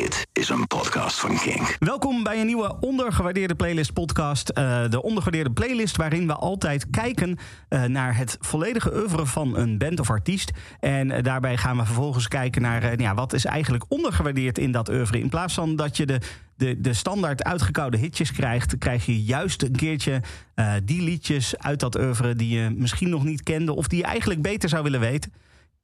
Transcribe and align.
Dit 0.00 0.26
is 0.32 0.48
een 0.48 0.66
podcast 0.66 1.20
van 1.20 1.38
Kink. 1.38 1.76
Welkom 1.78 2.22
bij 2.22 2.40
een 2.40 2.46
nieuwe 2.46 2.76
ondergewaardeerde 2.80 3.54
playlist 3.54 3.92
podcast. 3.92 4.50
Uh, 4.58 4.88
de 4.88 5.02
ondergewaardeerde 5.02 5.52
playlist 5.52 5.96
waarin 5.96 6.26
we 6.26 6.34
altijd 6.34 6.90
kijken 6.90 7.38
uh, 7.68 7.84
naar 7.84 8.16
het 8.16 8.36
volledige 8.40 8.94
oeuvre 8.94 9.26
van 9.26 9.56
een 9.56 9.78
band 9.78 10.00
of 10.00 10.10
artiest. 10.10 10.50
En 10.80 11.10
uh, 11.10 11.22
daarbij 11.22 11.56
gaan 11.56 11.76
we 11.76 11.84
vervolgens 11.84 12.28
kijken 12.28 12.62
naar 12.62 13.00
ja, 13.00 13.14
wat 13.14 13.32
is 13.32 13.44
eigenlijk 13.44 13.84
ondergewaardeerd 13.88 14.58
in 14.58 14.72
dat 14.72 14.88
oeuvre. 14.88 15.20
In 15.20 15.28
plaats 15.28 15.54
van 15.54 15.76
dat 15.76 15.96
je 15.96 16.06
de 16.06 16.20
de, 16.56 16.80
de 16.80 16.92
standaard 16.92 17.44
uitgekoude 17.44 17.96
hitjes 17.96 18.32
krijgt, 18.32 18.78
krijg 18.78 19.06
je 19.06 19.22
juist 19.22 19.62
een 19.62 19.76
keertje 19.76 20.22
die 20.84 21.02
liedjes 21.02 21.58
uit 21.58 21.80
dat 21.80 21.98
oeuvre 21.98 22.34
die 22.34 22.58
je 22.58 22.70
misschien 22.70 23.08
nog 23.08 23.24
niet 23.24 23.42
kende 23.42 23.74
of 23.74 23.88
die 23.88 23.98
je 23.98 24.04
eigenlijk 24.04 24.42
beter 24.42 24.68
zou 24.68 24.82
willen 24.82 25.00
weten. 25.00 25.32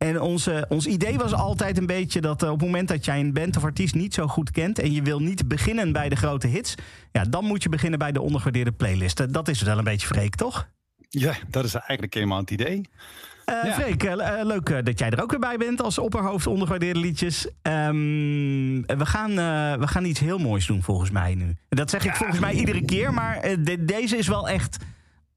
En 0.05 0.21
onze, 0.21 0.67
ons 0.69 0.87
idee 0.87 1.19
was 1.19 1.33
altijd 1.33 1.79
een 1.79 1.87
beetje 1.87 2.21
dat 2.21 2.43
uh, 2.43 2.51
op 2.51 2.59
het 2.59 2.67
moment 2.67 2.89
dat 2.89 3.05
jij 3.05 3.21
een 3.21 3.33
band 3.33 3.57
of 3.57 3.65
artiest 3.65 3.95
niet 3.95 4.15
zo 4.15 4.27
goed 4.27 4.51
kent 4.51 4.79
en 4.79 4.93
je 4.93 5.03
wil 5.03 5.21
niet 5.21 5.49
beginnen 5.49 5.93
bij 5.93 6.09
de 6.09 6.17
grote 6.17 6.47
hits, 6.47 6.75
ja, 7.13 7.25
dan 7.25 7.45
moet 7.45 7.63
je 7.63 7.69
beginnen 7.69 7.99
bij 7.99 8.13
de 8.13 8.21
ondergewaardeerde 8.21 8.73
playlisten. 8.73 9.33
Dat 9.33 9.49
is 9.49 9.63
wel 9.63 9.79
een 9.79 9.85
beetje 9.85 10.07
freak, 10.07 10.35
toch? 10.35 10.69
Ja, 11.09 11.35
dat 11.49 11.65
is 11.65 11.75
eigenlijk 11.75 12.15
helemaal 12.15 12.41
het 12.41 12.51
idee. 12.51 12.77
Uh, 12.77 13.65
ja. 13.65 13.73
Freek, 13.73 14.05
uh, 14.05 14.41
leuk 14.43 14.85
dat 14.85 14.99
jij 14.99 15.11
er 15.11 15.23
ook 15.23 15.31
weer 15.31 15.41
bij 15.41 15.57
bent 15.57 15.83
als 15.83 15.99
opperhoofd 15.99 16.47
ondergewaardeerde 16.47 17.01
liedjes. 17.01 17.47
Um, 17.63 18.87
we, 18.87 19.07
gaan, 19.07 19.31
uh, 19.31 19.75
we 19.75 19.87
gaan 19.87 20.05
iets 20.05 20.21
heel 20.21 20.39
moois 20.39 20.67
doen 20.67 20.83
volgens 20.83 21.11
mij 21.11 21.35
nu. 21.35 21.57
Dat 21.69 21.91
zeg 21.91 22.05
ik 22.05 22.11
ja. 22.11 22.17
volgens 22.17 22.41
mij 22.41 22.55
iedere 22.55 22.85
keer, 22.85 23.15
maar 23.15 23.41
de, 23.41 23.85
deze 23.85 24.17
is 24.17 24.29
wel 24.29 24.49
echt, 24.49 24.77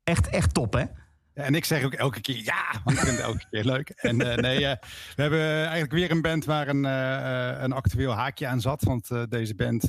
echt, 0.03 0.29
echt 0.29 0.53
top, 0.53 0.73
hè? 0.73 0.83
En 1.33 1.55
ik 1.55 1.65
zeg 1.65 1.83
ook 1.83 1.93
elke 1.93 2.21
keer 2.21 2.43
ja, 2.43 2.81
want 2.83 2.97
ik 2.97 3.03
vind 3.03 3.17
het 3.17 3.25
elke 3.25 3.45
keer 3.49 3.63
leuk. 3.63 3.89
En 3.89 4.21
uh, 4.21 4.35
nee, 4.35 4.59
uh, 4.59 4.71
we 5.15 5.21
hebben 5.21 5.57
eigenlijk 5.57 5.91
weer 5.91 6.11
een 6.11 6.21
band 6.21 6.45
waar 6.45 6.67
een, 6.67 6.83
uh, 6.83 7.61
een 7.61 7.71
actueel 7.71 8.11
haakje 8.11 8.47
aan 8.47 8.61
zat. 8.61 8.83
Want 8.83 9.09
deze 9.29 9.55
band 9.55 9.81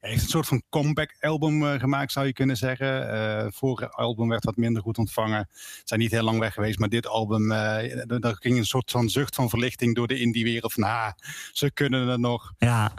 heeft 0.00 0.22
een 0.22 0.28
soort 0.28 0.46
van 0.46 0.62
comeback 0.68 1.16
album 1.20 1.78
gemaakt, 1.78 2.12
zou 2.12 2.26
je 2.26 2.32
kunnen 2.32 2.56
zeggen. 2.56 3.52
vorige 3.52 3.88
album 3.88 4.28
werd 4.28 4.44
wat 4.44 4.56
minder 4.56 4.82
goed 4.82 4.98
ontvangen. 4.98 5.48
Ze 5.52 5.80
zijn 5.84 6.00
niet 6.00 6.10
heel 6.10 6.22
lang 6.22 6.38
weg 6.38 6.54
geweest, 6.54 6.78
maar 6.78 6.88
dit 6.88 7.06
album, 7.06 7.48
daar 7.48 8.36
ging 8.36 8.58
een 8.58 8.64
soort 8.64 8.90
van 8.90 9.08
zucht 9.08 9.34
van 9.34 9.48
verlichting 9.48 9.94
door 9.94 10.06
de 10.06 10.18
indie-wereld. 10.18 10.72
Van, 10.72 10.82
ah, 10.82 11.10
ze 11.52 11.72
kunnen 11.72 12.08
het 12.08 12.20
nog. 12.20 12.52
Ja. 12.58 12.92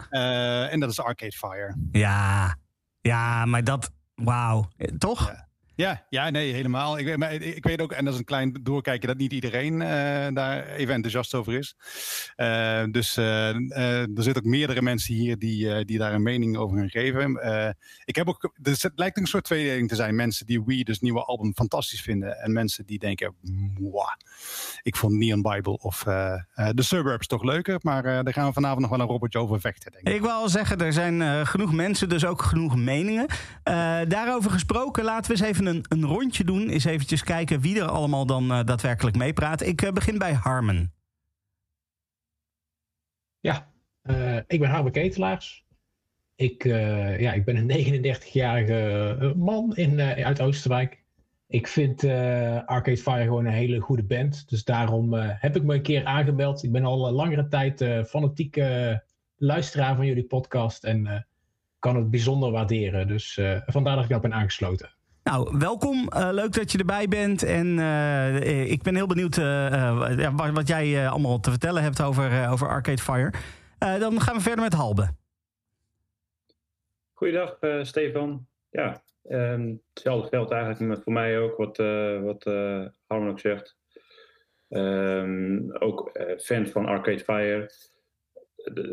en 0.68 0.80
dat 0.80 0.90
is 0.90 1.00
Arcade 1.00 1.36
Fire. 1.36 1.76
Ja, 1.92 2.56
ja 3.00 3.44
maar 3.44 3.64
dat, 3.64 3.90
wauw, 4.14 4.68
toch? 4.98 5.26
Ja. 5.28 5.45
Ja, 5.76 6.06
ja, 6.08 6.30
nee, 6.30 6.52
helemaal. 6.52 6.98
Ik, 6.98 7.16
maar 7.16 7.32
ik 7.32 7.64
weet 7.64 7.80
ook, 7.80 7.92
en 7.92 8.04
dat 8.04 8.12
is 8.12 8.18
een 8.18 8.24
klein 8.24 8.58
doorkijken, 8.62 9.08
dat 9.08 9.16
niet 9.16 9.32
iedereen 9.32 9.72
uh, 9.72 9.78
daar 10.32 10.66
even 10.66 10.94
enthousiast 10.94 11.34
over 11.34 11.54
is. 11.54 11.76
Uh, 12.36 12.84
dus 12.90 13.16
uh, 13.16 13.54
er 13.78 14.22
zitten 14.22 14.36
ook 14.36 14.50
meerdere 14.50 14.82
mensen 14.82 15.14
hier 15.14 15.38
die, 15.38 15.84
die 15.84 15.98
daar 15.98 16.12
een 16.12 16.22
mening 16.22 16.56
over 16.56 16.78
gaan 16.78 16.90
geven. 16.90 17.40
ik 18.04 18.16
heb 18.16 18.28
ook, 18.28 18.52
dus 18.60 18.82
het 18.82 18.92
lijkt 18.94 19.18
een 19.18 19.26
soort 19.26 19.44
tweedeling 19.44 19.88
te 19.88 19.94
zijn. 19.94 20.14
Mensen 20.14 20.46
die 20.46 20.62
We, 20.64 20.84
dus 20.84 21.00
nieuwe 21.00 21.24
album, 21.24 21.54
fantastisch 21.54 22.02
vinden. 22.02 22.38
En 22.38 22.52
mensen 22.52 22.86
die 22.86 22.98
denken, 22.98 23.34
ik 24.82 24.96
vond 24.96 25.12
Neon 25.12 25.42
Bible 25.42 25.78
of 25.78 26.02
The 26.54 26.82
Suburbs 26.82 27.26
toch 27.26 27.42
leuker. 27.42 27.78
Maar 27.82 28.02
daar 28.02 28.32
gaan 28.32 28.46
we 28.46 28.52
vanavond 28.52 28.80
nog 28.80 28.90
wel 28.90 29.00
een 29.00 29.06
robotje 29.06 29.38
over 29.38 29.60
vechten, 29.60 29.92
denk 29.92 30.08
ik. 30.08 30.14
Ik 30.14 30.20
wil 30.20 30.30
al 30.30 30.48
zeggen, 30.48 30.78
er 30.78 30.92
zijn 30.92 31.46
genoeg 31.46 31.72
mensen, 31.72 32.08
dus 32.08 32.24
ook 32.24 32.42
genoeg 32.42 32.76
meningen. 32.76 33.26
daarover 34.08 34.50
gesproken, 34.50 35.04
laten 35.04 35.32
we 35.32 35.38
eens 35.38 35.48
even 35.48 35.65
een, 35.66 35.84
een 35.88 36.04
rondje 36.04 36.44
doen. 36.44 36.70
Is 36.70 36.84
eventjes 36.84 37.22
kijken 37.22 37.60
wie 37.60 37.80
er 37.80 37.88
allemaal 37.88 38.26
dan 38.26 38.52
uh, 38.52 38.64
daadwerkelijk 38.64 39.16
meepraat. 39.16 39.62
Ik 39.62 39.82
uh, 39.82 39.90
begin 39.90 40.18
bij 40.18 40.32
Harmen. 40.32 40.92
Ja, 43.40 43.72
uh, 44.02 44.36
ik 44.36 44.60
ben 44.60 44.70
Harmen 44.70 44.92
Ketelaars. 44.92 45.64
Ik, 46.34 46.64
ja, 47.18 47.32
ik 47.32 47.44
ben 47.44 47.56
een 47.56 48.04
39-jarige 48.04 49.32
man 49.36 49.76
in, 49.76 50.00
uit 50.00 50.40
Oosterwijk. 50.40 51.04
Ik 51.46 51.66
vind 51.66 52.04
Arcade 52.04 52.96
Fire 52.96 53.22
gewoon 53.22 53.44
een 53.44 53.52
hele 53.52 53.80
goede 53.80 54.04
band. 54.04 54.48
Dus 54.48 54.64
daarom 54.64 55.12
heb 55.14 55.56
ik 55.56 55.62
me 55.62 55.74
een 55.74 55.82
keer 55.82 56.04
aangemeld. 56.04 56.62
Ik 56.62 56.72
ben 56.72 56.84
al 56.84 57.12
langere 57.12 57.48
tijd 57.48 57.84
fanatieke 58.08 59.02
luisteraar 59.36 59.96
van 59.96 60.06
jullie 60.06 60.24
podcast. 60.26 60.84
En 60.84 61.26
kan 61.78 61.96
het 61.96 62.10
bijzonder 62.10 62.50
waarderen. 62.50 63.08
Dus 63.08 63.40
vandaar 63.66 63.94
dat 63.94 64.04
ik 64.04 64.10
dat 64.10 64.20
ben 64.22 64.34
aangesloten. 64.34 64.95
Nou, 65.30 65.58
welkom. 65.58 66.08
Uh, 66.16 66.28
leuk 66.32 66.52
dat 66.52 66.72
je 66.72 66.78
erbij 66.78 67.08
bent. 67.08 67.42
En 67.42 67.66
uh, 67.78 68.70
ik 68.70 68.82
ben 68.82 68.94
heel 68.94 69.06
benieuwd 69.06 69.36
wat, 70.36 70.50
wat, 70.52 70.68
jij 70.68 71.08
allemaal 71.08 71.40
te 71.40 71.50
vertellen 71.50 71.82
hebt 71.82 72.02
over, 72.02 72.50
over 72.50 72.68
Arcade 72.68 73.02
Fire. 73.02 73.32
dan 73.78 74.20
gaan 74.20 74.34
we 74.34 74.40
verder 74.40 74.64
met 74.64 74.72
Halbe. 74.72 75.08
Goeiedag, 77.12 77.58
Stefan. 77.82 78.46
Ja, 78.70 79.02
um, 79.28 79.82
hetzelfde 79.94 80.28
geldt 80.28 80.50
eigenlijk 80.50 81.02
voor 81.02 81.12
mij 81.12 81.38
ook, 81.38 81.56
wat, 81.56 81.76
wat 82.22 82.44
Harman 83.06 83.30
ook 83.30 83.40
zegt. 83.40 83.76
Um, 84.68 85.72
ook 85.72 86.10
fan 86.38 86.66
van 86.66 86.86
Arcade 86.86 87.24
Fire 87.24 87.70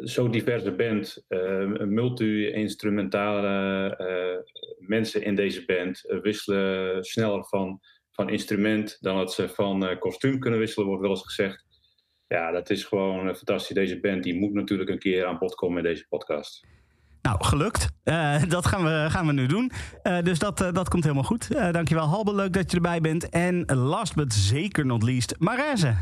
zo 0.03 0.29
diverse 0.29 0.71
band, 0.71 1.25
uh, 1.29 1.85
multi-instrumentale 1.85 3.97
uh, 3.99 4.37
mensen 4.87 5.23
in 5.23 5.35
deze 5.35 5.65
band 5.65 6.03
uh, 6.07 6.21
wisselen 6.21 7.03
sneller 7.03 7.45
van, 7.45 7.79
van 8.11 8.29
instrument 8.29 8.97
dan 9.01 9.17
dat 9.17 9.33
ze 9.33 9.49
van 9.49 9.97
kostuum 9.99 10.39
kunnen 10.39 10.59
wisselen, 10.59 10.87
wordt 10.87 11.01
wel 11.01 11.11
eens 11.11 11.23
gezegd. 11.23 11.65
Ja, 12.27 12.51
dat 12.51 12.69
is 12.69 12.83
gewoon 12.83 13.35
fantastisch. 13.35 13.75
Deze 13.75 13.99
band 13.99 14.23
die 14.23 14.39
moet 14.39 14.53
natuurlijk 14.53 14.89
een 14.89 14.99
keer 14.99 15.25
aan 15.25 15.37
bod 15.37 15.55
komen 15.55 15.77
in 15.77 15.83
deze 15.83 16.05
podcast. 16.09 16.65
Nou, 17.23 17.43
gelukt. 17.43 17.89
Uh, 18.03 18.43
dat 18.47 18.65
gaan 18.65 18.83
we, 18.83 19.05
gaan 19.09 19.25
we 19.25 19.33
nu 19.33 19.45
doen. 19.45 19.71
Uh, 20.03 20.21
dus 20.21 20.39
dat, 20.39 20.61
uh, 20.61 20.71
dat 20.71 20.89
komt 20.89 21.03
helemaal 21.03 21.23
goed. 21.23 21.73
dankjewel, 21.73 22.05
Halbe. 22.05 22.35
Leuk 22.35 22.53
dat 22.53 22.71
je 22.71 22.77
erbij 22.77 23.01
bent. 23.01 23.29
En 23.29 23.65
last 23.65 24.15
but 24.15 24.33
zeker 24.33 24.85
not 24.85 25.03
least, 25.03 25.35
Marese. 25.39 25.93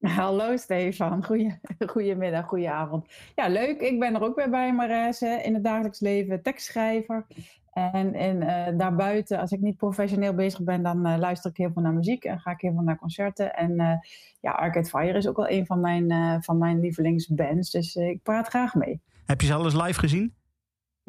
Hallo 0.00 0.56
Stefan, 0.56 1.24
Goeie, 1.24 1.60
goedemiddag, 1.86 2.46
goedenavond. 2.46 3.06
Ja, 3.34 3.48
leuk. 3.48 3.80
Ik 3.80 3.98
ben 3.98 4.14
er 4.14 4.22
ook 4.22 4.36
weer 4.36 4.50
bij, 4.50 4.72
Marese. 4.72 5.40
In 5.44 5.54
het 5.54 5.64
dagelijks 5.64 6.00
leven 6.00 6.42
tekstschrijver. 6.42 7.26
En, 7.72 8.14
en 8.14 8.76
daarbuiten, 8.78 9.38
als 9.40 9.52
ik 9.52 9.60
niet 9.60 9.76
professioneel 9.76 10.34
bezig 10.34 10.62
ben, 10.62 10.82
dan 10.82 11.18
luister 11.18 11.50
ik 11.50 11.56
heel 11.56 11.70
veel 11.72 11.82
naar 11.82 11.92
muziek 11.92 12.24
en 12.24 12.40
ga 12.40 12.50
ik 12.50 12.60
heel 12.60 12.72
veel 12.72 12.82
naar 12.82 12.98
concerten. 12.98 13.54
En 13.54 14.00
ja, 14.40 14.50
Arcade 14.50 14.88
Fire 14.88 15.18
is 15.18 15.28
ook 15.28 15.36
wel 15.36 15.50
een 15.50 15.66
van 15.66 15.80
mijn, 15.80 16.42
van 16.42 16.58
mijn 16.58 16.80
lievelingsbands. 16.80 17.70
Dus 17.70 17.94
ik 17.94 18.22
praat 18.22 18.48
graag 18.48 18.74
mee. 18.74 19.00
Heb 19.26 19.40
je 19.40 19.46
ze 19.46 19.54
alles 19.54 19.74
live 19.74 19.98
gezien? 19.98 20.38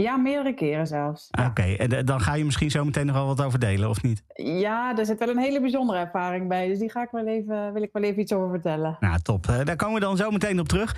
Ja, 0.02 0.18
meerdere 0.18 0.54
keren 0.54 0.88
zelfs. 0.88 1.28
Ja. 1.32 1.46
Oké, 1.46 1.62
okay. 1.62 1.76
en 1.76 2.06
dan 2.06 2.22
ga 2.22 2.34
je 2.34 2.46
misschien 2.46 2.72
zo 2.72 2.86
meteen 2.86 3.06
nog 3.06 3.16
wel 3.16 3.26
wat 3.26 3.42
over 3.42 3.60
delen, 3.60 3.90
of 3.90 4.04
niet? 4.04 4.24
Ja, 4.36 4.98
er 4.98 5.06
zit 5.06 5.20
wel 5.20 5.30
een 5.30 5.38
hele 5.38 5.62
bijzondere 5.62 6.00
ervaring 6.00 6.48
bij. 6.48 6.68
Dus 6.68 6.80
die 6.80 6.92
ga 6.92 7.02
ik 7.02 7.10
wel 7.12 7.28
even, 7.28 7.74
wil 7.74 7.82
ik 7.82 7.90
wel 7.94 8.04
even 8.04 8.22
iets 8.22 8.34
over 8.34 8.50
vertellen. 8.50 8.98
Nou, 9.00 9.20
top. 9.20 9.48
Uh, 9.50 9.60
daar 9.64 9.76
komen 9.76 9.96
we 9.96 10.06
dan 10.06 10.18
zo 10.18 10.32
meteen 10.32 10.60
op 10.60 10.68
terug. 10.68 10.96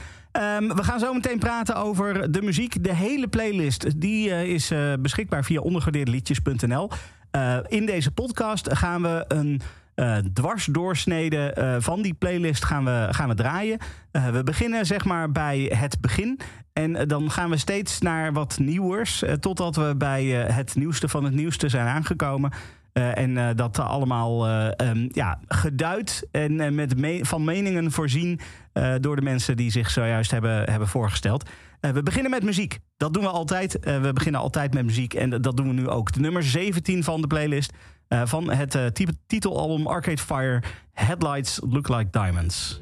Um, 0.57 0.75
we 0.75 0.83
gaan 0.83 0.99
zo 0.99 1.13
meteen 1.13 1.39
praten 1.39 1.75
over 1.75 2.31
de 2.31 2.41
muziek. 2.41 2.83
De 2.83 2.95
hele 2.95 3.27
playlist 3.27 4.01
die, 4.01 4.29
uh, 4.29 4.43
is 4.43 4.71
uh, 4.71 4.93
beschikbaar 4.99 5.43
via 5.43 5.59
ondergewaardeerdeliedjes.nl. 5.59 6.89
in 7.67 7.85
deze 7.85 8.11
podcast 8.11 8.73
gaan 8.73 9.01
we 9.01 9.25
een 9.27 9.61
uh, 9.95 10.17
dwarsdoorsnede 10.33 11.55
uh, 11.57 11.75
van 11.79 12.01
die 12.01 12.13
playlist 12.13 12.65
gaan 12.65 12.85
we, 12.85 13.07
gaan 13.11 13.29
we 13.29 13.35
draaien. 13.35 13.77
Uh, 14.11 14.29
we 14.29 14.43
beginnen 14.43 14.85
zeg 14.85 15.05
maar 15.05 15.31
bij 15.31 15.71
het 15.75 16.01
begin. 16.01 16.39
En 16.73 17.07
dan 17.07 17.31
gaan 17.31 17.49
we 17.49 17.57
steeds 17.57 17.99
naar 17.99 18.33
wat 18.33 18.57
nieuwers. 18.59 19.23
totdat 19.39 19.75
we 19.75 19.95
bij 19.97 20.25
het 20.25 20.75
nieuwste 20.75 21.07
van 21.07 21.23
het 21.23 21.33
nieuwste 21.33 21.69
zijn 21.69 21.87
aangekomen. 21.87 22.51
en 22.93 23.55
dat 23.55 23.79
allemaal 23.79 24.49
um, 24.81 25.09
ja, 25.11 25.39
geduid 25.47 26.27
en 26.31 26.75
met 26.75 26.97
me 26.97 27.25
van 27.25 27.43
meningen 27.43 27.91
voorzien 27.91 28.39
door 28.99 29.15
de 29.15 29.21
mensen 29.21 29.57
die 29.57 29.71
zich 29.71 29.89
zojuist 29.89 30.31
hebben, 30.31 30.69
hebben 30.69 30.87
voorgesteld. 30.87 31.49
we 31.79 32.03
beginnen 32.03 32.31
met 32.31 32.43
muziek. 32.43 32.79
Dat 32.97 33.13
doen 33.13 33.23
we 33.23 33.29
altijd. 33.29 33.77
we 33.81 34.11
beginnen 34.13 34.41
altijd 34.41 34.73
met 34.73 34.85
muziek 34.85 35.13
en 35.13 35.29
dat 35.29 35.57
doen 35.57 35.67
we 35.67 35.73
nu 35.73 35.87
ook. 35.87 36.11
De 36.11 36.19
nummer 36.19 36.43
17 36.43 37.03
van 37.03 37.21
de 37.21 37.27
playlist 37.27 37.73
van 38.23 38.51
het 38.51 39.01
titelalbum 39.27 39.87
Arcade 39.87 40.21
Fire 40.21 40.63
Headlights 40.93 41.59
Look 41.69 41.89
Like 41.89 42.09
Diamonds. 42.11 42.81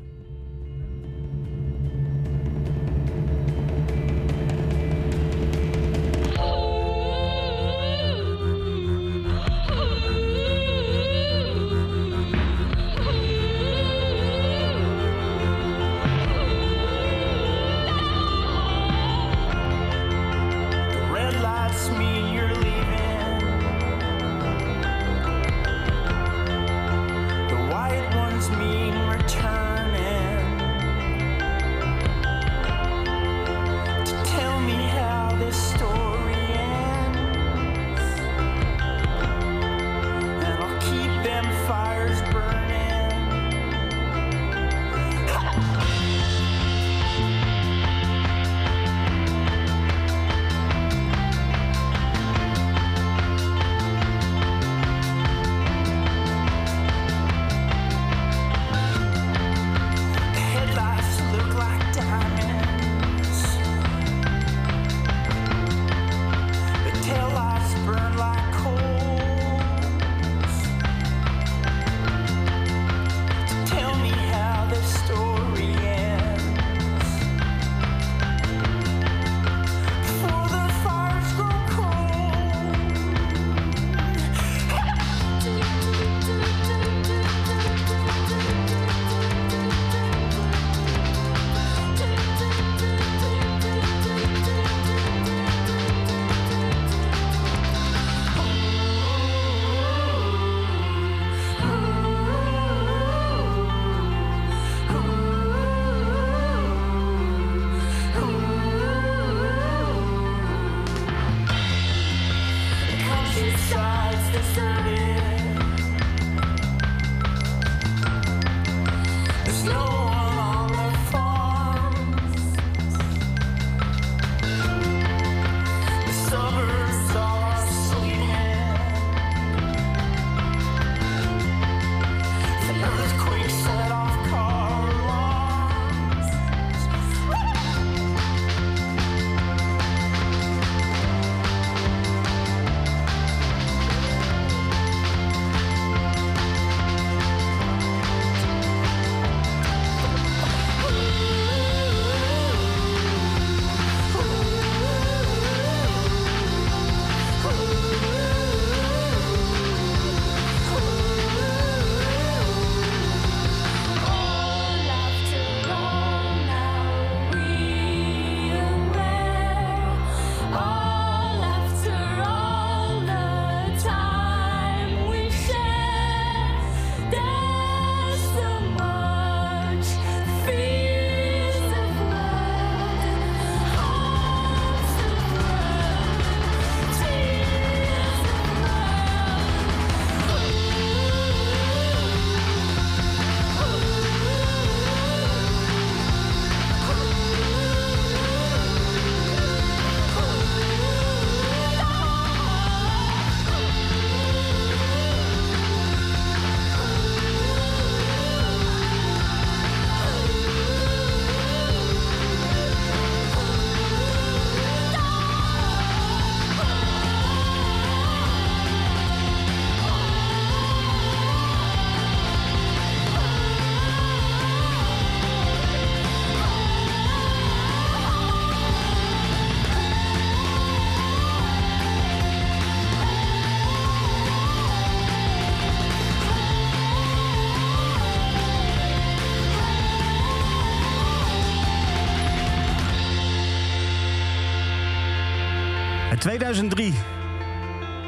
2003. 246.32 246.94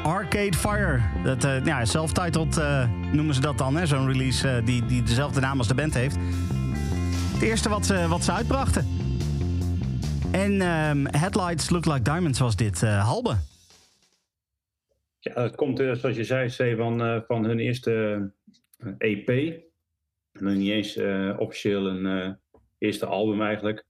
Arcade 0.02 0.56
Fire. 0.56 1.00
Dat, 1.24 1.44
uh, 1.44 1.64
ja, 1.64 1.84
self-titled 1.84 2.58
uh, 2.58 2.88
noemen 3.12 3.34
ze 3.34 3.40
dat 3.40 3.58
dan. 3.58 3.86
Zo'n 3.86 4.06
release 4.06 4.48
uh, 4.48 4.66
die, 4.66 4.84
die 4.84 5.02
dezelfde 5.02 5.40
naam 5.40 5.58
als 5.58 5.68
de 5.68 5.74
band 5.74 5.94
heeft. 5.94 6.16
Het 7.32 7.42
eerste 7.42 7.68
wat 7.68 7.86
ze, 7.86 8.08
wat 8.08 8.24
ze 8.24 8.32
uitbrachten. 8.32 8.86
En 10.32 10.52
um, 10.52 11.06
Headlights 11.06 11.70
Look 11.70 11.84
Like 11.84 12.02
Diamonds 12.02 12.38
was 12.38 12.56
dit. 12.56 12.80
Halbe. 12.80 13.36
Ja, 15.18 15.42
het 15.42 15.54
komt, 15.54 15.78
zoals 15.78 16.16
je 16.16 16.24
zei, 16.24 16.48
C, 16.48 16.76
van, 17.26 17.44
hun 17.44 17.58
eerste 17.58 18.32
EP. 18.98 19.28
En 20.32 20.58
niet 20.58 20.70
eens 20.70 20.98
officieel 21.38 21.86
een 21.86 22.36
eerste 22.78 23.06
album 23.06 23.42
eigenlijk. 23.42 23.84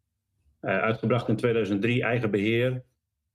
uitgebracht 0.61 1.28
in 1.28 1.37
2003, 1.37 2.02
eigen 2.02 2.30
beheer. 2.30 2.82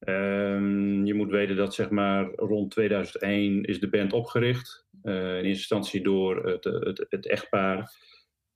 Um, 0.08 1.06
je 1.06 1.14
moet 1.14 1.30
weten 1.30 1.56
dat 1.56 1.74
zeg 1.74 1.90
maar 1.90 2.32
rond 2.36 2.72
2001 2.72 3.64
is 3.64 3.80
de 3.80 3.90
band 3.90 4.14
opgericht. 4.14 4.86
Uh, 5.04 5.14
in 5.14 5.36
eerste 5.36 5.50
instantie 5.50 6.04
door 6.04 6.46
het, 6.46 6.64
het, 6.64 7.06
het 7.10 7.28
echtpaar 7.28 7.94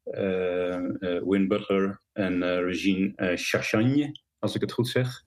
uh, 0.05 0.77
uh, 0.99 1.21
Win 1.23 1.47
Butler 1.47 2.01
en 2.13 2.63
Regine 2.63 3.13
Chachagne, 3.35 4.19
als 4.39 4.55
ik 4.55 4.61
het 4.61 4.71
goed 4.71 4.87
zeg. 4.87 5.21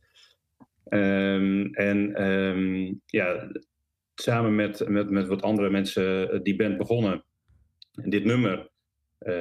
Um, 0.88 1.74
en 1.74 2.22
um, 2.22 3.00
ja, 3.06 3.50
samen 4.14 4.54
met, 4.54 4.88
met, 4.88 5.10
met 5.10 5.26
wat 5.26 5.42
andere 5.42 5.70
mensen 5.70 6.42
die 6.42 6.56
band 6.56 6.76
begonnen. 6.76 7.24
En 7.92 8.10
dit 8.10 8.24
nummer 8.24 8.70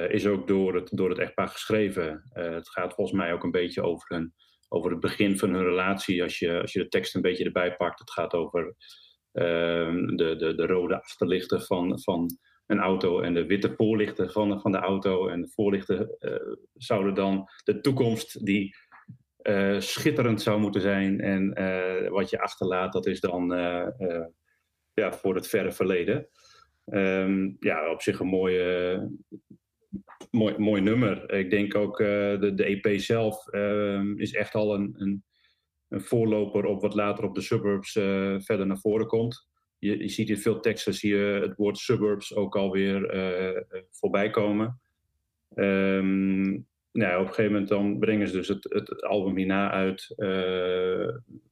is 0.08 0.26
ook 0.26 0.48
door 0.48 0.74
het, 0.74 0.88
door 0.92 1.08
het 1.08 1.18
echtpaar 1.18 1.48
geschreven. 1.48 2.22
het 2.32 2.68
gaat 2.68 2.94
volgens 2.94 3.16
mij 3.16 3.32
ook 3.32 3.44
een 3.44 3.50
beetje 3.50 3.82
over 3.82 4.14
hun 4.14 4.34
over 4.68 4.90
het 4.90 5.00
begin 5.00 5.38
van 5.38 5.54
hun 5.54 5.64
relatie. 5.64 6.22
Als 6.22 6.38
je, 6.38 6.60
als 6.60 6.72
je 6.72 6.78
de 6.78 6.88
tekst 6.88 7.14
een 7.14 7.20
beetje 7.20 7.44
erbij 7.44 7.76
pakt. 7.76 7.98
Het 7.98 8.10
gaat 8.10 8.34
over 8.34 8.74
ehm, 9.32 10.06
de, 10.06 10.36
de, 10.36 10.54
de 10.54 10.66
rode 10.66 11.02
achterlichten 11.02 11.62
van, 11.62 12.00
van 12.00 12.38
een 12.66 12.78
auto 12.78 13.20
en 13.20 13.34
de 13.34 13.46
witte 13.46 13.74
voorlichten 13.76 14.30
van, 14.30 14.60
van 14.60 14.72
de 14.72 14.78
auto. 14.78 15.28
En 15.28 15.40
de 15.40 15.48
voorlichten 15.48 16.16
uh, 16.20 16.56
zouden 16.74 17.14
dan 17.14 17.48
de 17.64 17.80
toekomst 17.80 18.44
die 18.44 18.76
uh, 19.42 19.80
schitterend 19.80 20.42
zou 20.42 20.60
moeten 20.60 20.80
zijn. 20.80 21.20
En 21.20 21.60
uh, 21.60 22.10
wat 22.10 22.30
je 22.30 22.40
achterlaat, 22.40 22.92
dat 22.92 23.06
is 23.06 23.20
dan 23.20 23.48
ja, 25.00 25.12
voor 25.12 25.34
het 25.34 25.48
verre 25.48 25.72
verleden. 25.72 26.28
Um, 26.84 27.56
ja, 27.60 27.90
op 27.90 28.02
zich 28.02 28.20
een 28.20 28.26
mooie, 28.26 29.10
mooi, 30.30 30.58
mooi 30.58 30.82
nummer. 30.82 31.32
Ik 31.32 31.50
denk 31.50 31.74
ook 31.74 32.00
uh, 32.00 32.06
de, 32.40 32.52
de 32.54 32.64
EP 32.64 33.00
zelf 33.00 33.54
uh, 33.54 34.02
is 34.16 34.32
echt 34.32 34.54
al 34.54 34.74
een, 34.74 34.94
een, 34.96 35.24
een, 35.88 36.00
voorloper 36.00 36.64
op 36.64 36.80
wat 36.80 36.94
later 36.94 37.24
op 37.24 37.34
de 37.34 37.40
suburbs 37.40 37.94
uh, 37.94 38.34
verder 38.38 38.66
naar 38.66 38.78
voren 38.78 39.06
komt. 39.06 39.48
Je, 39.78 39.98
je, 39.98 40.08
ziet 40.08 40.28
in 40.28 40.38
veel 40.38 40.60
teksten 40.60 40.94
zie 40.94 41.14
het 41.16 41.56
woord 41.56 41.78
suburbs 41.78 42.34
ook 42.34 42.56
alweer 42.56 43.14
voorbij 43.90 44.30
komen. 44.30 44.80
Um, 45.54 46.66
nou, 46.92 47.20
op 47.20 47.26
een 47.26 47.34
gegeven 47.34 47.52
moment 47.52 47.68
dan 47.68 47.98
brengen 47.98 48.28
ze 48.28 48.36
dus 48.36 48.48
het, 48.48 48.64
het 48.68 49.02
album 49.02 49.36
hierna 49.36 49.70
uit, 49.70 50.14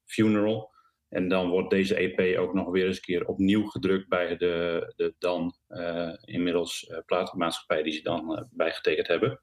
Funeral. 0.04 0.73
En 1.14 1.28
dan 1.28 1.48
wordt 1.48 1.70
deze 1.70 1.94
EP 1.94 2.38
ook 2.38 2.54
nog 2.54 2.70
weer 2.70 2.86
eens 2.86 2.96
een 2.96 3.02
keer 3.02 3.26
opnieuw 3.26 3.64
gedrukt 3.64 4.08
bij 4.08 4.36
de, 4.36 4.92
de 4.96 5.14
dan 5.18 5.54
uh, 5.68 6.12
inmiddels 6.20 6.88
uh, 6.90 6.98
platenmaatschappij 7.06 7.82
die 7.82 7.92
ze 7.92 8.02
dan 8.02 8.32
uh, 8.32 8.42
bijgetekend 8.50 9.06
hebben. 9.06 9.40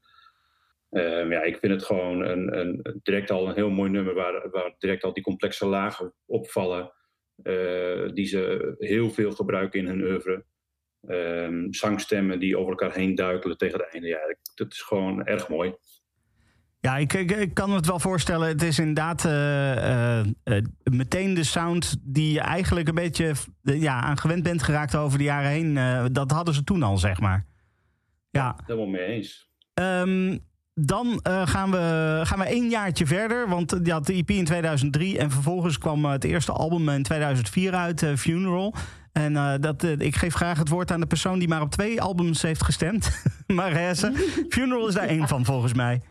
Ehm, 0.89 1.31
ja, 1.31 1.41
ik 1.41 1.57
vind 1.57 1.73
het 1.73 1.83
gewoon 1.83 2.21
een, 2.21 2.59
een, 2.59 2.99
direct 3.03 3.31
al 3.31 3.47
een 3.47 3.55
heel 3.55 3.69
mooi 3.69 3.89
nummer 3.89 4.13
waar, 4.13 4.49
waar 4.49 4.75
direct 4.77 5.03
al 5.03 5.13
die 5.13 5.23
complexe 5.23 5.65
lagen 5.65 6.13
opvallen. 6.25 6.93
die 8.13 8.25
ze 8.25 8.75
heel 8.77 9.09
veel 9.09 9.31
gebruiken 9.31 9.79
in 9.79 9.87
hun 9.87 10.01
oeuvre. 10.01 10.45
Um, 11.07 11.73
zangstemmen 11.73 12.39
die 12.39 12.57
over 12.57 12.69
elkaar 12.69 12.93
heen 12.93 13.15
duikelen 13.15 13.57
tegen 13.57 13.79
het 13.79 13.93
einde. 13.93 14.07
Ja, 14.07 14.35
dat 14.55 14.71
is 14.71 14.81
gewoon 14.81 15.25
erg 15.25 15.49
mooi. 15.49 15.75
Ja, 16.81 16.97
ik, 16.97 17.13
ik, 17.13 17.31
ik, 17.31 17.53
kan 17.53 17.69
me 17.69 17.75
het 17.75 17.85
wel 17.85 17.99
voorstellen. 17.99 18.47
Het 18.47 18.61
is 18.61 18.79
inderdaad 18.79 19.25
uh, 19.25 20.19
uh, 20.19 20.63
meteen 20.83 21.33
de 21.33 21.43
sound 21.43 21.97
die 22.01 22.33
je 22.33 22.39
eigenlijk 22.39 22.87
een 22.87 22.95
beetje 22.95 23.33
ja, 23.61 24.01
aan 24.01 24.17
gewend 24.17 24.43
bent 24.43 24.63
geraakt 24.63 24.95
over 24.95 25.17
de 25.17 25.23
jaren 25.23 25.49
heen. 25.49 26.13
dat 26.13 26.31
hadden 26.31 26.53
ze 26.53 26.63
toen 26.63 26.83
al, 26.83 26.97
zeg 26.97 27.19
maar. 27.19 27.45
Ja, 28.29 28.43
ja 28.43 28.55
helemaal 28.65 28.87
mee 28.87 29.05
eens. 29.05 29.49
Um, 29.73 30.39
dan 30.73 31.19
gaan, 31.23 31.71
we, 31.71 32.21
gaan 32.23 32.39
we 32.39 32.45
één 32.45 32.69
jaartje 32.69 33.05
verder. 33.05 33.49
Want 33.49 33.79
je 33.83 33.91
had 33.91 34.05
de 34.05 34.13
EP 34.13 34.29
in 34.29 34.45
2003 34.45 35.17
en 35.17 35.31
vervolgens 35.31 35.77
kwam 35.77 36.05
het 36.05 36.23
eerste 36.23 36.51
album 36.51 36.89
in 36.89 37.03
2004 37.03 37.73
uit, 37.73 38.05
Funeral. 38.17 38.75
En 39.11 39.61
dat, 39.61 39.83
ik 39.83 40.15
geef 40.15 40.33
graag 40.33 40.57
het 40.57 40.69
woord 40.69 40.91
aan 40.91 40.99
de 40.99 41.05
persoon 41.05 41.39
die 41.39 41.47
maar 41.47 41.61
op 41.61 41.71
twee 41.71 42.01
albums 42.01 42.41
heeft 42.41 42.63
gestemd. 42.63 43.23
Marese. 43.47 44.11
Funeral 44.49 44.87
is 44.87 44.93
daar 44.93 45.07
één 45.07 45.27
van, 45.27 45.45
volgens 45.45 45.73
mij. 45.73 46.01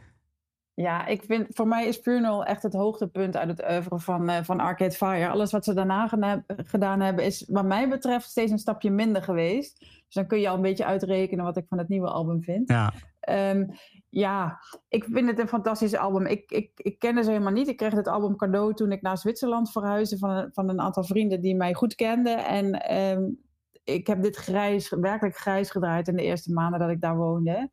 Ja, 0.75 1.07
ik 1.07 1.23
vind, 1.23 1.47
voor 1.49 1.69
mij 1.69 1.87
is 1.87 1.97
Funeral 1.97 2.45
echt 2.45 2.62
het 2.62 2.73
hoogtepunt 2.73 3.37
uit 3.37 3.49
het 3.49 3.71
oeuvre 3.71 3.99
van, 3.99 4.31
uh, 4.31 4.43
van 4.43 4.61
Arcade 4.61 4.91
Fire. 4.91 5.29
Alles 5.29 5.53
wat 5.53 5.65
ze 5.65 5.75
daarna 5.75 6.09
gedaan 6.47 7.00
hebben 7.00 7.25
is 7.25 7.45
wat 7.49 7.65
mij 7.65 7.89
betreft 7.89 8.31
steeds 8.31 8.50
een 8.50 8.59
stapje 8.59 8.91
minder 8.91 9.23
geweest. 9.23 9.79
Dus 9.81 10.15
dan 10.15 10.27
kun 10.27 10.41
je 10.41 10.49
al 10.49 10.55
een 10.55 10.62
beetje 10.62 10.85
uitrekenen 10.85 11.45
wat 11.45 11.57
ik 11.57 11.67
van 11.69 11.79
het 11.79 11.89
nieuwe 11.89 12.09
album 12.11 12.43
vind. 12.43 12.69
Ja, 12.69 12.93
um, 13.29 13.71
ja 14.09 14.59
ik 14.89 15.05
vind 15.05 15.29
het 15.29 15.39
een 15.39 15.49
fantastisch 15.49 15.97
album. 15.97 16.27
Ik, 16.27 16.50
ik, 16.50 16.71
ik 16.77 16.99
kende 16.99 17.23
ze 17.23 17.31
helemaal 17.31 17.53
niet. 17.53 17.69
Ik 17.69 17.77
kreeg 17.77 17.93
het 17.93 18.09
album 18.09 18.37
cadeau 18.37 18.75
toen 18.75 18.93
ik 18.93 19.03
naar 19.03 19.19
Zwitserland 19.19 19.73
verhuisde 19.73 20.19
van 20.19 20.31
een, 20.31 20.50
van 20.53 20.69
een 20.69 20.81
aantal 20.81 21.05
vrienden 21.05 21.41
die 21.41 21.57
mij 21.57 21.75
goed 21.75 21.95
kenden. 21.95 22.45
En 22.45 22.97
um, 22.97 23.39
ik 23.85 24.07
heb 24.07 24.23
dit 24.23 24.37
grijs, 24.37 24.91
werkelijk 24.91 25.37
grijs 25.37 25.71
gedraaid 25.71 26.09
in 26.09 26.17
de 26.17 26.23
eerste 26.23 26.53
maanden 26.53 26.81
dat 26.81 26.91
ik 26.91 27.00
daar 27.00 27.17
woonde. 27.17 27.71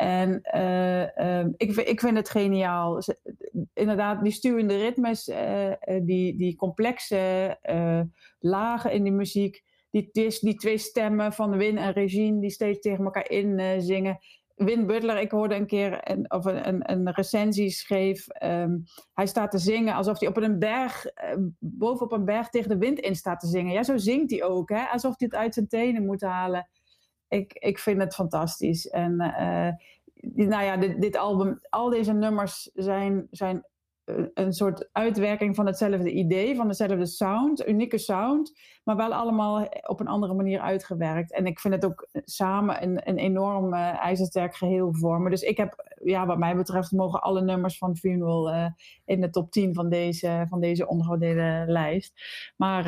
En 0.00 0.40
uh, 0.54 1.38
um, 1.40 1.54
ik, 1.56 1.76
ik 1.76 2.00
vind 2.00 2.16
het 2.16 2.30
geniaal. 2.30 3.02
Inderdaad, 3.74 4.22
die 4.22 4.32
stuwende 4.32 4.76
ritmes, 4.76 5.28
uh, 5.28 5.72
die, 6.02 6.36
die 6.36 6.56
complexe 6.56 7.58
lagen 8.38 8.92
in 8.92 9.02
die 9.02 9.12
muziek, 9.12 9.62
die, 9.90 10.10
die 10.40 10.54
twee 10.54 10.78
stemmen 10.78 11.32
van 11.32 11.56
Win 11.56 11.78
en 11.78 11.92
Regine 11.92 12.40
die 12.40 12.50
steeds 12.50 12.80
tegen 12.80 13.04
elkaar 13.04 13.30
in 13.30 13.82
zingen. 13.82 14.18
Win 14.54 14.86
Butler, 14.86 15.20
ik 15.20 15.30
hoorde 15.30 15.54
een 15.54 15.66
keer 15.66 16.10
een, 16.10 16.30
of 16.30 16.44
een, 16.44 16.90
een, 16.90 17.12
recensie 17.12 17.70
schreef. 17.70 18.26
Um, 18.42 18.82
hij 19.14 19.26
staat 19.26 19.50
te 19.50 19.58
zingen 19.58 19.94
alsof 19.94 20.20
hij 20.20 20.28
op 20.28 20.36
een 20.36 20.58
berg, 20.58 21.06
bovenop 21.58 22.12
een 22.12 22.24
berg 22.24 22.48
tegen 22.48 22.68
de 22.68 22.78
wind 22.78 22.98
in 22.98 23.16
staat 23.16 23.40
te 23.40 23.46
zingen. 23.46 23.72
Ja, 23.72 23.82
zo 23.82 23.96
zingt 23.96 24.30
hij 24.30 24.44
ook, 24.44 24.68
hè? 24.68 24.84
alsof 24.84 25.14
hij 25.18 25.28
het 25.30 25.40
uit 25.40 25.54
zijn 25.54 25.68
tenen 25.68 26.06
moet 26.06 26.20
halen 26.20 26.68
ik, 27.30 27.52
ik 27.52 27.78
vind 27.78 28.00
het 28.00 28.14
fantastisch. 28.14 28.88
En 28.88 29.12
uh, 29.12 29.68
nou 30.48 30.64
ja, 30.64 30.76
dit, 30.76 31.00
dit, 31.00 31.16
album, 31.16 31.58
al 31.68 31.90
deze 31.90 32.12
nummers 32.12 32.70
zijn, 32.74 33.26
zijn 33.30 33.64
eh, 34.04 34.24
een 34.34 34.52
soort 34.52 34.88
uitwerking 34.92 35.54
van 35.54 35.66
hetzelfde 35.66 36.10
idee, 36.10 36.56
van 36.56 36.68
dezelfde 36.68 37.06
sound, 37.06 37.68
unieke 37.68 37.98
sound, 37.98 38.58
maar 38.84 38.96
wel 38.96 39.14
allemaal 39.14 39.68
op 39.86 40.00
een 40.00 40.08
andere 40.08 40.34
manier 40.34 40.60
uitgewerkt. 40.60 41.32
En 41.32 41.46
ik 41.46 41.60
vind 41.60 41.74
het 41.74 41.84
ook 41.84 42.08
samen 42.12 42.82
een, 42.82 43.08
een 43.08 43.18
enorm 43.18 43.74
uh, 43.74 44.04
ijzersterk 44.04 44.56
geheel 44.56 44.94
vormen. 44.94 45.30
Dus 45.30 45.42
ik 45.42 45.56
heb, 45.56 45.98
ja, 46.04 46.26
wat 46.26 46.38
mij 46.38 46.56
betreft, 46.56 46.92
mogen 46.92 47.22
alle 47.22 47.42
nummers 47.42 47.78
van 47.78 47.96
Funeral 47.96 48.72
in 49.04 49.20
de 49.20 49.30
top 49.30 49.50
10 49.50 49.74
van 49.74 49.88
deze, 49.88 50.44
van 50.48 50.60
deze 50.60 50.86
ondergewaardeerde 50.86 51.72
lijst. 51.72 52.12
Maar 52.56 52.84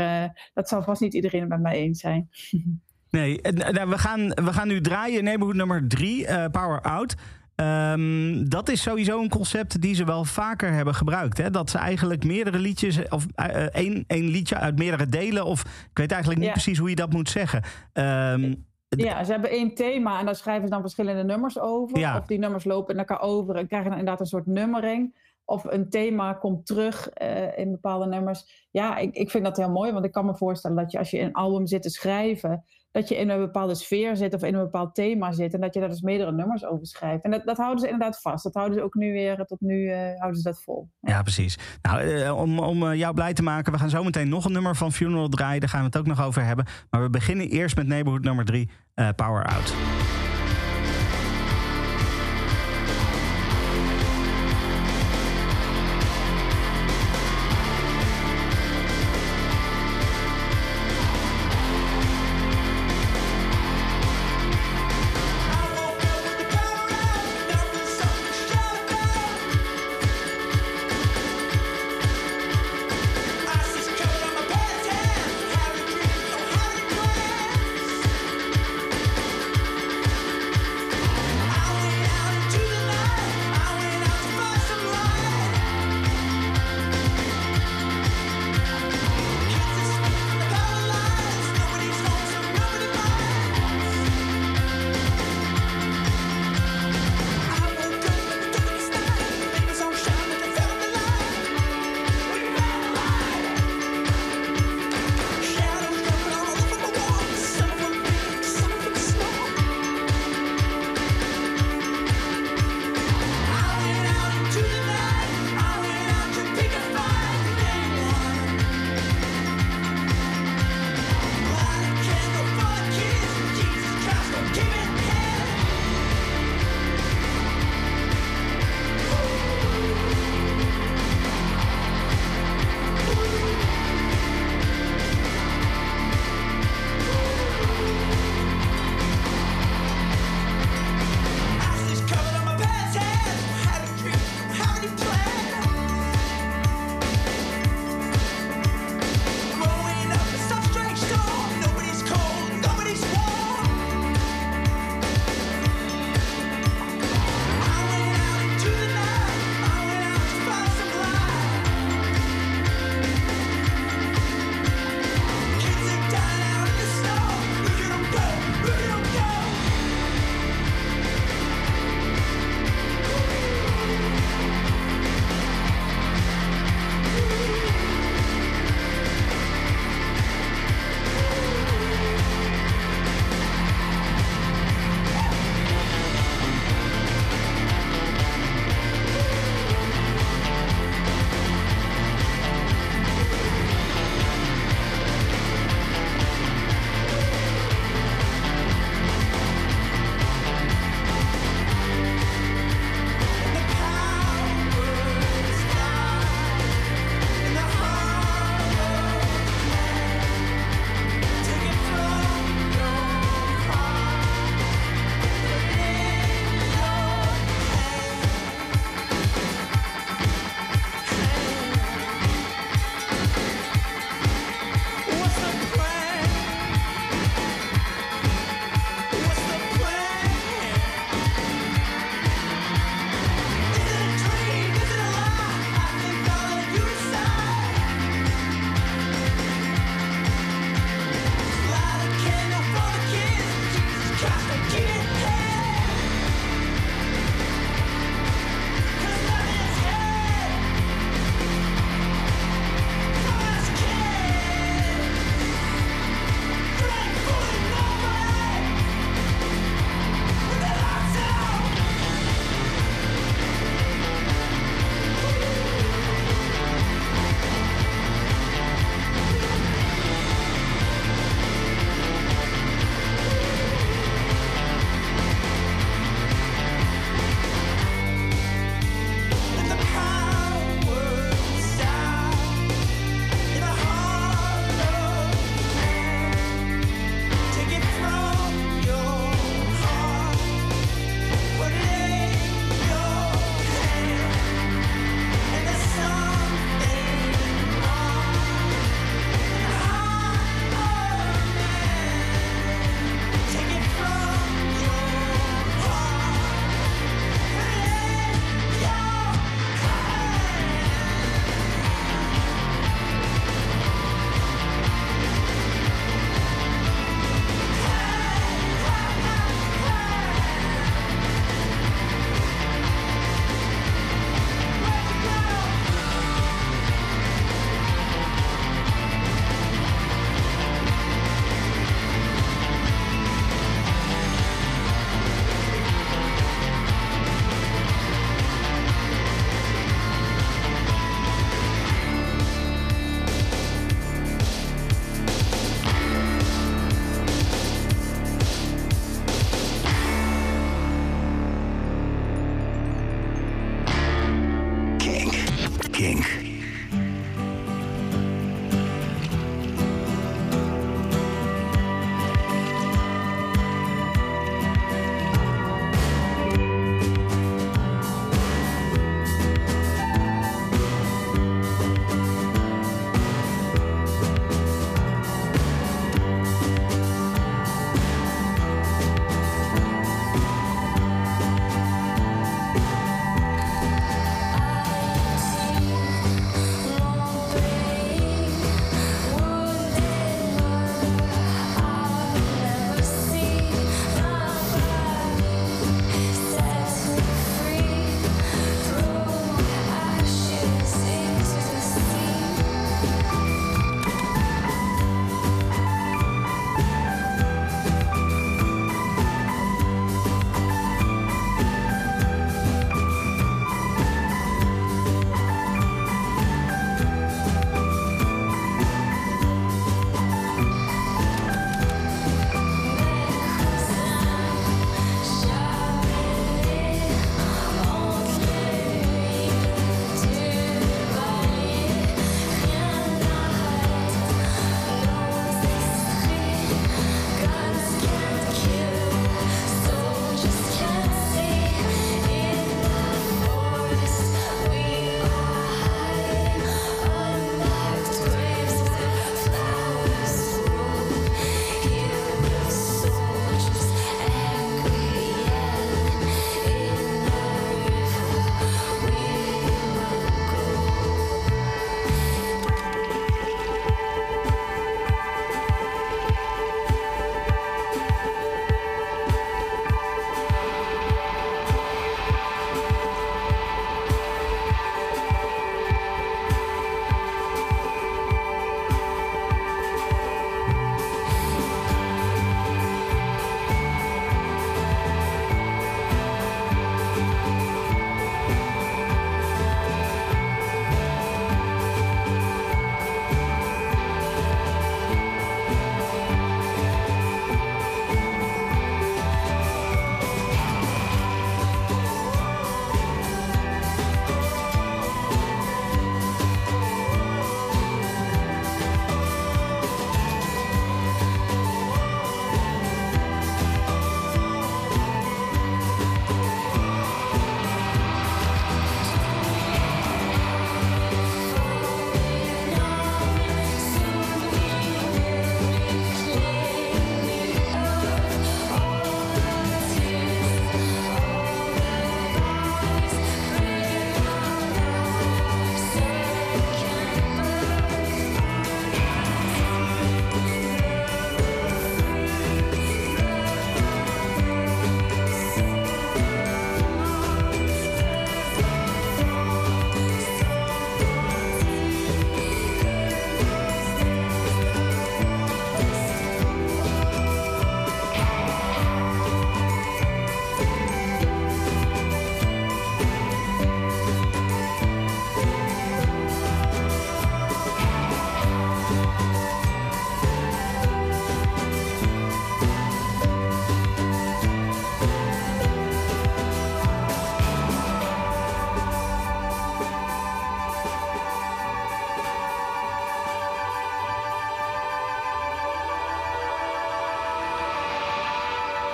dat 0.54 0.68
zal 0.68 0.82
vast 0.82 1.00
niet 1.00 1.14
iedereen 1.14 1.48
met 1.48 1.60
mij 1.60 1.76
eens 1.76 2.00
zijn. 2.00 2.28
Nee, 3.12 3.40
nou, 3.72 3.88
we, 3.88 3.98
gaan, 3.98 4.28
we 4.28 4.52
gaan 4.52 4.68
nu 4.68 4.80
draaien 4.80 5.24
neighborhood 5.24 5.56
nummer 5.56 5.88
3, 5.88 6.26
uh, 6.26 6.44
Power 6.50 6.80
Out. 6.80 7.14
Um, 7.56 8.48
dat 8.48 8.68
is 8.68 8.82
sowieso 8.82 9.20
een 9.20 9.28
concept 9.28 9.80
die 9.80 9.94
ze 9.94 10.04
wel 10.04 10.24
vaker 10.24 10.72
hebben 10.72 10.94
gebruikt. 10.94 11.38
Hè? 11.38 11.50
Dat 11.50 11.70
ze 11.70 11.78
eigenlijk 11.78 12.24
meerdere 12.24 12.58
liedjes, 12.58 13.08
of 13.08 13.26
uh, 13.36 13.46
één, 13.56 14.04
één 14.06 14.28
liedje 14.28 14.56
uit 14.56 14.78
meerdere 14.78 15.06
delen, 15.06 15.44
of 15.44 15.60
ik 15.90 15.98
weet 15.98 16.10
eigenlijk 16.10 16.40
niet 16.40 16.48
ja. 16.48 16.54
precies 16.54 16.78
hoe 16.78 16.88
je 16.88 16.96
dat 16.96 17.12
moet 17.12 17.28
zeggen. 17.28 17.62
Um, 17.92 18.66
ja, 18.88 19.24
ze 19.24 19.32
hebben 19.32 19.50
één 19.50 19.74
thema 19.74 20.18
en 20.18 20.24
daar 20.24 20.36
schrijven 20.36 20.64
ze 20.64 20.72
dan 20.72 20.80
verschillende 20.80 21.24
nummers 21.24 21.58
over. 21.58 21.98
Ja. 21.98 22.18
Of 22.18 22.26
die 22.26 22.38
nummers 22.38 22.64
lopen 22.64 22.94
in 22.94 22.98
elkaar 22.98 23.20
over 23.20 23.56
en 23.56 23.66
krijgen 23.66 23.90
dan 23.90 23.98
inderdaad 23.98 24.20
een 24.20 24.30
soort 24.30 24.46
nummering 24.46 25.14
of 25.44 25.64
een 25.64 25.90
thema 25.90 26.32
komt 26.32 26.66
terug 26.66 27.08
uh, 27.22 27.58
in 27.58 27.70
bepaalde 27.70 28.06
nummers. 28.06 28.68
Ja, 28.70 28.96
ik, 28.96 29.14
ik 29.14 29.30
vind 29.30 29.44
dat 29.44 29.56
heel 29.56 29.70
mooi, 29.70 29.92
want 29.92 30.04
ik 30.04 30.12
kan 30.12 30.26
me 30.26 30.34
voorstellen 30.34 30.76
dat 30.76 30.92
je 30.92 30.98
als 30.98 31.10
je 31.10 31.20
een 31.20 31.32
album 31.32 31.66
zit 31.66 31.82
te 31.82 31.90
schrijven, 31.90 32.64
dat 32.92 33.08
je 33.08 33.16
in 33.16 33.28
een 33.28 33.38
bepaalde 33.38 33.74
sfeer 33.74 34.16
zit 34.16 34.34
of 34.34 34.42
in 34.42 34.54
een 34.54 34.62
bepaald 34.62 34.94
thema 34.94 35.32
zit 35.32 35.54
en 35.54 35.60
dat 35.60 35.74
je 35.74 35.80
daar 35.80 35.88
dus 35.88 36.00
meerdere 36.00 36.32
nummers 36.32 36.64
over 36.64 36.86
schrijft. 36.86 37.24
En 37.24 37.30
dat, 37.30 37.44
dat 37.44 37.56
houden 37.56 37.80
ze 37.80 37.88
inderdaad 37.88 38.20
vast. 38.20 38.44
Dat 38.44 38.54
houden 38.54 38.78
ze 38.78 38.84
ook 38.84 38.94
nu 38.94 39.12
weer, 39.12 39.36
tot 39.36 39.60
nu 39.60 39.74
uh, 39.74 39.96
houden 39.96 40.40
ze 40.40 40.48
dat 40.48 40.62
vol. 40.62 40.88
Ja, 41.00 41.22
precies. 41.22 41.58
Nou, 41.82 42.04
uh, 42.04 42.38
om, 42.38 42.58
om 42.58 42.94
jou 42.94 43.14
blij 43.14 43.32
te 43.32 43.42
maken, 43.42 43.72
we 43.72 43.78
gaan 43.78 43.90
zo 43.90 44.04
meteen 44.04 44.28
nog 44.28 44.44
een 44.44 44.52
nummer 44.52 44.76
van 44.76 44.92
Funeral 44.92 45.28
draaien. 45.28 45.60
Daar 45.60 45.68
gaan 45.68 45.80
we 45.80 45.86
het 45.86 45.96
ook 45.96 46.06
nog 46.06 46.22
over 46.22 46.44
hebben. 46.44 46.66
Maar 46.90 47.02
we 47.02 47.10
beginnen 47.10 47.48
eerst 47.48 47.76
met 47.76 47.86
Neighborhood 47.86 48.24
nummer 48.24 48.44
3, 48.44 48.70
Power 49.16 49.44
Out. 49.44 50.01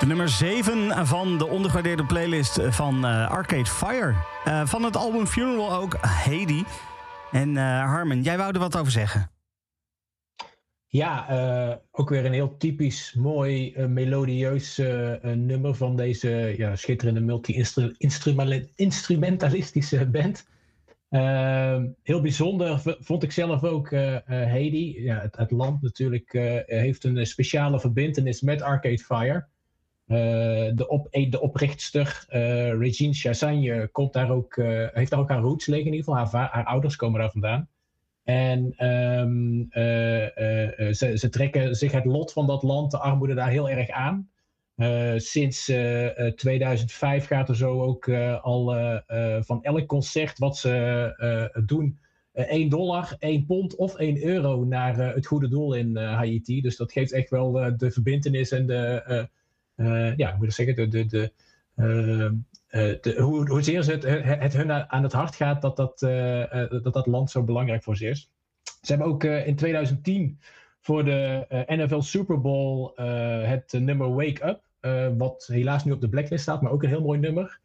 Nummer 0.09 0.29
7 0.29 1.07
van 1.07 1.37
de 1.37 1.47
ondergewaardeerde 1.47 2.05
playlist 2.05 2.59
van 2.61 3.05
uh, 3.05 3.29
Arcade 3.29 3.65
Fire. 3.65 4.15
Uh, 4.47 4.65
van 4.65 4.83
het 4.83 4.95
album 4.95 5.25
Funeral 5.25 5.73
ook 5.73 5.97
Heidi. 6.01 6.63
En 7.31 7.49
uh, 7.49 7.83
Harmon, 7.83 8.21
jij 8.21 8.37
wou 8.37 8.53
er 8.53 8.59
wat 8.59 8.77
over 8.77 8.91
zeggen. 8.91 9.31
Ja, 10.87 11.27
ook 11.91 12.09
weer 12.09 12.25
een 12.25 12.33
heel 12.33 12.57
typisch 12.57 13.13
mooi 13.13 13.73
melodieus 13.87 14.77
nummer 15.21 15.75
van 15.75 15.95
deze 15.95 16.53
ja, 16.57 16.75
schitterende 16.75 17.21
multi-instrumentalistische 17.21 20.09
band. 20.09 20.47
heel 22.03 22.21
bijzonder 22.21 22.81
vond 22.99 23.23
ik 23.23 23.31
zelf 23.31 23.63
ook 23.63 23.89
Heidi. 24.25 25.03
Ja, 25.03 25.19
het, 25.19 25.37
het 25.37 25.51
land 25.51 25.81
natuurlijk 25.81 26.31
heeft 26.65 27.03
een 27.03 27.25
speciale 27.25 27.79
verbindenis 27.79 28.41
met 28.41 28.61
Arcade 28.61 28.97
Fire. 28.97 29.47
Uh, 30.09 30.17
de, 30.75 30.85
op, 30.87 31.07
de 31.11 31.41
oprichtster 31.41 32.25
uh, 32.29 32.77
Regine 32.79 33.13
Chassagne 33.13 33.89
komt 33.91 34.13
daar 34.13 34.31
ook, 34.31 34.55
heeft 34.93 35.09
daar 35.11 35.19
ook 35.19 35.29
haar 35.29 35.41
roots 35.41 35.65
liggen 35.65 35.87
in 35.87 35.93
ieder 35.93 36.17
geval. 36.17 36.39
Haar, 36.39 36.49
haar 36.51 36.65
ouders 36.65 36.95
komen 36.95 37.19
daar 37.19 37.31
vandaan. 37.31 37.67
En 38.23 38.87
um, 38.87 39.67
ze, 40.93 41.11
ze, 41.15 41.29
trekken 41.29 41.75
zich 41.75 41.91
het 41.91 42.05
lot 42.05 42.33
van 42.33 42.47
dat 42.47 42.63
land, 42.63 42.91
de 42.91 42.97
armoede 42.97 43.33
daar 43.33 43.49
heel 43.49 43.69
erg 43.69 43.89
aan. 43.89 44.29
sinds 45.17 45.65
2005 46.35 47.25
gaat 47.25 47.49
er 47.49 47.55
zo 47.55 47.81
ook 47.81 48.09
al 48.41 48.65
van 49.39 49.63
elk 49.63 49.85
concert 49.85 50.37
wat 50.37 50.57
ze 50.57 51.53
doen 51.65 51.99
1 52.33 52.69
dollar, 52.69 53.15
1 53.19 53.45
pond 53.45 53.75
of 53.75 53.95
1 53.95 54.23
euro 54.23 54.63
naar 54.63 54.97
het 54.97 55.25
goede 55.25 55.47
doel 55.47 55.73
in 55.73 55.97
Haiti. 55.97 56.61
Dus 56.61 56.77
dat 56.77 56.91
geeft 56.91 57.11
echt 57.11 57.29
wel 57.29 57.51
de 57.77 57.91
verbindenis 57.91 58.51
en 58.51 58.67
de 58.67 59.27
uh, 59.79 60.15
ja, 60.15 60.35
moet 60.35 60.45
ik 60.45 60.51
zeggen, 60.51 60.75
de, 60.75 60.87
de, 60.87 61.05
de, 61.05 61.31
uh, 61.75 62.31
de, 63.01 63.15
hoe, 63.21 63.49
hoezeer 63.49 63.83
ze 63.83 63.91
het, 63.91 64.03
het, 64.41 64.53
hun 64.53 64.71
aan 64.71 65.03
het 65.03 65.13
hart 65.13 65.35
gaat 65.35 65.61
dat 65.61 65.75
dat, 65.75 65.99
dat 66.83 66.93
dat 66.93 67.07
land 67.07 67.31
zo 67.31 67.43
belangrijk 67.43 67.83
voor 67.83 67.97
ze 67.97 68.07
is. 68.07 68.31
Ze 68.63 68.93
hebben 68.93 69.07
ook 69.07 69.23
in 69.23 69.55
2010 69.55 70.39
voor 70.79 71.05
de 71.05 71.45
NFL 71.67 71.99
Super 71.99 72.41
Bowl 72.41 72.91
het 73.45 73.73
nummer 73.79 74.13
Wake 74.13 74.47
Up, 74.47 74.61
wat 75.17 75.47
helaas 75.51 75.85
nu 75.85 75.91
op 75.91 76.01
de 76.01 76.09
blacklist 76.09 76.43
staat, 76.43 76.61
maar 76.61 76.71
ook 76.71 76.83
een 76.83 76.89
heel 76.89 77.01
mooi 77.01 77.19
nummer. 77.19 77.59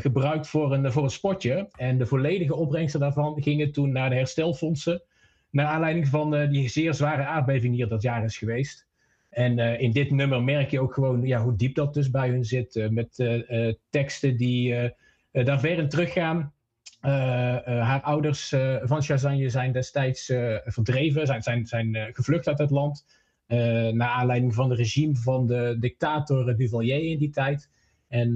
gebruikt 0.00 0.48
voor 0.48 0.72
een, 0.72 0.92
voor 0.92 1.02
een 1.02 1.10
spotje. 1.10 1.68
En 1.76 1.98
de 1.98 2.06
volledige 2.06 2.54
opbrengsten 2.54 3.00
daarvan 3.00 3.42
gingen 3.42 3.72
toen 3.72 3.92
naar 3.92 4.10
de 4.10 4.16
herstelfondsen. 4.16 5.02
Naar 5.50 5.66
aanleiding 5.66 6.08
van 6.08 6.48
die 6.48 6.68
zeer 6.68 6.94
zware 6.94 7.24
aardbeving 7.24 7.74
die 7.74 7.82
er 7.82 7.88
dat 7.88 8.02
jaar 8.02 8.24
is 8.24 8.38
geweest. 8.38 8.86
En 9.32 9.58
uh, 9.58 9.80
in 9.80 9.92
dit 9.92 10.10
nummer 10.10 10.42
merk 10.42 10.70
je 10.70 10.80
ook 10.80 10.94
gewoon 10.94 11.26
ja, 11.26 11.42
hoe 11.42 11.56
diep 11.56 11.74
dat 11.74 11.94
dus 11.94 12.10
bij 12.10 12.28
hun 12.28 12.44
zit. 12.44 12.76
Uh, 12.76 12.88
met 12.88 13.18
uh, 13.18 13.74
teksten 13.90 14.36
die 14.36 14.92
daar 15.32 15.60
ver 15.60 15.78
in 15.78 15.88
teruggaan. 15.88 16.52
haar 17.00 18.00
ouders 18.02 18.48
van 18.82 19.02
Chazanje 19.02 19.48
zijn 19.48 19.72
destijds 19.72 20.24
verdreven, 20.64 21.26
zijn, 21.26 21.42
zijn, 21.42 21.66
zijn 21.66 22.10
gevlucht 22.12 22.48
uit 22.48 22.58
het 22.58 22.70
land. 22.70 23.04
naar 23.92 24.08
aanleiding 24.08 24.54
van 24.54 24.70
het 24.70 24.78
regime 24.78 25.16
van 25.16 25.46
de 25.46 25.76
dictator 25.80 26.56
Duvalier 26.56 27.10
in 27.10 27.18
die 27.18 27.30
tijd. 27.30 27.70
En 28.08 28.34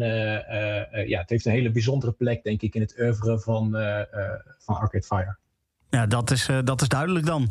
ja, 1.06 1.20
het 1.20 1.30
heeft 1.30 1.46
een 1.46 1.52
hele 1.52 1.70
bijzondere 1.70 2.12
plek, 2.12 2.42
denk 2.42 2.62
ik, 2.62 2.74
in 2.74 2.80
het 2.80 2.96
oeuvre 2.98 3.40
van, 3.40 3.70
van 4.58 4.76
Arcade 4.76 5.06
Fire. 5.06 5.36
Ja, 5.90 6.06
dat 6.06 6.30
is, 6.30 6.48
dat 6.64 6.82
is 6.82 6.88
duidelijk 6.88 7.26
dan. 7.26 7.50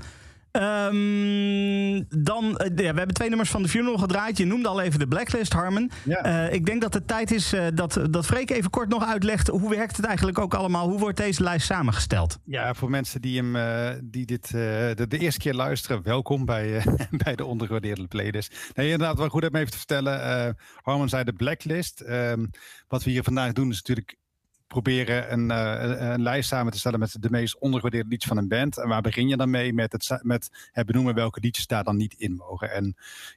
Um, 0.56 2.06
dan, 2.10 2.46
uh, 2.46 2.68
ja, 2.76 2.92
we 2.92 2.98
hebben 2.98 3.14
twee 3.14 3.30
nummers 3.30 3.50
van 3.50 3.64
de 3.64 3.70
Funeral 3.70 3.98
gedraaid. 3.98 4.38
Je 4.38 4.46
noemde 4.46 4.68
al 4.68 4.82
even 4.82 5.00
de 5.00 5.08
Blacklist, 5.08 5.54
Harmon. 5.54 5.92
Ja. 6.04 6.48
Uh, 6.48 6.54
ik 6.54 6.66
denk 6.66 6.82
dat 6.82 6.94
het 6.94 7.08
tijd 7.08 7.32
is 7.32 7.54
uh, 7.54 7.68
dat, 7.74 8.00
dat 8.10 8.26
Freek 8.26 8.50
even 8.50 8.70
kort 8.70 8.90
nog 8.90 9.06
uitlegt... 9.06 9.48
hoe 9.48 9.70
werkt 9.70 9.98
het 9.98 10.06
eigenlijk 10.06 10.40
ook 10.40 10.54
allemaal? 10.54 10.90
Hoe 10.90 11.00
wordt 11.00 11.18
deze 11.18 11.44
lijst 11.44 11.66
samengesteld? 11.66 12.38
Ja, 12.44 12.74
voor 12.74 12.90
mensen 12.90 13.22
die, 13.22 13.44
hem, 13.44 13.56
die 14.04 14.26
dit 14.26 14.52
de, 14.52 15.06
de, 15.08 15.18
eerste 15.18 15.40
keer 15.40 15.54
luisteren... 15.54 16.04
welkom 16.04 16.46
bij, 16.46 16.84
bij 17.24 17.36
de 17.36 17.46
ondergewaardeerde 17.46 18.08
playlist. 18.08 18.72
Nee, 18.74 18.90
inderdaad, 18.90 19.18
wel 19.18 19.30
goed 19.30 19.50
om 19.50 19.56
even 19.56 19.72
te 19.72 19.78
vertellen. 19.78 20.56
Harmon 20.82 21.10
zei 21.10 21.24
de 21.24 21.34
Blacklist. 21.34 22.02
Ehm, 22.02 22.46
wat 22.88 23.04
we 23.04 23.12
hier 23.12 23.24
vandaag 23.24 23.54
doen 23.54 23.70
is 23.70 23.76
natuurlijk 23.76 24.18
proberen 24.68 25.32
een, 25.32 25.50
uh, 25.50 26.12
een, 26.12 26.22
lijst 26.22 26.50
samen 26.50 26.72
te 26.72 26.78
stellen 26.78 27.00
met 27.00 27.18
de 27.20 27.30
meest 27.30 27.60
ondergewaardeerde 27.60 28.10
liedjes 28.10 28.30
van 28.30 28.38
een 28.38 28.48
band. 28.48 28.78
En 28.78 28.88
waar 28.88 29.02
begin 29.02 29.28
je 29.28 29.38
dan 29.38 29.50
mee? 29.50 29.74
Met 29.74 29.92
het, 29.92 30.20
met 30.22 30.70
benoemen 30.86 31.16
welke 31.16 31.40
liedjes 31.40 31.68
daar 31.68 31.84
dan 31.84 31.98
niet 31.98 32.14
in 32.14 32.36
mogen. 32.36 32.72
En 32.72 32.84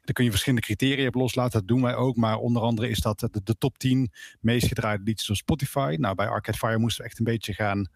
dan 0.04 0.12
kun 0.12 0.24
je 0.24 0.30
verschillende 0.30 0.66
criteria 0.66 1.06
op 1.06 1.14
loslaten. 1.14 1.58
Dat 1.58 1.68
doen 1.68 1.82
wij 1.82 1.94
ook. 1.94 2.16
Maar 2.16 2.36
onder 2.36 2.62
andere 2.62 2.88
is 2.88 3.00
dat 3.00 3.20
de, 3.20 3.40
de 3.44 3.58
top 3.58 3.78
10 3.78 4.12
meest 4.40 4.66
gedraaide 4.66 5.04
liedjes 5.04 5.30
op 5.30 5.36
Spotify. 5.36 5.96
Nou, 5.98 6.14
bij 6.14 6.28
Arcade 6.28 6.58
Fire 6.58 6.78
moesten 6.78 7.02
we 7.02 7.08
echt 7.08 7.18
een 7.18 7.24
beetje 7.24 7.54
gaan 7.54 7.88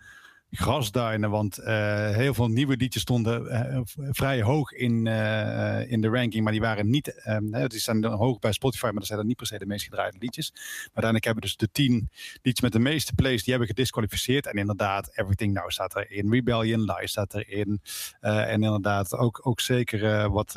grasduinen. 0.54 1.30
Want 1.30 1.58
uh, 1.58 1.66
heel 2.10 2.34
veel 2.34 2.48
nieuwe 2.48 2.76
liedjes 2.76 3.02
stonden 3.02 3.44
uh, 3.44 3.80
vrij 4.10 4.42
hoog 4.42 4.72
in, 4.72 5.06
uh, 5.06 5.90
in 5.90 6.00
de 6.00 6.08
ranking. 6.08 6.42
Maar 6.42 6.52
die 6.52 6.60
waren 6.60 6.90
niet. 6.90 7.22
Um, 7.28 7.68
die 7.68 7.80
staan 7.80 8.04
hoog 8.04 8.38
bij 8.38 8.52
Spotify, 8.52 8.84
maar 8.84 8.94
dat 8.94 9.06
zijn 9.06 9.18
dan 9.18 9.28
niet 9.28 9.36
per 9.36 9.46
se 9.46 9.58
de 9.58 9.66
meest 9.66 9.84
gedraaide 9.84 10.16
liedjes. 10.20 10.50
Maar 10.52 10.62
uiteindelijk 10.84 11.24
hebben 11.24 11.42
dus 11.42 11.56
de 11.56 11.68
tien 11.72 12.10
liedjes 12.42 12.60
met 12.60 12.72
de 12.72 12.78
meeste 12.78 13.14
plays. 13.14 13.42
Die 13.42 13.50
hebben 13.50 13.68
gedisqualificeerd. 13.68 14.46
En 14.46 14.54
inderdaad, 14.54 15.10
Everything 15.14 15.54
Now 15.54 15.70
staat 15.70 15.96
erin. 15.96 16.32
Rebellion, 16.32 16.80
Lies 16.80 17.10
staat 17.10 17.34
erin. 17.34 17.80
en 18.20 18.62
inderdaad 18.62 19.14
ook, 19.14 19.40
ook 19.42 19.60
zeker 19.60 20.30
wat, 20.30 20.52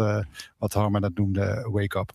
wat 0.58 0.74
Harmer 0.74 1.02
dat 1.02 1.16
noemde, 1.16 1.68
Wake 1.72 2.00
Up. 2.00 2.12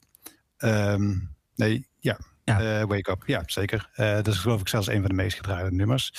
Um, 0.59 1.37
nee, 1.55 1.87
ja, 1.99 2.19
ja. 2.59 2.81
Uh, 2.81 2.87
Wake 2.87 3.11
Up, 3.11 3.23
ja, 3.27 3.43
zeker. 3.47 3.89
Uh, 3.97 4.15
dat 4.15 4.27
is 4.27 4.39
geloof 4.39 4.61
ik 4.61 4.69
zelfs 4.69 4.87
een 4.87 5.01
van 5.01 5.09
de 5.09 5.15
meest 5.15 5.37
gedraaide 5.37 5.77
nummers. 5.77 6.13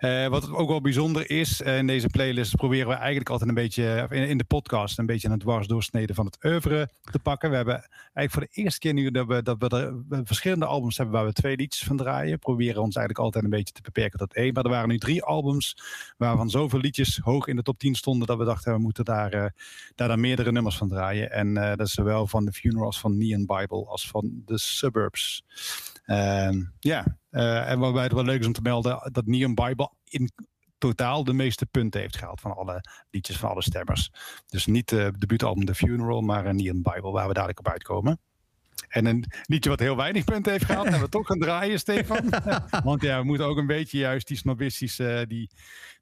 Uh, 0.00 0.26
wat 0.26 0.52
ook 0.52 0.68
wel 0.68 0.80
bijzonder 0.80 1.30
is, 1.30 1.60
in 1.60 1.86
deze 1.86 2.08
playlist 2.08 2.56
proberen 2.56 2.88
we 2.88 2.94
eigenlijk 2.94 3.28
altijd 3.28 3.48
een 3.48 3.54
beetje, 3.54 4.06
in, 4.10 4.28
in, 4.28 4.38
de 4.38 4.44
podcast, 4.44 4.98
een 4.98 5.06
beetje 5.06 5.28
een 5.28 5.38
dwarsdoorsnede 5.38 6.14
van 6.14 6.26
het 6.26 6.44
oeuvre 6.44 6.88
te 7.10 7.18
pakken. 7.18 7.50
We 7.50 7.56
hebben 7.56 7.88
eigenlijk 8.14 8.30
voor 8.30 8.42
de 8.42 8.62
eerste 8.62 8.80
keer 8.80 8.92
nu 8.92 9.10
dat 9.10 9.26
we, 9.26 9.42
dat 9.42 9.56
we 9.58 9.68
er 10.10 10.20
verschillende 10.24 10.66
albums 10.66 10.96
hebben 10.96 11.14
waar 11.14 11.24
we 11.24 11.32
twee 11.32 11.56
liedjes 11.56 11.86
van 11.86 11.96
draaien. 11.96 12.38
Proberen 12.38 12.82
ons 12.82 12.96
eigenlijk 12.96 13.24
altijd 13.24 13.44
een 13.44 13.50
beetje 13.50 13.74
te 13.74 13.82
beperken 13.82 14.18
tot 14.18 14.34
één. 14.34 14.52
Maar 14.52 14.64
er 14.64 14.70
waren 14.70 14.88
nu 14.88 14.98
drie 14.98 15.22
albums 15.22 15.76
waarvan 16.16 16.50
zoveel 16.50 16.80
liedjes 16.80 17.18
hoog 17.22 17.46
in 17.46 17.56
de 17.56 17.62
top 17.62 17.78
10 17.78 17.94
stonden 17.94 18.26
dat 18.26 18.38
we 18.38 18.44
dachten 18.44 18.72
we 18.72 18.78
moeten 18.78 19.04
daar, 19.04 19.54
daar 19.94 20.08
dan 20.08 20.20
meerdere 20.20 20.52
nummers 20.52 20.76
van 20.76 20.88
draaien. 20.88 21.30
En 21.30 21.54
dat 21.54 21.80
is 21.80 21.92
zowel 21.92 22.26
van 22.26 22.44
The 22.44 22.52
Funerals 22.52 23.00
van 23.00 23.18
Neon 23.18 23.46
Bible 23.46 23.86
als 23.86 24.08
van 24.08 24.42
The 24.46 24.58
Suburbs. 24.58 25.44
Uh, 26.06 26.50
ja, 26.78 27.18
uh, 27.30 27.70
en 27.70 27.78
waarbij 27.78 28.02
het 28.02 28.12
wel 28.12 28.24
leuk 28.24 28.40
is 28.40 28.46
om 28.46 28.52
te 28.52 28.62
melden 28.62 29.10
dat 29.12 29.26
Neon 29.26 29.54
Bible 29.54 29.90
in 30.04 30.30
totaal 30.78 31.24
de 31.24 31.32
meeste 31.32 31.66
punten 31.66 32.00
heeft 32.00 32.16
gehaald 32.16 32.40
van 32.40 32.56
alle 32.56 32.80
liedjes 33.10 33.36
van 33.36 33.50
alle 33.50 33.62
stemmers. 33.62 34.10
Dus 34.46 34.66
niet 34.66 34.92
uh, 34.92 35.04
de 35.04 35.18
debuutalbum 35.18 35.64
The 35.64 35.74
Funeral, 35.74 36.20
maar 36.20 36.46
een 36.46 36.56
Neon 36.56 36.82
Bible 36.82 37.10
waar 37.10 37.28
we 37.28 37.34
dadelijk 37.34 37.58
op 37.58 37.68
uitkomen. 37.68 38.20
En 38.88 39.06
een 39.06 39.24
liedje 39.46 39.70
wat 39.70 39.80
heel 39.80 39.96
weinig 39.96 40.24
punten 40.24 40.52
heeft 40.52 40.64
gehad, 40.64 40.82
hebben 40.82 41.02
we 41.02 41.08
toch 41.08 41.26
gaan 41.26 41.38
draaien, 41.38 41.78
Stefan. 41.78 42.30
Want 42.84 43.02
ja, 43.02 43.18
we 43.18 43.24
moeten 43.24 43.46
ook 43.46 43.56
een 43.56 43.66
beetje 43.66 43.98
juist 43.98 44.26
die 44.26 44.36
snobistische, 44.36 45.24
die, 45.28 45.50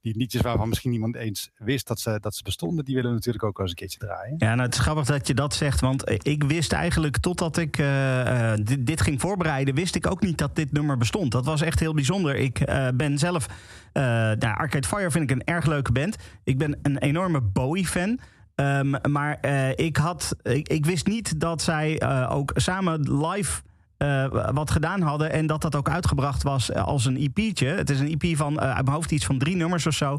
die 0.00 0.16
liedjes 0.16 0.40
waarvan 0.40 0.68
misschien 0.68 0.90
niemand 0.90 1.16
eens 1.16 1.50
wist 1.56 1.86
dat 1.86 2.00
ze, 2.00 2.18
dat 2.20 2.34
ze 2.34 2.42
bestonden, 2.42 2.84
die 2.84 2.94
willen 2.94 3.10
we 3.10 3.16
natuurlijk 3.16 3.44
ook 3.44 3.56
wel 3.56 3.66
eens 3.66 3.74
een 3.74 3.86
keertje 3.86 4.06
draaien. 4.06 4.34
Ja, 4.38 4.48
nou 4.54 4.60
het 4.60 4.74
is 4.74 4.80
grappig 4.80 5.04
dat 5.04 5.26
je 5.26 5.34
dat 5.34 5.54
zegt, 5.54 5.80
want 5.80 6.10
ik 6.22 6.44
wist 6.44 6.72
eigenlijk 6.72 7.18
totdat 7.18 7.56
ik 7.56 7.78
uh, 7.78 8.54
dit, 8.62 8.86
dit, 8.86 9.00
ging 9.00 9.20
voorbereiden, 9.20 9.74
wist 9.74 9.94
ik 9.94 10.10
ook 10.10 10.20
niet 10.20 10.38
dat 10.38 10.56
dit 10.56 10.72
nummer 10.72 10.96
bestond. 10.96 11.32
Dat 11.32 11.44
was 11.44 11.60
echt 11.60 11.80
heel 11.80 11.94
bijzonder. 11.94 12.36
Ik 12.36 12.68
uh, 12.68 12.88
ben 12.94 13.18
zelf, 13.18 13.46
nou, 13.92 14.38
Arcade 14.40 14.86
Fire 14.86 15.10
vind 15.10 15.30
ik 15.30 15.36
een 15.36 15.44
erg 15.44 15.66
leuke 15.66 15.92
band. 15.92 16.16
Ik 16.44 16.58
ben 16.58 16.78
een 16.82 16.98
enorme 16.98 17.40
Bowie-fan. 17.40 18.18
Um, 18.54 18.94
maar 19.10 19.38
uh, 19.44 19.70
ik, 19.70 19.96
had, 19.96 20.36
ik, 20.62 20.86
wist 20.86 21.06
niet 21.06 21.40
dat 21.40 21.62
zij 21.62 22.02
uh, 22.02 22.30
ook 22.32 22.52
samen 22.54 23.26
live 23.26 23.62
uh, 23.98 24.26
wat 24.52 24.70
gedaan 24.70 25.00
hadden. 25.00 25.32
En 25.32 25.46
dat 25.46 25.62
dat 25.62 25.76
ook 25.76 25.88
uitgebracht 25.88 26.42
was 26.42 26.72
als 26.74 27.04
een 27.04 27.16
EP'tje. 27.16 27.66
Het 27.66 27.90
is 27.90 28.00
een 28.00 28.18
EP 28.18 28.36
van 28.36 28.60
uit 28.60 28.84
mijn 28.84 28.96
hoofd 28.96 29.10
iets 29.10 29.26
van 29.26 29.38
drie 29.38 29.56
nummers 29.56 29.86
of 29.86 29.94
zo. 29.94 30.18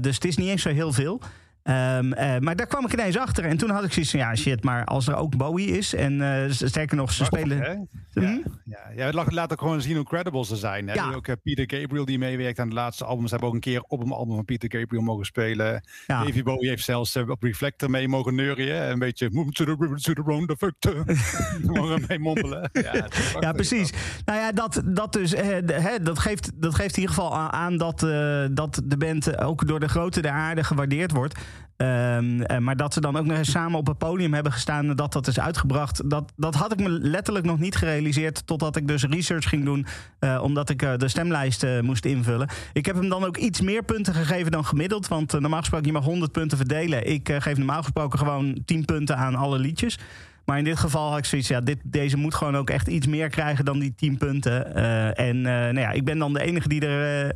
dus 0.00 0.14
het 0.14 0.24
is 0.24 0.36
niet 0.36 0.48
eens 0.48 0.62
zo 0.62 0.70
heel 0.70 0.92
veel. 0.92 1.20
Um, 1.68 2.12
uh, 2.12 2.38
maar 2.38 2.56
daar 2.56 2.66
kwam 2.66 2.84
ik 2.84 2.92
ineens 2.92 3.18
achter. 3.18 3.44
En 3.44 3.56
toen 3.56 3.70
had 3.70 3.84
ik 3.84 3.92
zoiets 3.92 4.10
van, 4.10 4.20
ja 4.20 4.34
shit, 4.34 4.64
maar 4.64 4.84
als 4.84 5.08
er 5.08 5.16
ook 5.16 5.36
Bowie 5.36 5.76
is... 5.78 5.94
en 5.94 6.12
uh, 6.12 6.44
sterker 6.48 6.96
nog, 6.96 7.12
ze 7.12 7.24
spelen... 7.24 7.88
Hm? 8.12 8.20
Ja, 8.20 8.40
ja, 8.94 9.06
ja, 9.10 9.24
laat 9.24 9.52
ook 9.52 9.60
gewoon 9.60 9.80
zien 9.80 9.96
hoe 9.96 10.04
credible 10.04 10.44
ze 10.44 10.56
zijn. 10.56 10.88
Hè? 10.88 10.94
Ja. 10.94 11.12
Ook 11.12 11.26
uh, 11.26 11.34
Peter 11.42 11.78
Gabriel 11.78 12.04
die 12.04 12.18
meewerkt 12.18 12.58
aan 12.58 12.68
de 12.68 12.74
laatste 12.74 13.04
albums... 13.04 13.30
hebben 13.30 13.48
ook 13.48 13.54
een 13.54 13.60
keer 13.60 13.82
op 13.82 14.00
een 14.00 14.10
album 14.10 14.34
van 14.34 14.44
Peter 14.44 14.78
Gabriel 14.78 15.02
mogen 15.02 15.24
spelen. 15.24 15.82
Ja. 16.06 16.24
Davy 16.24 16.42
Bowie 16.42 16.68
heeft 16.68 16.84
zelfs 16.84 17.16
op 17.16 17.42
Reflector 17.42 17.90
mee 17.90 18.08
mogen 18.08 18.34
neurien. 18.34 18.90
Een 18.90 18.98
beetje... 18.98 19.28
Move 19.32 19.50
to 19.50 19.64
the 19.64 19.76
river, 19.78 19.96
to 19.96 20.12
the 20.12 20.22
round 20.26 20.48
the 20.48 20.56
factor. 20.56 21.04
mogen 21.74 22.04
mee 22.08 22.18
mompelen. 22.18 22.70
Ja, 22.86 23.08
ja 23.40 23.52
precies. 23.52 23.92
Nou 24.24 24.38
ja, 24.38 24.52
dat, 24.52 24.82
dat 24.84 25.12
dus... 25.12 25.30
Hè, 25.30 26.02
dat, 26.02 26.18
geeft, 26.18 26.50
dat 26.54 26.74
geeft 26.74 26.96
in 26.96 27.00
ieder 27.00 27.14
geval 27.14 27.36
aan 27.36 27.76
dat, 27.76 28.00
dat 28.50 28.82
de 28.84 28.96
band 28.96 29.38
ook 29.38 29.66
door 29.66 29.80
de 29.80 29.88
grote 29.88 30.20
der 30.20 30.30
aarde 30.30 30.64
gewaardeerd 30.64 31.12
wordt... 31.12 31.34
Ehm, 31.76 32.40
eh, 32.40 32.58
maar 32.58 32.76
dat 32.76 32.94
ze 32.94 33.00
dan 33.00 33.16
ook 33.16 33.24
nog 33.24 33.36
eens 33.36 33.50
samen 33.50 33.78
op 33.78 33.86
het 33.86 33.98
podium 33.98 34.34
hebben 34.34 34.52
gestaan 34.52 34.88
en 34.88 34.96
dat 34.96 35.12
dat 35.12 35.26
is 35.26 35.40
uitgebracht, 35.40 36.10
dat, 36.10 36.32
dat 36.36 36.54
had 36.54 36.72
ik 36.72 36.78
me 36.78 36.88
letterlijk 36.88 37.46
nog 37.46 37.58
niet 37.58 37.76
gerealiseerd. 37.76 38.46
Totdat 38.46 38.76
ik 38.76 38.88
dus 38.88 39.04
research 39.04 39.48
ging 39.48 39.64
doen, 39.64 39.86
eh, 40.18 40.40
omdat 40.42 40.70
ik 40.70 40.78
de 40.98 41.08
stemlijst 41.08 41.66
moest 41.82 42.04
invullen. 42.04 42.48
Ik 42.72 42.86
heb 42.86 42.96
hem 42.96 43.08
dan 43.08 43.24
ook 43.24 43.36
iets 43.36 43.60
meer 43.60 43.82
punten 43.82 44.14
gegeven 44.14 44.52
dan 44.52 44.64
gemiddeld. 44.64 45.08
Want 45.08 45.40
normaal 45.40 45.58
gesproken, 45.58 45.86
je 45.86 45.92
mag 45.92 46.04
100 46.04 46.32
punten 46.32 46.56
verdelen. 46.56 47.06
Ik 47.06 47.30
geef 47.38 47.56
normaal 47.56 47.82
gesproken 47.82 48.18
gewoon 48.18 48.58
10 48.64 48.84
punten 48.84 49.16
aan 49.16 49.34
alle 49.34 49.58
liedjes. 49.58 49.98
Maar 50.44 50.58
in 50.58 50.64
dit 50.64 50.78
geval 50.78 51.08
had 51.08 51.18
ik 51.18 51.24
zoiets, 51.24 51.48
ja, 51.48 51.60
dit, 51.60 51.78
deze 51.82 52.16
moet 52.16 52.34
gewoon 52.34 52.56
ook 52.56 52.70
echt 52.70 52.88
iets 52.88 53.06
meer 53.06 53.28
krijgen 53.28 53.64
dan 53.64 53.78
die 53.78 53.94
10 53.94 54.18
punten. 54.18 54.74
en 55.16 55.40
nou 55.40 55.80
ja, 55.80 55.90
ik 55.90 56.04
ben 56.04 56.18
dan 56.18 56.32
de 56.32 56.42
enige 56.42 56.68
die 56.68 56.86
er 56.86 57.26
uh, 57.26 57.30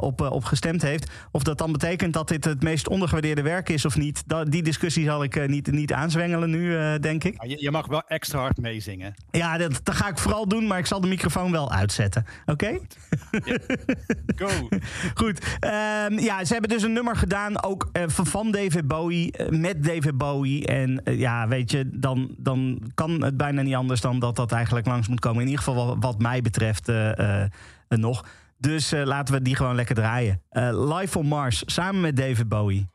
op, 0.00 0.20
uh, 0.20 0.30
op 0.30 0.44
gestemd 0.44 0.82
heeft. 0.82 1.10
Of 1.30 1.42
dat 1.42 1.58
dan 1.58 1.72
betekent 1.72 2.12
dat 2.12 2.28
dit 2.28 2.44
het 2.44 2.62
meest 2.62 2.88
ondergewaardeerde 2.88 3.42
werk 3.42 3.68
is 3.68 3.84
of 3.84 3.96
niet. 3.96 4.22
Dat, 4.26 4.50
die 4.50 4.62
discussie 4.62 5.04
zal 5.04 5.22
ik 5.22 5.36
uh, 5.36 5.48
niet, 5.48 5.70
niet 5.70 5.92
aanzwengelen 5.92 6.50
nu, 6.50 6.98
denk 6.98 7.24
ik. 7.24 7.42
Je, 7.42 7.62
je, 7.62 7.70
mag 7.70 7.86
wel 7.86 8.02
extra 8.06 8.38
hard 8.38 8.56
meezingen. 8.56 9.14
Ja, 9.30 9.56
dat, 9.56 9.80
dat, 9.82 9.94
ga 9.94 10.08
ik 10.08 10.18
vooral 10.18 10.48
doen, 10.48 10.66
maar 10.66 10.78
ik 10.78 10.86
zal 10.86 11.00
de 11.00 11.08
microfoon 11.08 11.52
wel 11.52 11.72
uitzetten. 11.72 12.26
Oké? 12.46 12.50
Okay? 12.50 12.80
Go. 14.36 14.68
Goed. 15.20 15.58
Um, 15.60 16.18
ja, 16.18 16.44
ze 16.44 16.52
hebben 16.52 16.70
dus 16.70 16.82
een 16.82 16.92
nummer 16.92 17.16
gedaan, 17.16 17.62
ook 17.62 17.90
van 18.06 18.50
David 18.50 18.88
Bowie, 18.88 19.34
met 19.50 19.84
David 19.84 20.18
Bowie. 20.18 20.66
En 20.66 21.00
ja, 21.04 21.48
weet 21.48 21.70
je, 21.70 21.90
dan, 21.92 22.34
dan 22.38 22.90
kan 22.94 23.22
het 23.22 23.36
bijna 23.36 23.62
niet 23.62 23.74
anders 23.74 24.00
dan 24.00 24.18
dat 24.18 24.36
dat 24.36 24.52
eigenlijk 24.52 24.86
langs 24.86 25.08
moet 25.08 25.20
komen. 25.20 25.40
In 25.40 25.48
ieder 25.48 25.64
geval 25.64 25.86
wat, 25.86 25.96
wat 26.00 26.18
mij 26.18 26.42
betreft 26.42 26.92
nog. 27.88 28.24
Dus 28.62 28.92
uh, 28.92 29.04
laten 29.04 29.34
we 29.34 29.42
die 29.42 29.56
gewoon 29.56 29.74
lekker 29.74 29.94
draaien. 29.94 30.42
Uh, 30.52 30.94
Live 30.94 31.18
on 31.18 31.26
Mars, 31.26 31.62
samen 31.66 32.00
met 32.00 32.16
David 32.16 32.48
Bowie. 32.48 32.88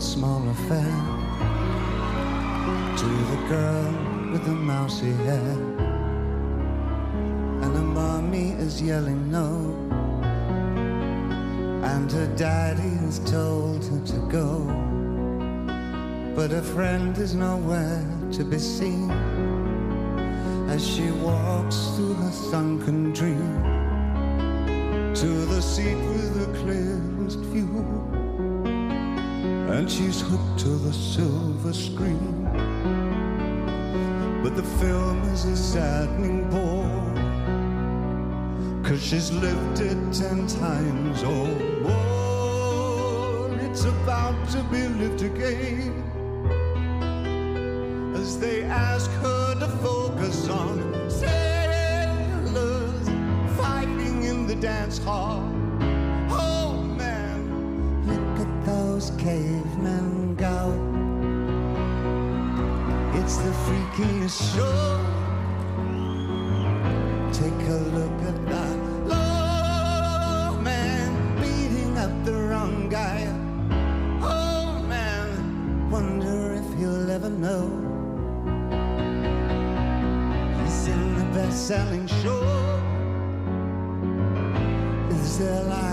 Small 0.00 0.46
affair 0.50 0.92
to 2.96 3.06
the 3.06 3.46
girl 3.48 4.30
with 4.32 4.44
the 4.44 4.52
mousy 4.52 5.12
hair. 5.24 5.56
And 7.62 7.74
her 7.76 7.82
mommy 7.82 8.50
is 8.52 8.82
yelling 8.82 9.30
no, 9.30 9.74
and 11.82 12.12
her 12.12 12.26
daddy 12.36 12.94
has 13.04 13.18
told 13.20 13.84
her 13.86 14.00
to 14.06 14.18
go. 14.28 14.64
But 16.34 16.50
her 16.50 16.62
friend 16.62 17.16
is 17.16 17.34
nowhere 17.34 18.04
to 18.32 18.44
be 18.44 18.58
seen 18.58 19.10
as 20.68 20.86
she 20.86 21.10
walks 21.10 21.76
through 21.96 22.14
her 22.14 22.32
sunken 22.32 23.12
dream 23.12 23.62
to 25.14 25.28
the 25.46 25.60
seat 25.60 25.96
with 25.96 26.34
the 26.38 26.58
clearest 26.58 26.90
view 26.90 26.99
and 29.80 29.90
she's 29.90 30.20
hooked 30.20 30.58
to 30.58 30.68
the 30.68 30.92
silver 30.92 31.72
screen. 31.72 32.44
But 34.42 34.54
the 34.54 34.62
film 34.62 35.22
is 35.32 35.46
a 35.46 35.56
saddening 35.56 36.50
bore, 36.50 37.14
cause 38.84 39.02
she's 39.02 39.32
lived 39.32 39.80
it 39.80 39.96
ten 40.12 40.46
times 40.46 41.22
or 41.22 41.46
more. 41.88 43.58
It's 43.66 43.84
about 43.84 44.50
to 44.50 44.62
be 44.64 44.86
lived 44.86 45.22
again 45.22 46.04
as 48.16 48.38
they 48.38 48.64
ask 48.64 49.10
her 49.22 49.54
to 49.60 49.68
focus 49.78 50.46
on 50.50 51.08
sailors 51.08 53.08
fighting 53.56 54.24
in 54.24 54.46
the 54.46 54.56
dance 54.56 54.98
hall. 54.98 55.59
Cavemen 59.20 60.34
go. 60.34 60.72
It's 63.18 63.36
the 63.36 63.52
freakiest 63.64 64.38
show. 64.54 64.80
Take 67.30 67.68
a 67.68 67.80
look 67.96 68.18
at 68.30 68.38
that 68.52 68.76
low 69.12 70.58
man 70.62 71.10
beating 71.38 71.98
up 71.98 72.24
the 72.24 72.32
wrong 72.32 72.88
guy. 72.88 73.26
Oh 74.22 74.82
man, 74.88 75.90
wonder 75.90 76.54
if 76.54 76.78
he'll 76.78 77.10
ever 77.10 77.28
know. 77.28 77.64
He's 80.62 80.86
in 80.88 81.02
the 81.18 81.26
best-selling 81.36 82.06
show. 82.06 82.42
Is 85.10 85.38
there 85.38 85.62
life 85.64 85.89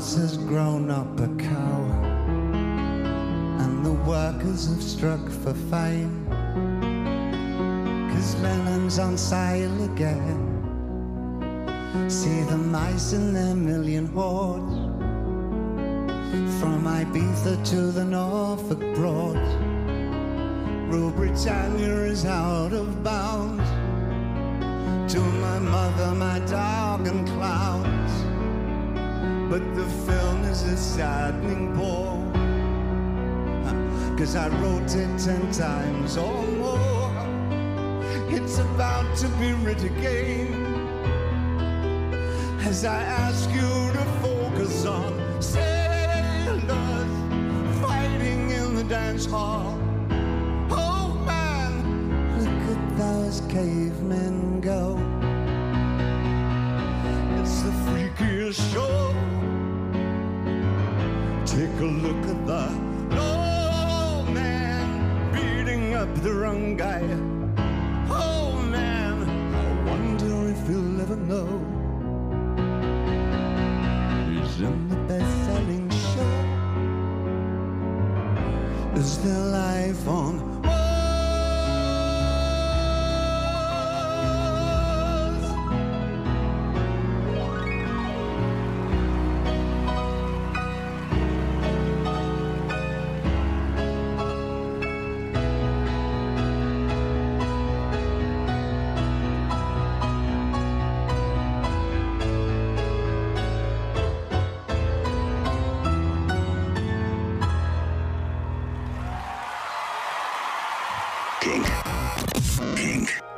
Mouse 0.00 0.16
has 0.16 0.38
grown 0.38 0.90
up 0.90 1.20
a 1.20 1.28
cow, 1.36 1.82
and 3.60 3.84
the 3.84 3.92
workers 4.08 4.66
have 4.66 4.82
struck 4.82 5.20
for 5.28 5.52
fame. 5.52 6.26
Cause 8.10 8.98
on 8.98 9.18
sale 9.18 9.84
again. 9.92 10.40
See 12.08 12.40
the 12.44 12.56
mice 12.56 13.12
in 13.12 13.34
their 13.34 13.54
million 13.54 14.06
hordes, 14.06 14.74
from 16.58 16.82
Ibiza 16.86 17.62
to 17.68 17.92
the 17.92 18.04
Norfolk 18.06 18.80
Broads. 18.94 19.54
Rule 20.90 21.10
Britannia 21.10 22.04
is 22.04 22.24
out 22.24 22.72
of 22.72 23.04
bounds 23.04 23.68
to 25.12 25.20
my 25.20 25.58
mother, 25.58 26.12
my 26.12 26.38
dog, 26.46 27.06
and 27.06 27.28
clowns. 27.28 28.29
But 29.50 29.74
the 29.74 29.84
film 30.06 30.44
is 30.44 30.62
a 30.62 30.76
saddening 30.76 31.74
bore. 31.74 32.22
Cause 34.16 34.36
I 34.36 34.46
wrote 34.60 34.94
it 34.94 35.18
ten 35.18 35.50
times 35.50 36.16
or 36.16 36.40
more. 36.62 37.10
It's 38.30 38.58
about 38.58 39.16
to 39.16 39.28
be 39.40 39.50
writ 39.54 39.82
again. 39.82 40.54
As 42.60 42.84
I 42.84 43.02
ask 43.02 43.50
you 43.50 43.92
to 43.98 44.04
focus 44.22 44.86
on 44.86 45.42
sailors 45.42 46.70
fighting 47.82 48.50
in 48.50 48.76
the 48.76 48.84
dance 48.84 49.26
hall. 49.26 49.79
King. 111.40 111.64
King. 112.76 113.29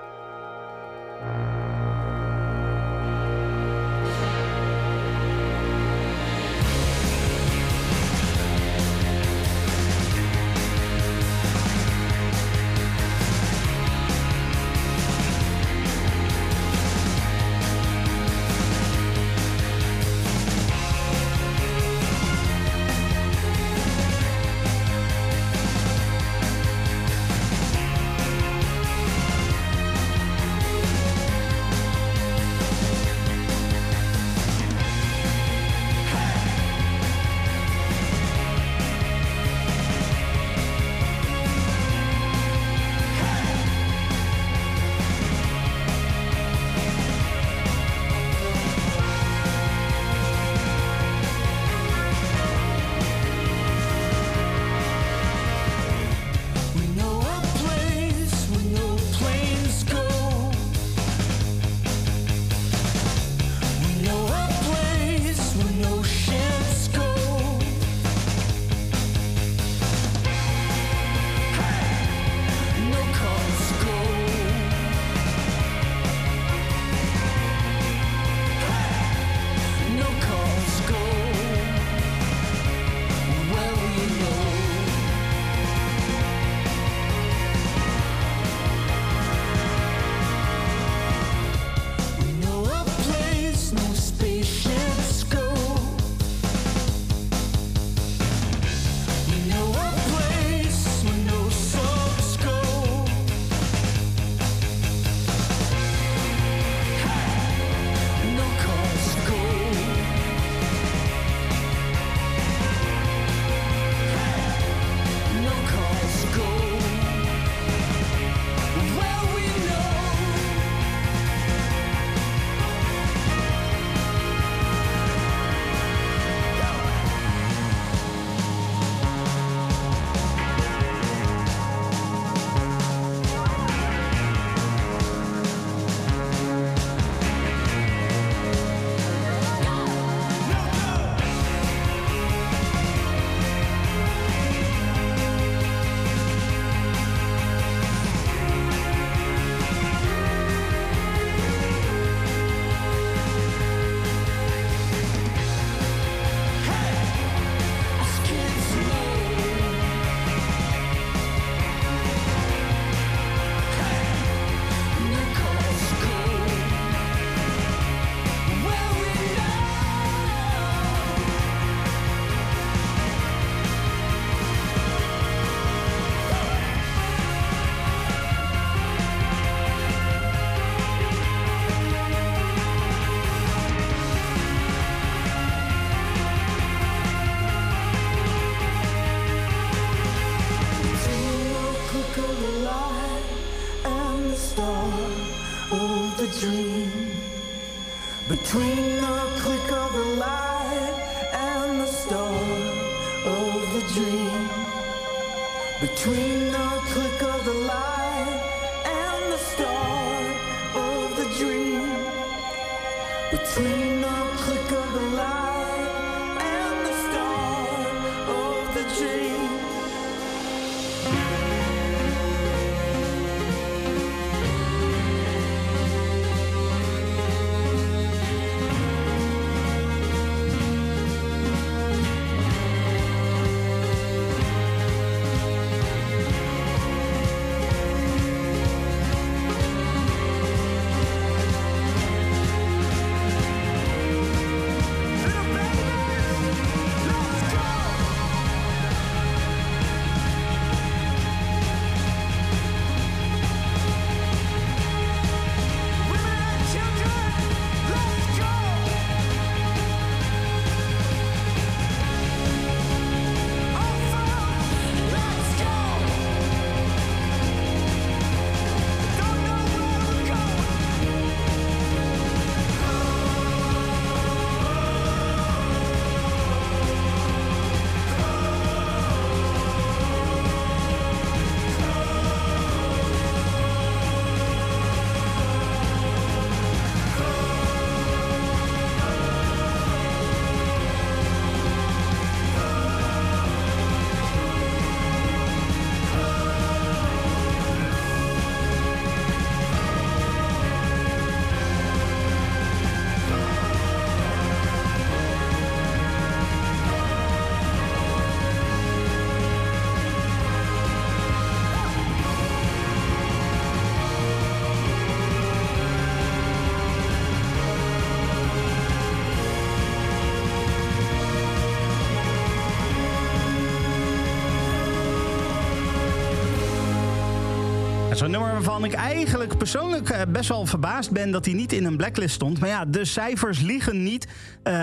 Zo'n 328.22 328.30
nummer 328.30 328.52
waarvan 328.52 328.84
ik 328.84 328.92
eigenlijk 328.92 329.58
persoonlijk 329.58 330.08
eh, 330.08 330.20
best 330.28 330.48
wel 330.48 330.66
verbaasd 330.66 331.10
ben 331.10 331.30
dat 331.30 331.44
hij 331.44 331.54
niet 331.54 331.72
in 331.72 331.84
een 331.84 331.96
blacklist 331.96 332.34
stond. 332.34 332.60
Maar 332.60 332.68
ja, 332.68 332.84
de 332.84 333.04
cijfers 333.04 333.60
liegen 333.60 334.02
niet. 334.02 334.28
Eh, 334.62 334.74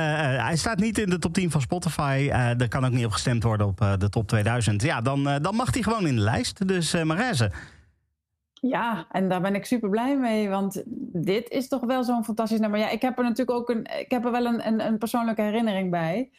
hij 0.46 0.56
staat 0.56 0.80
niet 0.80 0.98
in 0.98 1.10
de 1.10 1.20
top 1.20 1.34
10 1.34 1.52
van 1.52 1.62
Spotify. 1.62 2.30
Eh, 2.32 2.62
er 2.62 2.68
kan 2.68 2.86
ook 2.86 2.92
niet 2.92 3.06
op 3.06 3.12
gestemd 3.12 3.44
worden 3.44 3.68
op 3.68 3.82
eh, 3.82 3.94
de 3.98 4.10
top 4.10 4.28
2000. 4.28 4.82
Ja, 4.82 5.02
dan, 5.02 5.28
eh, 5.28 5.36
dan 5.42 5.56
mag 5.56 5.74
hij 5.74 5.84
gewoon 5.84 6.08
in 6.08 6.16
de 6.16 6.22
lijst. 6.22 6.68
Dus 6.68 6.94
uh, 6.94 7.04
Marijze. 7.04 7.52
Ja, 8.54 9.08
en 9.12 9.30
daar 9.30 9.42
ben 9.42 9.56
ik 9.56 9.66
super 9.66 9.90
blij 9.90 10.18
mee, 10.18 10.50
want 10.50 10.84
dit 11.14 11.50
is 11.50 11.68
toch 11.68 11.86
wel 11.86 12.04
zo'n 12.04 12.24
fantastisch 12.24 12.60
nummer. 12.60 12.80
Ja, 12.80 12.90
ik 12.90 13.02
heb 13.02 13.18
er 13.18 13.24
natuurlijk 13.24 13.58
ook 13.58 13.70
een, 13.70 14.00
ik 14.00 14.12
heb 14.12 14.26
er 14.26 14.32
wel 14.32 14.46
een, 14.46 14.68
een, 14.68 14.86
een 14.86 14.98
persoonlijke 14.98 15.42
herinnering 15.42 15.92
bij. 15.92 16.30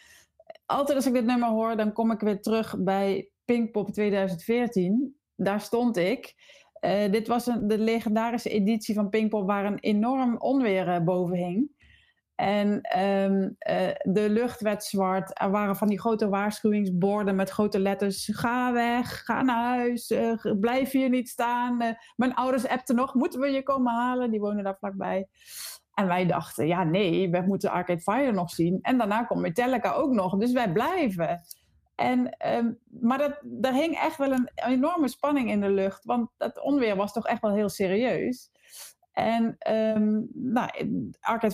Altijd 0.67 0.97
als 0.97 1.07
ik 1.07 1.13
dit 1.13 1.25
nummer 1.25 1.49
hoor, 1.49 1.77
dan 1.77 1.93
kom 1.93 2.11
ik 2.11 2.21
weer 2.21 2.41
terug 2.41 2.75
bij 2.79 3.29
Pinkpop 3.45 3.93
2014. 3.93 5.15
Daar 5.37 5.61
stond 5.61 5.97
ik. 5.97 6.35
Uh, 6.81 7.11
dit 7.11 7.29
was 7.29 7.47
een, 7.47 7.69
de 7.69 7.79
legendarische 7.79 8.51
editie 8.51 8.95
van 8.95 9.09
Pinkpop 9.09 9.47
waar 9.47 9.65
een 9.65 9.79
enorm 9.79 10.37
onweer 10.39 10.89
uh, 10.89 10.99
boven 11.05 11.37
hing. 11.37 11.79
En 12.35 12.69
um, 12.99 13.43
uh, 13.43 13.89
de 14.03 14.31
lucht 14.31 14.61
werd 14.61 14.85
zwart. 14.85 15.41
Er 15.41 15.51
waren 15.51 15.77
van 15.77 15.89
die 15.89 16.01
grote 16.01 16.29
waarschuwingsborden 16.29 17.37
met 17.37 17.51
grote 17.51 17.79
letters. 17.79 18.29
Ga 18.33 18.73
weg, 18.73 19.25
ga 19.25 19.43
naar 19.43 19.77
huis, 19.77 20.15
blijf 20.61 20.91
hier 20.91 21.09
niet 21.09 21.29
staan. 21.29 21.97
mijn 22.17 22.35
ouders 22.35 22.69
appten 22.69 22.97
nog, 22.97 23.15
moeten 23.15 23.41
we 23.41 23.49
je 23.49 23.63
komen 23.63 23.93
halen? 23.93 24.31
Die 24.31 24.41
wonen 24.41 24.65
daar 24.65 24.77
vlakbij. 24.79 25.29
En 25.95 26.07
wij 26.07 26.27
dachten, 26.27 26.67
ja 26.67 26.85
nee, 26.85 27.31
we 27.31 27.41
moeten 27.41 27.71
Arcade 27.71 28.01
Fire 28.01 28.33
nog 28.33 28.51
zien. 28.51 28.79
En 28.83 28.99
daarna 28.99 29.25
komt 29.25 29.41
Metallica 29.41 29.93
ook 29.93 30.13
nog, 30.13 30.37
dus 30.37 30.53
wij 30.53 30.73
blijven. 30.73 31.41
En, 32.01 32.37
um, 32.57 32.79
maar 33.01 33.19
dat, 33.19 33.41
daar 33.43 33.75
hing 33.75 33.95
echt 33.95 34.17
wel 34.17 34.33
een 34.33 34.51
enorme 34.55 35.09
spanning 35.09 35.51
in 35.51 35.61
de 35.61 35.71
lucht. 35.71 36.05
Want 36.05 36.31
het 36.39 36.63
onweer 36.63 36.97
was 36.97 37.13
toch 37.13 37.27
echt 37.27 37.41
wel 37.41 37.55
heel 37.55 37.69
serieus. 37.69 38.51
En 39.13 39.57
um, 39.71 40.29
nou, 40.33 40.71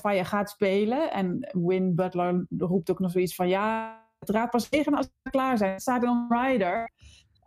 Fire 0.00 0.24
gaat 0.24 0.50
spelen. 0.50 1.12
En 1.12 1.50
Win 1.52 1.94
Butler 1.94 2.46
roept 2.58 2.90
ook 2.90 2.98
nog 2.98 3.10
zoiets 3.10 3.34
van... 3.34 3.48
Ja, 3.48 3.98
het 4.18 4.28
raad 4.28 4.50
pas 4.50 4.68
tegen 4.68 4.94
als 4.94 5.10
we 5.22 5.30
klaar 5.30 5.58
zijn. 5.58 5.72
Het 5.72 5.82
staat 5.82 6.02
in 6.02 6.26
rider. 6.28 6.92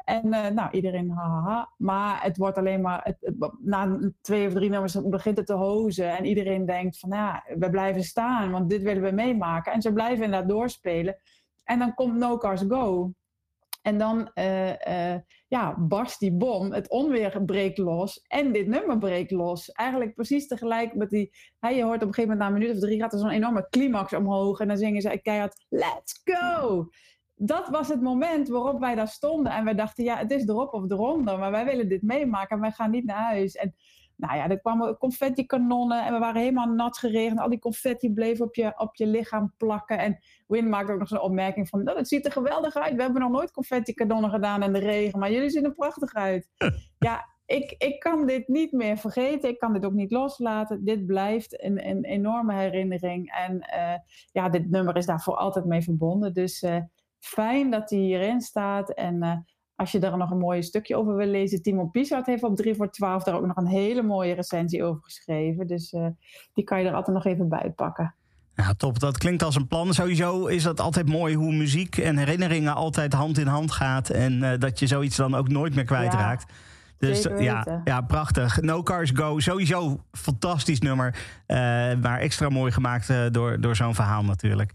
En 0.05 0.25
uh, 0.25 0.47
nou, 0.47 0.71
iedereen 0.71 1.11
haha. 1.11 1.73
Maar 1.77 2.23
het 2.23 2.37
wordt 2.37 2.57
alleen 2.57 2.81
maar... 2.81 3.01
Het, 3.03 3.35
na 3.59 3.99
twee 4.21 4.47
of 4.47 4.53
drie 4.53 4.69
nummers 4.69 5.01
begint 5.03 5.37
het 5.37 5.47
te 5.47 5.53
hozen. 5.53 6.17
En 6.17 6.25
iedereen 6.25 6.65
denkt 6.65 6.99
van... 6.99 7.09
Ja, 7.09 7.43
we 7.57 7.69
blijven 7.69 8.03
staan, 8.03 8.51
want 8.51 8.69
dit 8.69 8.81
willen 8.81 9.03
we 9.03 9.11
meemaken. 9.11 9.73
En 9.73 9.81
ze 9.81 9.93
blijven 9.93 10.25
inderdaad 10.25 10.49
doorspelen... 10.49 11.17
En 11.69 11.79
dan 11.79 11.93
komt 11.93 12.15
No 12.15 12.37
Cars 12.37 12.63
Go. 12.67 13.13
En 13.81 13.97
dan 13.97 14.31
uh, 14.35 14.69
uh, 14.69 15.15
ja, 15.47 15.75
barst 15.79 16.19
die 16.19 16.31
bom, 16.31 16.71
het 16.71 16.89
onweer 16.89 17.43
breekt 17.45 17.77
los 17.77 18.21
en 18.27 18.51
dit 18.51 18.67
nummer 18.67 18.97
breekt 18.97 19.31
los. 19.31 19.71
Eigenlijk 19.71 20.13
precies 20.13 20.47
tegelijk 20.47 20.95
met 20.95 21.09
die... 21.09 21.31
Hey, 21.59 21.75
je 21.75 21.83
hoort 21.83 22.01
op 22.01 22.07
een 22.07 22.13
gegeven 22.13 22.29
moment 22.29 22.39
na 22.39 22.47
een 22.47 22.61
minuut 22.61 22.75
of 22.75 22.81
drie 22.81 22.99
gaat 22.99 23.13
er 23.13 23.19
zo'n 23.19 23.29
enorme 23.29 23.67
climax 23.69 24.13
omhoog. 24.13 24.59
En 24.59 24.67
dan 24.67 24.77
zingen 24.77 25.01
ze 25.01 25.19
keihard, 25.21 25.65
let's 25.69 26.21
go! 26.23 26.87
Dat 27.35 27.69
was 27.69 27.87
het 27.87 28.01
moment 28.01 28.47
waarop 28.47 28.79
wij 28.79 28.95
daar 28.95 29.07
stonden. 29.07 29.51
En 29.51 29.63
wij 29.63 29.75
dachten, 29.75 30.03
ja, 30.03 30.17
het 30.17 30.31
is 30.31 30.47
erop 30.47 30.73
of 30.73 30.91
eronder. 30.91 31.39
Maar 31.39 31.51
wij 31.51 31.65
willen 31.65 31.89
dit 31.89 32.01
meemaken 32.01 32.55
en 32.55 32.61
wij 32.61 32.71
gaan 32.71 32.91
niet 32.91 33.05
naar 33.05 33.23
huis. 33.23 33.55
En 33.55 33.75
nou 34.19 34.35
ja, 34.35 34.49
er 34.49 34.59
kwamen 34.59 34.97
confetti-kanonnen 34.97 36.05
en 36.05 36.13
we 36.13 36.19
waren 36.19 36.41
helemaal 36.41 36.67
nat 36.67 36.97
geregend. 36.97 37.39
Al 37.39 37.49
die 37.49 37.59
confetti 37.59 38.13
bleef 38.13 38.41
op 38.41 38.55
je, 38.55 38.73
op 38.77 38.95
je 38.95 39.07
lichaam 39.07 39.53
plakken. 39.57 39.99
En 39.99 40.19
Win 40.47 40.69
maakte 40.69 40.91
ook 40.91 40.99
nog 40.99 41.07
zo'n 41.07 41.21
opmerking 41.21 41.69
van... 41.69 41.83
dat 41.85 41.97
het 41.97 42.07
ziet 42.07 42.25
er 42.25 42.31
geweldig 42.31 42.75
uit. 42.75 42.95
We 42.95 43.01
hebben 43.01 43.21
nog 43.21 43.31
nooit 43.31 43.51
confetti-kanonnen 43.51 44.29
gedaan 44.29 44.63
in 44.63 44.73
de 44.73 44.79
regen. 44.79 45.19
Maar 45.19 45.31
jullie 45.31 45.49
zien 45.49 45.63
er 45.63 45.73
prachtig 45.73 46.13
uit. 46.13 46.49
ja, 47.07 47.25
ik, 47.45 47.75
ik 47.77 47.99
kan 47.99 48.25
dit 48.25 48.47
niet 48.47 48.71
meer 48.71 48.97
vergeten. 48.97 49.49
Ik 49.49 49.59
kan 49.59 49.73
dit 49.73 49.85
ook 49.85 49.93
niet 49.93 50.11
loslaten. 50.11 50.85
Dit 50.85 51.05
blijft 51.05 51.63
een, 51.63 51.87
een 51.87 52.03
enorme 52.03 52.53
herinnering. 52.53 53.31
En 53.31 53.55
uh, 53.55 53.93
ja, 54.31 54.49
dit 54.49 54.69
nummer 54.69 54.95
is 54.95 55.05
daar 55.05 55.21
voor 55.21 55.35
altijd 55.35 55.65
mee 55.65 55.81
verbonden. 55.81 56.33
Dus 56.33 56.63
uh, 56.63 56.77
fijn 57.19 57.71
dat 57.71 57.89
hij 57.89 57.99
hierin 57.99 58.41
staat. 58.41 58.93
En... 58.93 59.23
Uh, 59.23 59.37
als 59.79 59.91
je 59.91 59.99
daar 59.99 60.17
nog 60.17 60.31
een 60.31 60.37
mooi 60.37 60.63
stukje 60.63 60.95
over 60.95 61.15
wil 61.15 61.27
lezen, 61.27 61.61
Timo 61.61 61.85
Piesart 61.85 62.25
heeft 62.25 62.43
op 62.43 62.55
3 62.55 62.75
voor 62.75 62.91
12 62.91 63.23
daar 63.23 63.35
ook 63.35 63.45
nog 63.45 63.55
een 63.55 63.67
hele 63.67 64.01
mooie 64.01 64.33
recensie 64.33 64.83
over 64.83 65.03
geschreven. 65.03 65.67
Dus 65.67 65.93
uh, 65.93 66.07
die 66.53 66.63
kan 66.63 66.81
je 66.81 66.87
er 66.87 66.93
altijd 66.93 67.15
nog 67.15 67.25
even 67.25 67.49
bij 67.49 67.71
pakken. 67.75 68.15
Ja, 68.55 68.73
top. 68.73 68.99
Dat 68.99 69.17
klinkt 69.17 69.43
als 69.43 69.55
een 69.55 69.67
plan. 69.67 69.93
Sowieso 69.93 70.45
is 70.45 70.63
het 70.63 70.79
altijd 70.79 71.07
mooi 71.07 71.35
hoe 71.35 71.53
muziek 71.53 71.97
en 71.97 72.17
herinneringen 72.17 72.75
altijd 72.75 73.13
hand 73.13 73.37
in 73.37 73.47
hand 73.47 73.71
gaat. 73.71 74.09
En 74.09 74.33
uh, 74.33 74.51
dat 74.57 74.79
je 74.79 74.87
zoiets 74.87 75.15
dan 75.15 75.35
ook 75.35 75.47
nooit 75.47 75.75
meer 75.75 75.85
kwijtraakt. 75.85 76.45
Ja. 76.47 77.07
Dus 77.07 77.27
ja, 77.37 77.81
ja, 77.83 78.01
prachtig. 78.01 78.61
No 78.61 78.83
Cars 78.83 79.11
Go, 79.13 79.39
sowieso 79.39 80.03
fantastisch 80.11 80.79
nummer. 80.79 81.15
Uh, 81.47 81.57
maar 82.01 82.19
extra 82.19 82.49
mooi 82.49 82.71
gemaakt 82.71 83.33
door, 83.33 83.61
door 83.61 83.75
zo'n 83.75 83.95
verhaal 83.95 84.23
natuurlijk. 84.23 84.73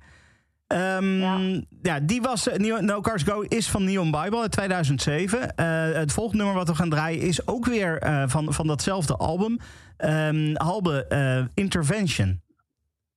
Ehm, 0.75 1.19
ja. 1.19 1.61
Ja. 1.83 2.01
die 2.01 2.21
was, 2.21 2.49
eh, 2.49 2.81
No 2.81 3.01
Cars 3.01 3.23
Go 3.23 3.41
is 3.41 3.69
van 3.71 3.85
Neon 3.85 4.11
Bible 4.11 4.41
uit 4.41 4.53
2007. 4.53 5.55
Eh, 5.57 5.93
het 5.93 6.13
volgende 6.13 6.43
nummer 6.43 6.59
wat 6.59 6.69
we 6.69 6.75
gaan 6.75 6.91
draaien 6.91 7.21
is 7.21 7.47
ook 7.47 7.67
weer 7.67 7.99
eh, 7.99 8.29
van, 8.29 8.53
van 8.53 8.67
datzelfde 8.67 9.17
album. 9.17 9.59
Ehm 9.97 10.55
Halbe 10.55 11.07
Intervention. 11.55 12.43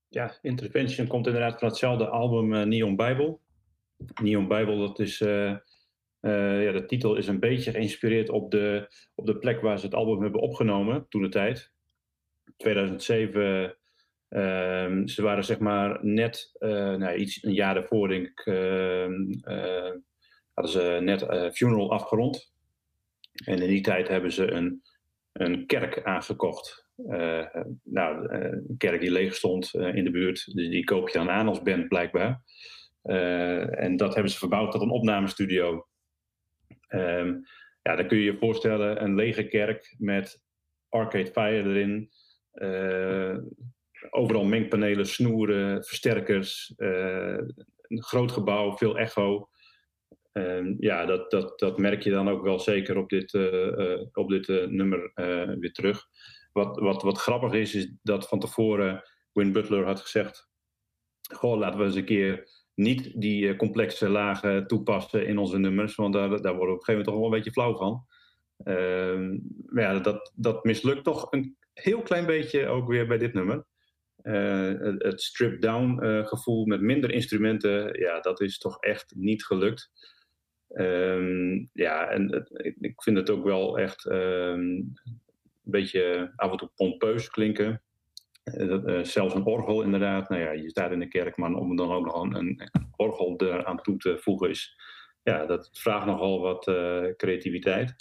Ja, 0.09 0.37
Intervention 0.41 1.07
komt 1.07 1.25
inderdaad 1.25 1.59
van 1.59 1.67
hetzelfde 1.67 2.07
album 2.07 2.67
Neon 2.69 2.95
Bible. 2.95 3.37
Neon 4.21 4.47
Bible, 4.47 4.77
dat 4.77 4.99
is. 4.99 5.21
eh, 5.21 5.49
eh, 6.19 6.63
ja, 6.63 6.71
de 6.71 6.85
titel 6.87 7.15
is 7.15 7.27
een 7.27 7.39
beetje 7.39 7.71
geïnspireerd 7.71 8.29
op 8.29 8.51
de, 8.51 8.93
op 9.15 9.25
de 9.25 9.37
plek 9.37 9.61
waar 9.61 9.79
ze 9.79 9.85
het 9.85 9.95
album 9.95 10.21
hebben 10.21 10.41
opgenomen 10.41 11.05
toen 11.09 11.21
de 11.21 11.29
tijd. 11.29 11.71
2007. 12.57 13.75
Ehm, 14.29 15.07
ze 15.07 15.21
waren 15.21 15.43
zeg 15.43 15.59
maar 15.59 16.05
net 16.05 16.55
eh, 16.59 16.95
nou, 16.95 17.15
iets 17.15 17.43
een 17.43 17.53
jaar 17.53 17.73
daarvoor, 17.73 18.07
denk 18.07 18.27
ik. 18.27 18.45
ehm, 18.45 19.31
eh, 19.41 19.91
hadden 20.53 20.71
ze 20.71 20.99
net 21.01 21.21
eh, 21.21 21.51
Funeral 21.51 21.91
afgerond. 21.91 22.53
En 23.45 23.61
in 23.61 23.67
die 23.67 23.81
tijd 23.81 24.07
hebben 24.07 24.31
ze 24.31 24.51
een, 24.51 24.81
een 25.31 25.65
kerk 25.65 26.03
aangekocht. 26.03 26.85
Nou, 27.83 28.33
een 28.33 28.75
kerk 28.77 29.01
die 29.01 29.11
leeg 29.11 29.35
stond 29.35 29.73
in 29.73 30.03
de 30.03 30.11
buurt. 30.11 30.55
Dus 30.55 30.69
die 30.69 30.83
koop 30.83 31.09
je 31.09 31.17
dan 31.17 31.29
aan 31.29 31.47
als 31.47 31.61
band 31.61 31.87
blijkbaar. 31.87 32.41
En 33.71 33.97
dat 33.97 34.13
hebben 34.13 34.31
ze 34.31 34.37
verbouwd 34.37 34.71
tot 34.71 34.81
een 34.81 34.89
opnamestudio. 34.89 35.87
Ehm, 36.87 37.35
ja, 37.81 37.95
dan 37.95 38.07
kun 38.07 38.17
je 38.17 38.23
je 38.23 38.37
voorstellen 38.37 39.03
een 39.03 39.15
lege 39.15 39.47
kerk 39.47 39.95
met 39.97 40.43
Arcade 40.89 41.31
Fire 41.31 41.69
erin. 41.69 42.09
Overal 44.09 44.43
mengpanelen, 44.43 45.05
snoeren, 45.05 45.83
versterkers. 45.83 46.73
eh, 46.77 47.37
een 47.87 48.03
groot 48.03 48.31
gebouw, 48.31 48.77
veel 48.77 48.97
echo. 48.97 49.49
Ehm, 50.31 50.75
ja, 50.79 51.05
dat, 51.05 51.31
dat, 51.31 51.59
dat 51.59 51.77
merk 51.77 52.01
je 52.03 52.09
dan 52.09 52.29
ook 52.29 52.43
wel 52.43 52.59
zeker 52.59 52.97
op 52.97 53.09
dit, 53.09 53.33
eh, 53.33 53.93
eh, 53.93 54.07
op 54.13 54.29
dit 54.29 54.47
nummer 54.69 55.11
weer 55.59 55.71
terug. 55.71 56.05
Wat, 56.51 56.79
wat, 56.79 57.01
wat 57.01 57.17
grappig 57.17 57.53
is, 57.53 57.75
is 57.75 57.93
dat 58.01 58.27
van 58.27 58.39
tevoren 58.39 59.03
Win 59.33 59.51
Butler 59.51 59.85
had 59.85 59.99
gezegd: 60.01 60.49
Goh, 61.33 61.57
laten 61.57 61.79
we 61.79 61.85
eens 61.85 61.95
een 61.95 62.05
keer 62.05 62.49
niet 62.73 63.21
die 63.21 63.55
complexe 63.55 64.09
lagen 64.09 64.67
toepassen 64.67 65.27
in 65.27 65.37
onze 65.37 65.57
nummers, 65.57 65.95
want 65.95 66.13
daar, 66.13 66.41
daar 66.41 66.55
worden 66.55 66.59
we 66.59 66.73
op 66.73 66.79
een 66.79 66.85
gegeven 66.85 66.93
moment 66.93 67.07
toch 67.07 67.15
wel 67.15 67.25
een 67.25 67.31
beetje 67.31 67.51
flauw 67.51 67.75
van. 67.75 68.05
Ehm, 68.63 69.37
maar 69.65 69.83
ja, 69.83 69.99
dat, 69.99 70.31
dat 70.35 70.63
mislukt 70.63 71.03
toch 71.03 71.31
een 71.31 71.57
heel 71.73 72.01
klein 72.01 72.25
beetje 72.25 72.67
ook 72.67 72.87
weer 72.87 73.07
bij 73.07 73.17
dit 73.17 73.33
nummer. 73.33 73.65
Eh, 74.21 74.73
het, 74.97 75.21
strip-down 75.21 75.99
eh, 75.99 76.25
gevoel 76.25 76.65
met 76.65 76.81
minder 76.81 77.11
instrumenten, 77.11 77.99
ja, 77.99 78.19
dat 78.19 78.41
is 78.41 78.57
toch 78.57 78.79
echt 78.79 79.13
niet 79.15 79.45
gelukt. 79.45 79.91
Ehm, 80.69 81.65
ja, 81.73 82.07
en 82.07 82.47
ik, 82.79 83.01
vind 83.03 83.17
het 83.17 83.29
ook 83.29 83.43
wel 83.43 83.79
echt 83.79 84.05
ehm, 84.05 84.59
een 84.59 84.97
beetje 85.61 86.33
af 86.35 86.51
en 86.51 86.57
toe 86.57 86.71
pompeus 86.75 87.29
klinken. 87.29 87.81
Eh, 88.43 89.03
zelfs 89.03 89.33
een 89.33 89.45
orgel 89.45 89.81
inderdaad. 89.81 90.29
Nou 90.29 90.41
ja, 90.41 90.51
je 90.51 90.69
staat 90.69 90.91
in 90.91 90.99
de 90.99 91.07
kerk, 91.07 91.37
maar 91.37 91.53
om 91.53 91.75
dan 91.75 91.91
ook 91.91 92.05
nog 92.05 92.23
een, 92.23 92.35
een 92.35 92.69
orgel 92.95 93.35
eraan 93.37 93.81
toe 93.81 93.97
te 93.97 94.17
voegen 94.17 94.49
is... 94.49 94.79
Ja, 95.23 95.45
dat 95.45 95.69
vraagt 95.73 96.05
nogal 96.05 96.39
wat 96.39 96.63
creativiteit. 97.17 97.95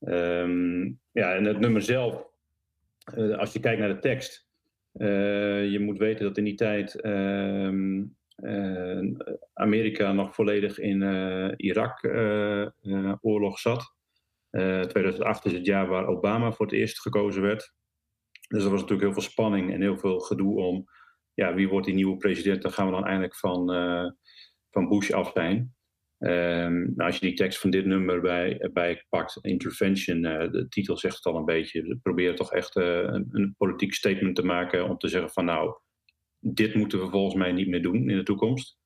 Ehm, 0.00 0.84
ja, 1.12 1.34
en 1.34 1.44
het 1.44 1.58
nummer 1.58 1.82
zelf, 1.82 2.26
als 3.36 3.52
je 3.52 3.60
kijkt 3.60 3.80
naar 3.80 3.94
de 3.94 3.98
tekst... 3.98 4.50
eh, 4.92 5.70
je 5.70 5.80
moet 5.80 5.98
weten 5.98 6.24
dat 6.24 6.38
in 6.38 6.44
die 6.44 6.54
tijd 6.54 7.00
ehm, 7.00 8.02
eh, 8.42 9.00
Amerika 9.52 10.12
nog 10.12 10.34
volledig 10.34 10.78
in 10.78 11.02
eh, 11.02 11.48
Irak-oorlog 11.56 13.58
zat. 13.58 13.94
Eh, 14.50 14.80
2008 14.80 15.44
is 15.44 15.52
het 15.52 15.66
jaar 15.66 15.86
waar 15.86 16.06
Obama 16.06 16.52
voor 16.52 16.66
het 16.66 16.74
eerst 16.74 17.00
gekozen 17.00 17.42
werd. 17.42 17.74
Dus 18.48 18.64
er 18.64 18.70
was 18.70 18.80
natuurlijk 18.80 19.02
heel 19.02 19.12
veel 19.12 19.30
spanning 19.30 19.72
en 19.72 19.80
heel 19.80 19.98
veel 19.98 20.18
gedoe 20.18 20.60
om 20.60 20.84
ja, 21.34 21.54
wie 21.54 21.68
wordt 21.68 21.86
die 21.86 21.94
nieuwe 21.94 22.16
president. 22.16 22.62
Dan 22.62 22.72
gaan 22.72 22.86
we 22.86 22.92
dan 22.92 23.06
eindelijk 23.06 23.36
van, 23.36 23.66
van 24.70 24.88
Bush 24.88 25.10
af 25.10 25.30
zijn. 25.34 25.74
Ehm, 26.22 26.74
nou, 26.74 27.10
als 27.10 27.14
je 27.18 27.26
die 27.26 27.34
tekst 27.34 27.58
van 27.58 27.70
dit 27.70 27.86
nummer 27.86 28.20
bij, 28.20 28.70
bij 28.72 29.04
pakt, 29.08 29.38
Intervention, 29.40 30.24
eh, 30.24 30.50
de 30.50 30.68
titel 30.68 30.96
zegt 30.96 31.16
het 31.16 31.24
al 31.24 31.36
een 31.36 31.44
beetje. 31.44 31.82
We 31.82 31.98
proberen 32.02 32.34
toch 32.34 32.52
echt 32.52 32.76
eh, 32.76 32.84
een, 32.84 33.28
een 33.30 33.54
politiek 33.58 33.94
statement 33.94 34.36
te 34.36 34.44
maken 34.44 34.88
om 34.88 34.98
te 34.98 35.08
zeggen 35.08 35.30
van 35.30 35.44
nou, 35.44 35.76
dit 36.38 36.74
moeten 36.74 37.00
we 37.00 37.10
volgens 37.10 37.34
mij 37.34 37.52
niet 37.52 37.68
meer 37.68 37.82
doen 37.82 38.10
in 38.10 38.16
de 38.16 38.22
toekomst. 38.22 38.78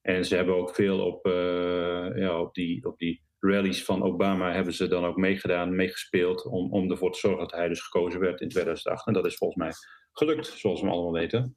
En 0.00 0.24
ze 0.24 0.36
hebben 0.36 0.56
ook 0.56 0.74
veel 0.74 1.06
op, 1.06 1.26
eh, 1.26 2.08
ja, 2.14 2.40
op, 2.40 2.54
die, 2.54 2.86
op 2.86 2.98
die 2.98 3.22
rallies 3.40 3.84
van 3.84 4.02
Obama 4.02 4.52
hebben 4.52 4.74
ze 4.74 4.88
dan 4.88 5.04
ook 5.04 5.16
meegedaan, 5.16 5.76
meegespeeld 5.76 6.46
om, 6.46 6.72
om 6.72 6.90
ervoor 6.90 7.12
te 7.12 7.18
zorgen 7.18 7.40
dat 7.40 7.52
hij 7.52 7.68
dus 7.68 7.82
gekozen 7.82 8.20
werd 8.20 8.40
in 8.40 8.48
2008. 8.48 9.06
En 9.06 9.12
dat 9.12 9.26
is 9.26 9.36
volgens 9.36 9.58
mij 9.62 9.72
gelukt, 10.12 10.46
zoals 10.46 10.80
we 10.80 10.88
allemaal 10.88 11.12
weten. 11.12 11.56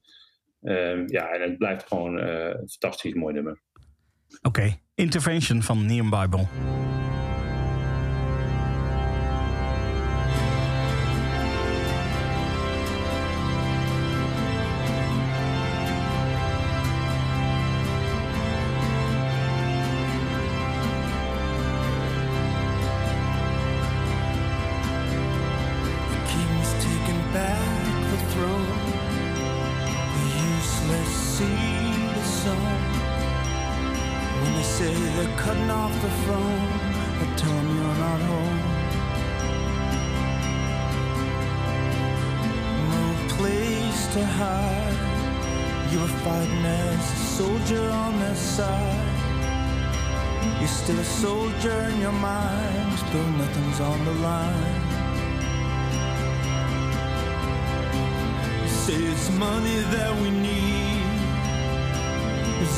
Ehm, 0.61 1.03
ja, 1.07 1.29
en 1.29 1.41
het 1.41 1.57
blijft 1.57 1.87
gewoon 1.87 2.17
een 2.17 2.69
fantastisch 2.69 3.13
mooi 3.13 3.33
nummer. 3.33 3.61
Oké, 4.41 4.79
Intervention 5.01 5.63
van 5.63 5.85
Neon 5.85 6.09
Bible. 6.09 6.47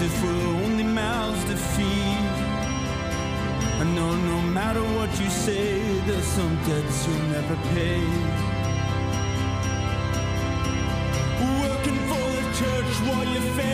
If 0.06 0.22
we're 0.22 0.64
only 0.66 0.84
mouths 0.84 1.44
to 1.46 1.56
feed. 1.56 2.26
I 3.80 3.86
know 3.96 4.14
no 4.16 4.42
matter 4.42 4.84
what 4.96 5.10
you 5.20 5.30
say 5.30 5.80
There's 6.08 6.26
some 6.26 6.56
debts 6.68 7.08
you'll 7.08 7.28
never 7.38 7.56
pay. 7.74 8.02
Working 11.64 12.00
for 12.10 12.26
the 12.38 12.46
church 12.60 12.92
while 13.08 13.28
your 13.34 13.48
family 13.56 13.73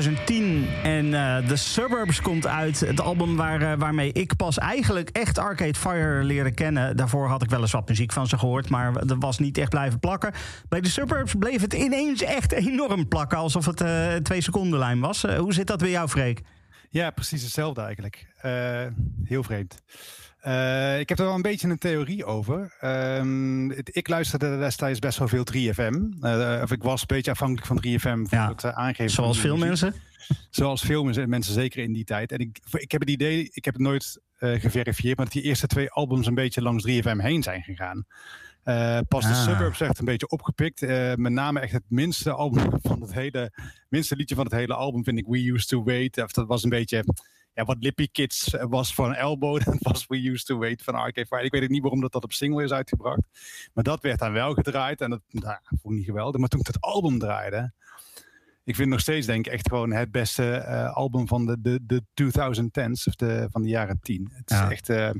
...2010 0.00 0.82
en 0.82 1.14
eh, 1.14 1.46
The 1.46 1.56
Suburbs 1.56 2.20
komt 2.20 2.46
uit. 2.46 2.80
Het 2.80 3.00
album 3.00 3.36
waar, 3.36 3.62
eh, 3.62 3.78
waarmee 3.78 4.12
ik 4.12 4.36
pas 4.36 4.58
eigenlijk 4.58 5.08
echt 5.08 5.38
Arcade 5.38 5.74
Fire 5.74 6.24
leren 6.24 6.54
kennen. 6.54 6.96
Daarvoor 6.96 7.28
had 7.28 7.42
ik 7.42 7.50
wel 7.50 7.60
eens 7.60 7.72
wat 7.72 7.88
muziek 7.88 8.12
van 8.12 8.26
ze 8.26 8.38
gehoord... 8.38 8.68
maar 8.68 9.06
dat 9.06 9.16
was 9.20 9.38
niet 9.38 9.58
echt 9.58 9.70
blijven 9.70 9.98
plakken. 9.98 10.32
Bij 10.68 10.80
The 10.80 10.90
Suburbs 10.90 11.34
bleef 11.38 11.60
het 11.60 11.72
ineens 11.72 12.22
echt 12.22 12.52
enorm 12.52 13.08
plakken... 13.08 13.38
alsof 13.38 13.66
het 13.66 13.80
eh, 13.80 14.14
een 14.14 14.22
twee 14.22 14.40
seconden 14.40 14.78
lijn 14.78 15.00
was. 15.00 15.24
Eh, 15.24 15.38
hoe 15.38 15.54
zit 15.54 15.66
dat 15.66 15.78
bij 15.78 15.90
jou, 15.90 16.08
Freek? 16.08 16.40
Ja, 16.90 17.10
precies 17.10 17.42
hetzelfde 17.42 17.80
eigenlijk. 17.80 18.26
Eh, 18.36 18.86
heel 19.24 19.42
vreemd. 19.42 19.82
Eh, 20.40 20.98
ik 21.00 21.08
heb 21.08 21.18
er 21.18 21.24
wel 21.24 21.34
een 21.34 21.42
beetje 21.42 21.68
een 21.68 21.78
theorie 21.78 22.24
over. 22.24 22.76
Ehm, 22.80 23.70
ik 23.70 24.08
luisterde 24.08 24.58
destijds 24.58 24.98
best 24.98 25.18
wel 25.18 25.28
veel 25.28 25.44
3FM. 25.44 26.12
Eh, 26.20 26.60
of 26.62 26.72
ik 26.72 26.82
was 26.82 27.00
een 27.00 27.06
beetje 27.06 27.30
afhankelijk 27.30 27.66
van 27.66 27.76
3FM 27.80 28.26
voor 28.26 28.38
Ja, 28.38 28.48
het 28.48 28.64
eh, 28.64 28.70
aangeven. 28.70 29.10
Zoals 29.10 29.40
veel 29.40 29.56
muziek. 29.56 29.68
mensen. 29.68 29.94
Zoals 30.50 30.82
veel 30.82 31.04
mensen, 31.04 31.28
mensen 31.28 31.54
zeker 31.54 31.82
in 31.82 31.92
die 31.92 32.04
tijd. 32.04 32.32
En 32.32 32.38
ik, 32.38 32.58
ik 32.70 32.90
heb 32.90 33.00
het 33.00 33.10
idee, 33.10 33.50
ik 33.52 33.64
heb 33.64 33.74
het 33.74 33.82
nooit 33.82 34.20
geverifieerd, 34.38 35.16
maar 35.16 35.24
dat 35.24 35.34
die 35.34 35.42
eerste 35.42 35.66
twee 35.66 35.90
albums 35.90 36.26
een 36.26 36.34
beetje 36.34 36.62
langs 36.62 36.84
3FM 36.88 37.18
heen 37.20 37.42
zijn 37.42 37.62
gegaan. 37.62 38.04
Pas 39.08 39.24
de 39.24 39.30
Ah. 39.30 39.42
Suburbs 39.44 39.80
echt 39.80 39.98
een 39.98 40.04
beetje 40.04 40.28
opgepikt. 40.28 40.80
Met 41.16 41.32
name 41.32 41.60
echt 41.60 41.72
het 41.72 41.82
minste 41.88 42.32
album 42.32 42.70
van 42.82 43.00
het 43.00 43.12
hele, 43.14 43.52
minste 43.88 44.16
liedje 44.16 44.34
van 44.34 44.44
het 44.44 44.54
hele 44.54 44.74
album 44.74 45.04
vind 45.04 45.18
ik 45.18 45.26
We 45.26 45.52
Used 45.52 45.68
to 45.68 45.84
Wait. 45.84 46.22
Of 46.22 46.32
dat 46.32 46.46
was 46.46 46.62
een 46.64 46.70
beetje 46.70 47.04
ja, 47.54 47.64
wat 47.64 47.76
Lippy 47.80 48.08
Kids 48.12 48.54
was 48.68 48.94
van 48.94 49.14
Elbow. 49.14 49.60
Dat 49.64 49.76
was 49.80 50.06
We 50.06 50.28
Used 50.30 50.46
to 50.46 50.58
Wait 50.58 50.82
van 50.82 50.94
Arcade 50.94 51.26
Fire. 51.26 51.44
Ik 51.44 51.52
weet 51.52 51.62
ook 51.62 51.68
niet 51.68 51.82
waarom 51.82 52.00
dat, 52.00 52.12
dat 52.12 52.24
op 52.24 52.32
single 52.32 52.64
is 52.64 52.70
uitgebracht. 52.72 53.20
Maar 53.74 53.84
dat 53.84 54.02
werd 54.02 54.18
dan 54.18 54.32
wel 54.32 54.54
gedraaid. 54.54 55.00
En 55.00 55.10
dat 55.10 55.20
nou, 55.28 55.56
vond 55.66 55.82
ik 55.84 55.90
niet 55.90 56.04
geweldig. 56.04 56.40
Maar 56.40 56.48
toen 56.48 56.60
ik 56.60 56.66
het 56.66 56.80
album 56.80 57.18
draaide. 57.18 57.72
Ik 58.64 58.76
vind 58.76 58.88
nog 58.88 59.00
steeds 59.00 59.26
denk 59.26 59.46
ik 59.46 59.52
echt 59.52 59.68
gewoon 59.68 59.92
het 59.92 60.10
beste 60.10 60.52
eh, 60.52 60.92
album 60.94 61.28
van 61.28 61.46
de, 61.46 61.56
de, 61.60 61.80
de 61.86 62.02
2010s. 62.22 63.04
Of 63.04 63.14
de, 63.14 63.48
van 63.50 63.62
de 63.62 63.68
jaren 63.68 63.98
10. 64.02 64.30
Het 64.32 64.50
Ja. 64.50 64.64
is 64.64 64.70
echt... 64.70 64.88
eh, 64.88 65.10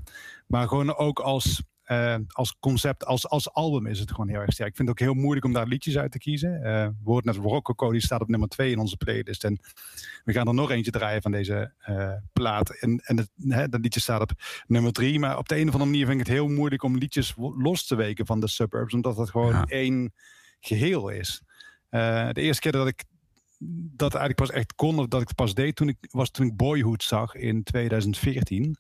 maar 0.46 0.68
gewoon 0.68 0.96
ook 0.96 1.20
als... 1.20 1.62
eh, 1.90 2.16
als 2.28 2.56
concept, 2.60 3.04
als, 3.04 3.28
als 3.28 3.52
album 3.52 3.86
is 3.86 3.98
het 3.98 4.10
gewoon 4.10 4.28
heel 4.28 4.40
erg 4.40 4.52
sterk. 4.52 4.68
Ik 4.68 4.76
vind 4.76 4.88
het 4.88 5.00
ook 5.00 5.06
heel 5.06 5.20
moeilijk 5.20 5.44
om 5.46 5.52
daar 5.52 5.66
liedjes 5.66 5.98
uit 5.98 6.12
te 6.12 6.18
kiezen. 6.18 6.54
Uh, 6.54 6.62
we 6.62 6.92
hoorden 7.04 7.34
net 7.34 7.90
die 7.90 8.00
staat 8.00 8.20
op 8.20 8.28
nummer 8.28 8.48
2 8.48 8.70
in 8.70 8.78
onze 8.78 8.96
playlist. 8.96 9.44
En 9.44 9.60
we 10.24 10.32
gaan 10.32 10.46
er 10.46 10.54
nog 10.54 10.70
eentje 10.70 10.90
draaien 10.90 11.22
van 11.22 11.30
deze 11.30 11.72
uh, 11.88 12.12
plaat. 12.32 12.70
En, 12.70 12.98
en 12.98 13.16
het, 13.16 13.30
hè, 13.36 13.68
dat 13.68 13.80
liedje 13.80 14.00
staat 14.00 14.20
op 14.20 14.32
nummer 14.66 14.92
3. 14.92 15.18
Maar 15.18 15.38
op 15.38 15.48
de 15.48 15.54
een 15.54 15.68
of 15.68 15.72
andere 15.72 15.90
manier 15.90 16.06
vind 16.06 16.20
ik 16.20 16.26
het 16.26 16.36
heel 16.36 16.48
moeilijk 16.48 16.82
om 16.82 16.96
liedjes 16.96 17.34
los 17.36 17.86
te 17.86 17.94
weken 17.94 18.26
van 18.26 18.40
de 18.40 18.48
suburbs. 18.48 18.94
Omdat 18.94 19.16
het 19.16 19.30
gewoon 19.30 19.52
ja. 19.52 19.64
één 19.64 20.12
geheel 20.60 21.08
is. 21.08 21.42
de 21.88 22.32
eerste 22.34 22.60
keer 22.60 22.72
dat 22.72 22.88
ik 22.88 23.04
dat 23.96 24.14
eigenlijk 24.14 24.50
pas 24.50 24.50
echt 24.50 24.74
kon, 24.74 24.98
of 24.98 25.06
dat 25.06 25.20
ik 25.20 25.28
het 25.28 25.36
pas 25.36 25.54
deed, 25.54 25.76
toen 25.76 25.88
ik, 25.88 25.96
was 26.10 26.30
toen 26.30 26.46
ik 26.46 26.56
Boyhood 26.56 27.02
zag 27.02 27.34
in 27.34 27.62
2014. 27.62 28.76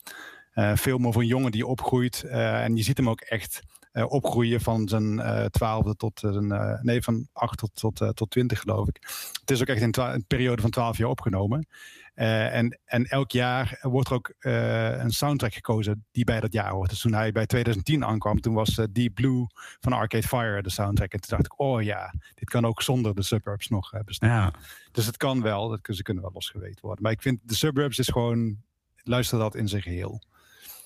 Uh, 0.60 0.74
film 0.74 1.06
over 1.06 1.20
een 1.20 1.26
jongen 1.26 1.50
die 1.50 1.66
opgroeit. 1.66 2.22
Uh, 2.26 2.64
en 2.64 2.76
je 2.76 2.82
ziet 2.82 2.96
hem 2.96 3.08
ook 3.08 3.20
echt 3.20 3.60
uh, 3.92 4.12
opgroeien 4.12 4.60
van 4.60 4.88
zijn 4.88 5.22
twaalfde 5.50 5.96
tot 5.96 6.18
zijn. 6.20 6.78
nee, 6.82 7.02
van 7.02 7.28
acht 7.32 7.58
tot, 7.58 7.70
tot, 7.74 8.16
tot 8.16 8.30
twintig, 8.30 8.60
geloof 8.60 8.88
ik. 8.88 8.98
Het 9.40 9.50
is 9.50 9.60
ook 9.60 9.66
echt 9.66 9.80
in 9.80 9.94
een 9.96 10.24
periode 10.26 10.62
van 10.62 10.70
twaalf 10.70 10.98
jaar 10.98 11.08
opgenomen. 11.08 11.66
en, 12.14 12.78
en 12.84 13.04
elk 13.04 13.30
jaar 13.30 13.78
wordt 13.80 14.08
er 14.08 14.14
ook 14.14 14.34
een 14.38 15.10
soundtrack 15.10 15.54
gekozen 15.54 16.04
die 16.12 16.24
bij 16.24 16.40
dat 16.40 16.52
jaar 16.52 16.70
hoort. 16.70 16.90
Dus 16.90 17.00
toen 17.00 17.14
hij 17.14 17.32
bij 17.32 17.46
2010 17.46 18.04
aankwam, 18.04 18.40
toen 18.40 18.54
was 18.54 18.80
Deep 18.90 19.14
Blue 19.14 19.46
van 19.80 19.92
Arcade 19.92 20.28
Fire 20.28 20.62
de 20.62 20.70
soundtrack. 20.70 21.12
En 21.12 21.20
toen 21.20 21.30
dacht 21.30 21.52
ik, 21.52 21.60
oh 21.60 21.82
ja, 21.82 22.14
dit 22.34 22.50
kan 22.50 22.66
ook 22.66 22.82
zonder 22.82 23.14
de 23.14 23.22
suburbs 23.22 23.68
nog 23.68 24.02
bestaan. 24.04 24.28
Ja. 24.28 24.52
Dus 24.92 25.06
het 25.06 25.16
kan 25.16 25.42
wel, 25.42 25.68
dat, 25.68 25.80
ze 25.82 26.02
kunnen 26.02 26.22
wel 26.22 26.32
losgeweten 26.34 26.80
worden. 26.80 27.02
Maar 27.02 27.12
ik 27.12 27.22
vind 27.22 27.40
de 27.42 27.54
suburbs 27.54 27.98
is 27.98 28.08
gewoon, 28.08 28.56
luister 29.02 29.38
dat 29.38 29.54
in 29.54 29.68
zijn 29.68 29.82
geheel. 29.82 30.22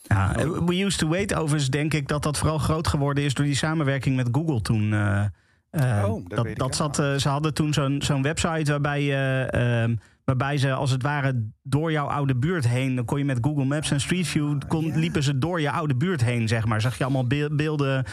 Ja, 0.08 0.34
We 0.64 0.84
Used 0.84 0.98
to 0.98 1.08
Wait 1.08 1.34
overigens 1.34 1.70
denk 1.70 1.94
ik 1.94 2.08
dat 2.08 2.22
dat 2.22 2.38
vooral 2.38 2.58
groot 2.58 2.88
geworden 2.88 3.24
is 3.24 3.34
door 3.34 3.44
die 3.44 3.54
samenwerking 3.54 4.16
met 4.16 4.28
Google 4.32 4.60
toen. 4.60 4.92
Uh, 4.92 5.24
uh, 5.70 6.04
oh, 6.08 6.24
dat, 6.28 6.44
dat, 6.44 6.56
dat 6.56 6.76
zat, 6.76 6.98
uh, 6.98 7.14
ze 7.14 7.28
hadden 7.28 7.54
toen 7.54 7.72
zo'n 7.72 8.02
zo'n 8.02 8.22
website 8.22 8.70
waarbij. 8.70 9.02
Uh, 9.02 9.94
waarbij 10.24 10.58
ze 10.58 10.72
als 10.72 10.90
het 10.90 11.02
ware 11.02 11.48
door 11.62 11.92
jouw 11.92 12.06
oude 12.06 12.36
buurt 12.36 12.68
heen. 12.68 12.94
Dan 12.94 13.04
kon 13.04 13.18
je 13.18 13.24
met 13.24 13.38
Google 13.40 13.64
Maps 13.64 13.90
en 13.90 14.00
Street 14.00 14.26
View. 14.26 14.58
Kon, 14.68 14.84
yeah. 14.84 14.96
liepen 14.96 15.22
ze 15.22 15.38
door 15.38 15.60
je 15.60 15.70
oude 15.70 15.96
buurt 15.96 16.24
heen, 16.24 16.48
zeg 16.48 16.64
maar. 16.64 16.80
Zag 16.80 16.98
je 16.98 17.04
allemaal 17.04 17.26
beelden 17.50 18.04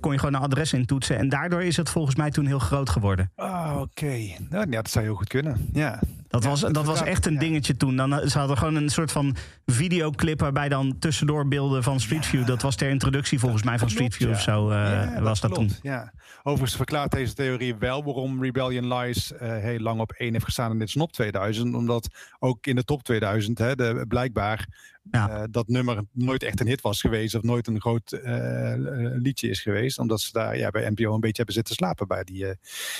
kon 0.00 0.12
je 0.12 0.18
gewoon 0.18 0.34
een 0.34 0.40
adres 0.40 0.72
intoetsen. 0.72 1.18
En 1.18 1.28
daardoor 1.28 1.62
is 1.62 1.76
het 1.76 1.90
volgens 1.90 2.16
mij 2.16 2.30
toen 2.30 2.46
heel 2.46 2.58
groot 2.58 2.90
geworden. 2.90 3.30
Oh, 3.36 3.70
oké. 3.72 3.82
Okay. 3.82 4.36
Nou, 4.48 4.70
ja, 4.70 4.76
dat 4.76 4.90
zou 4.90 5.04
heel 5.04 5.14
goed 5.14 5.28
kunnen. 5.28 5.68
Ja. 5.72 6.00
Dat, 6.28 6.44
was, 6.44 6.60
dat, 6.60 6.84
was 6.84 7.02
echt 7.02 7.26
een 7.26 7.38
dingetje 7.38 7.76
toen. 7.76 7.96
Dan, 7.96 8.28
ze 8.28 8.38
hadden 8.38 8.58
gewoon 8.58 8.74
een 8.74 8.88
soort 8.88 9.12
van 9.12 9.36
videoclip 9.66 10.40
waarbij 10.40 10.68
dan 10.68 10.98
tussendoor 10.98 11.48
beelden 11.48 11.82
van 11.82 12.00
Street 12.00 12.26
View. 12.26 12.46
Dat 12.46 12.62
was 12.62 12.76
ter 12.76 12.90
introductie 12.90 13.38
volgens 13.38 13.62
mij 13.62 13.78
van 13.78 13.90
Street 13.90 14.14
View 14.14 14.30
of 14.30 14.40
zo. 14.40 14.70
Uh, 14.70 15.18
was 15.18 15.40
dat 15.40 15.54
toen. 15.54 15.70
Ja. 15.82 16.12
Overigens 16.42 16.76
verklaart 16.76 17.10
deze 17.10 17.34
theorie 17.34 17.76
wel 17.76 18.04
waarom 18.04 18.42
Rebellion 18.42 18.94
Lies 18.94 19.32
uh, 19.32 19.38
heel 19.40 19.78
lang 19.78 20.00
op 20.00 20.12
één 20.12 20.32
heeft 20.32 20.44
gestaan 20.44 20.70
in 20.70 20.78
dit 20.78 20.90
snop 20.90 21.12
2000. 21.12 21.74
Omdat 21.74 22.08
ook 22.38 22.66
in 22.66 22.76
de 22.76 22.84
top 22.84 23.02
2000 23.02 23.58
hè, 23.58 23.74
de, 23.74 24.04
blijkbaar 24.08 24.66
ja. 25.10 25.30
uh, 25.30 25.42
dat 25.50 25.68
nummer 25.68 26.02
nooit 26.12 26.42
echt 26.42 26.60
een 26.60 26.66
hit 26.66 26.80
was 26.80 27.00
geweest. 27.00 27.34
Of 27.34 27.42
nooit 27.42 27.66
een 27.66 27.80
groot 27.80 28.12
uh, 28.12 28.72
liedje 29.14 29.48
is 29.48 29.60
geweest. 29.60 29.98
Omdat 29.98 30.20
ze 30.20 30.32
daar 30.32 30.56
ja, 30.56 30.70
bij 30.70 30.90
NPO 30.90 31.14
een 31.14 31.20
beetje 31.20 31.36
hebben 31.36 31.54
zitten 31.54 31.74
slapen 31.74 32.08
bij 32.08 32.24
die, 32.24 32.44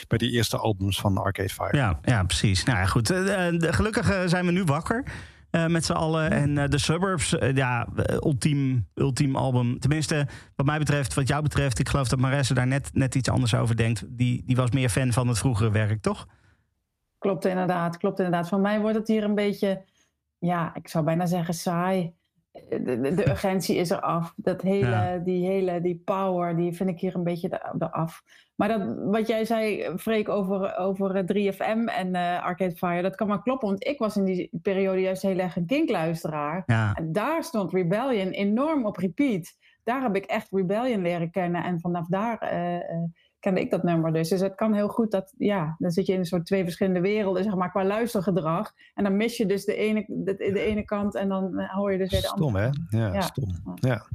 bij 0.09 0.19
die 0.19 0.31
eerste 0.31 0.57
albums 0.57 1.01
van 1.01 1.19
Arcade 1.19 1.49
Fire. 1.49 1.77
Ja, 1.77 1.99
ja 2.03 2.25
precies. 2.25 2.65
Nou 2.65 2.79
ja, 2.79 2.87
goed. 2.87 3.13
gelukkig 3.61 4.23
zijn 4.27 4.47
we 4.47 4.53
nu 4.53 4.65
wakker. 4.65 5.05
Uh, 5.51 5.67
met 5.67 5.85
z'n 5.85 5.93
allen. 5.93 6.31
En 6.31 6.57
uh, 6.57 6.65
de 6.69 6.79
Suburbs, 6.79 7.33
uh, 7.33 7.55
ja, 7.55 7.87
ultiem, 8.21 8.89
ultiem 8.95 9.37
album. 9.37 9.79
Tenminste, 9.79 10.27
wat 10.57 10.67
mij 10.67 10.79
betreft, 10.79 11.15
wat 11.15 11.29
jou 11.29 11.43
betreft, 11.43 11.79
ik 11.79 11.89
geloof 11.89 12.09
dat 12.09 12.19
Maresse 12.19 12.55
daar 12.55 12.67
net, 12.67 12.91
net 12.93 13.15
iets 13.15 13.29
anders 13.29 13.55
over 13.55 13.77
denkt. 13.77 14.05
Die, 14.09 14.43
die 14.47 14.57
was 14.57 14.71
meer 14.71 14.89
fan 14.89 15.13
van 15.13 15.29
het 15.29 15.39
vroegere 15.39 15.71
werk, 15.71 16.03
toch? 16.03 16.27
Klopt 17.19 17.45
inderdaad, 17.45 17.97
klopt 17.97 18.19
inderdaad. 18.19 18.49
Van 18.49 18.61
mij 18.61 18.81
wordt 18.81 18.97
het 18.97 19.09
hier 19.09 19.25
een 19.25 19.35
beetje, 19.35 19.85
ja, 20.39 20.75
ik 20.75 20.89
zou 20.89 21.05
bijna 21.05 21.27
zeggen 21.27 21.55
saai. 21.55 22.17
De, 22.69 22.83
de, 22.83 23.15
de 23.15 23.29
urgentie 23.29 23.77
is 23.77 23.91
er 23.91 24.01
af. 24.01 24.33
Dat 24.37 24.63
hele, 24.63 24.91
ja. 24.91 25.17
Die 25.17 25.47
hele 25.47 25.81
die 25.81 26.03
power, 26.05 26.57
die 26.57 26.73
vind 26.73 26.91
ik 26.91 27.01
hier 27.01 27.15
een 27.15 27.25
beetje 27.25 27.73
eraf. 27.79 28.23
Maar 28.55 28.69
dat, 28.69 28.95
wat 29.05 29.27
jij 29.27 29.45
zei, 29.45 29.93
Freek, 29.99 30.29
over, 30.29 30.77
over 30.77 31.25
3FM 31.25 31.85
en 31.85 32.15
uh, 32.15 32.43
Arcade 32.43 32.77
Fire, 32.77 33.03
dat 33.03 33.15
kan 33.15 33.29
maar 33.29 33.43
kloppen. 33.43 33.69
Want 33.69 33.87
ik 33.87 33.99
was 33.99 34.17
in 34.17 34.25
die 34.25 34.51
periode 34.63 35.01
juist 35.01 35.23
heel 35.23 35.39
erg 35.39 35.57
een 35.57 35.67
kinkluisteraar. 35.67 36.63
Ja. 36.67 36.95
En 36.95 37.13
daar 37.13 37.45
stond 37.45 37.73
Rebellion 37.73 38.31
enorm 38.31 38.87
op 38.87 38.97
repeat. 38.97 39.57
Daar 39.85 40.03
heb 40.03 40.17
ik 40.17 40.25
echt 40.25 40.49
Rebellion 40.51 41.03
leren 41.03 41.31
kennen. 41.31 41.65
En 41.65 41.81
vanaf 41.81 42.07
daar 42.07 42.53
uh, 42.53 43.05
kende 43.41 43.61
ik 43.61 43.71
dat 43.71 43.83
nummer 43.83 44.13
dus. 44.13 44.29
Dus 44.29 44.41
het 44.41 44.55
kan 44.55 44.75
heel 44.75 44.89
goed 44.89 45.11
dat, 45.11 45.35
ja, 45.39 45.77
dan 45.79 45.91
zit 45.91 46.07
je 46.07 46.13
in 46.13 46.19
een 46.19 46.25
soort 46.25 46.47
twee 46.47 46.65
verschillende 46.65 47.01
werelden, 47.01 47.45
zeg 47.45 47.55
maar, 47.55 47.71
qua 47.71 47.85
luistergedrag. 47.85 48.73
En 48.95 49.05
dan 49.05 49.17
mis 49.17 49.37
je 49.37 49.47
dus 49.47 49.65
de 49.65 49.75
ene, 49.75 50.05
de, 50.09 50.35
de 50.37 50.61
ene 50.61 50.85
kant 50.85 51.15
en 51.15 51.29
dan 51.29 51.61
hoor 51.61 51.93
je 51.93 51.99
dus 51.99 52.11
weer 52.11 52.21
de 52.21 52.27
stom, 52.27 52.47
andere. 52.47 52.73
Stom, 52.73 52.99
hè? 53.01 53.07
Ja, 53.07 53.13
ja, 53.13 53.21
stom. 53.21 53.75
Ja. 53.75 54.07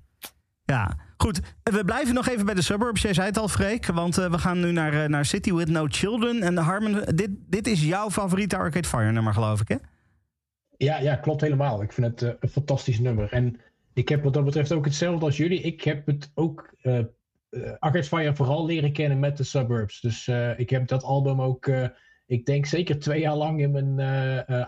Ja, 0.65 0.95
goed. 1.17 1.39
We 1.63 1.85
blijven 1.85 2.13
nog 2.13 2.27
even 2.27 2.45
bij 2.45 2.55
de 2.55 2.61
suburbs. 2.61 3.01
Jij 3.01 3.13
zei 3.13 3.27
het 3.27 3.37
al, 3.37 3.47
Freek. 3.47 3.85
Want 3.85 4.17
uh, 4.19 4.31
we 4.31 4.37
gaan 4.37 4.59
nu 4.59 4.71
naar, 4.71 4.93
uh, 4.93 5.05
naar 5.05 5.25
City 5.25 5.53
with 5.53 5.67
No 5.67 5.85
Children. 5.87 6.41
En 6.41 6.57
Harmon, 6.57 7.01
dit, 7.15 7.29
dit 7.47 7.67
is 7.67 7.83
jouw 7.83 8.09
favoriete 8.09 8.57
Arcade 8.57 8.87
Fire 8.87 9.11
nummer, 9.11 9.33
geloof 9.33 9.61
ik, 9.61 9.67
hè? 9.67 9.75
Ja, 10.77 10.99
ja 10.99 11.15
klopt 11.15 11.41
helemaal. 11.41 11.81
Ik 11.81 11.93
vind 11.93 12.07
het 12.07 12.21
uh, 12.21 12.29
een 12.39 12.49
fantastisch 12.49 12.99
nummer. 12.99 13.31
En 13.31 13.59
ik 13.93 14.09
heb 14.09 14.23
wat 14.23 14.33
dat 14.33 14.45
betreft 14.45 14.71
ook 14.71 14.85
hetzelfde 14.85 15.25
als 15.25 15.37
jullie. 15.37 15.61
Ik 15.61 15.83
heb 15.83 16.05
het 16.05 16.31
ook 16.33 16.73
Arcade 17.79 18.03
Fire 18.03 18.35
vooral 18.35 18.65
leren 18.65 18.93
kennen 18.93 19.19
met 19.19 19.37
de 19.37 19.43
suburbs. 19.43 20.01
Dus 20.01 20.27
ik 20.57 20.69
heb 20.69 20.87
dat 20.87 21.03
album 21.03 21.41
ook, 21.41 21.71
ik 22.25 22.45
denk 22.45 22.65
zeker 22.65 22.99
twee 22.99 23.19
jaar 23.19 23.35
lang 23.35 23.61
in 23.61 23.71
mijn 23.71 23.99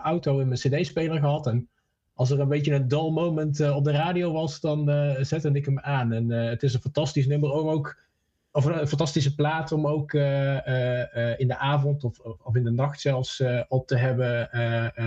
auto 0.02 0.38
in 0.38 0.48
mijn 0.48 0.60
cd-speler 0.60 1.18
gehad. 1.18 1.46
En 1.46 1.68
als 2.14 2.30
er 2.30 2.40
een 2.40 2.48
beetje 2.48 2.74
een 2.74 2.88
dull 2.88 3.10
moment 3.10 3.70
op 3.70 3.84
de 3.84 3.90
radio 3.90 4.32
was, 4.32 4.60
dan 4.60 4.90
zette 5.20 5.50
ik 5.52 5.64
hem 5.64 5.78
aan. 5.78 6.12
En 6.12 6.30
het 6.30 6.62
is 6.62 6.74
een 6.74 6.80
fantastisch 6.80 7.26
nummer 7.26 7.50
om 7.50 7.68
ook, 7.68 8.04
of 8.52 8.64
een 8.64 8.88
fantastische 8.88 9.34
plaat 9.34 9.72
om 9.72 9.86
ook 9.86 10.12
in 10.12 11.48
de 11.48 11.56
avond 11.58 12.04
of, 12.04 12.18
of 12.18 12.54
in 12.56 12.64
de 12.64 12.70
nacht 12.70 13.00
zelfs 13.00 13.42
op 13.68 13.86
te 13.86 13.96
hebben, 13.96 14.48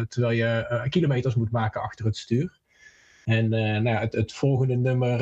terwijl 0.08 0.38
je 0.38 0.86
kilometers 0.90 1.36
moet 1.36 1.52
maken 1.52 1.82
achter 1.82 2.06
het 2.06 2.18
stuur. 2.18 2.59
En 3.30 3.50
nou 3.50 3.84
ja, 3.84 4.08
het, 4.10 4.34
volgende 4.34 4.76
nummer 4.76 5.18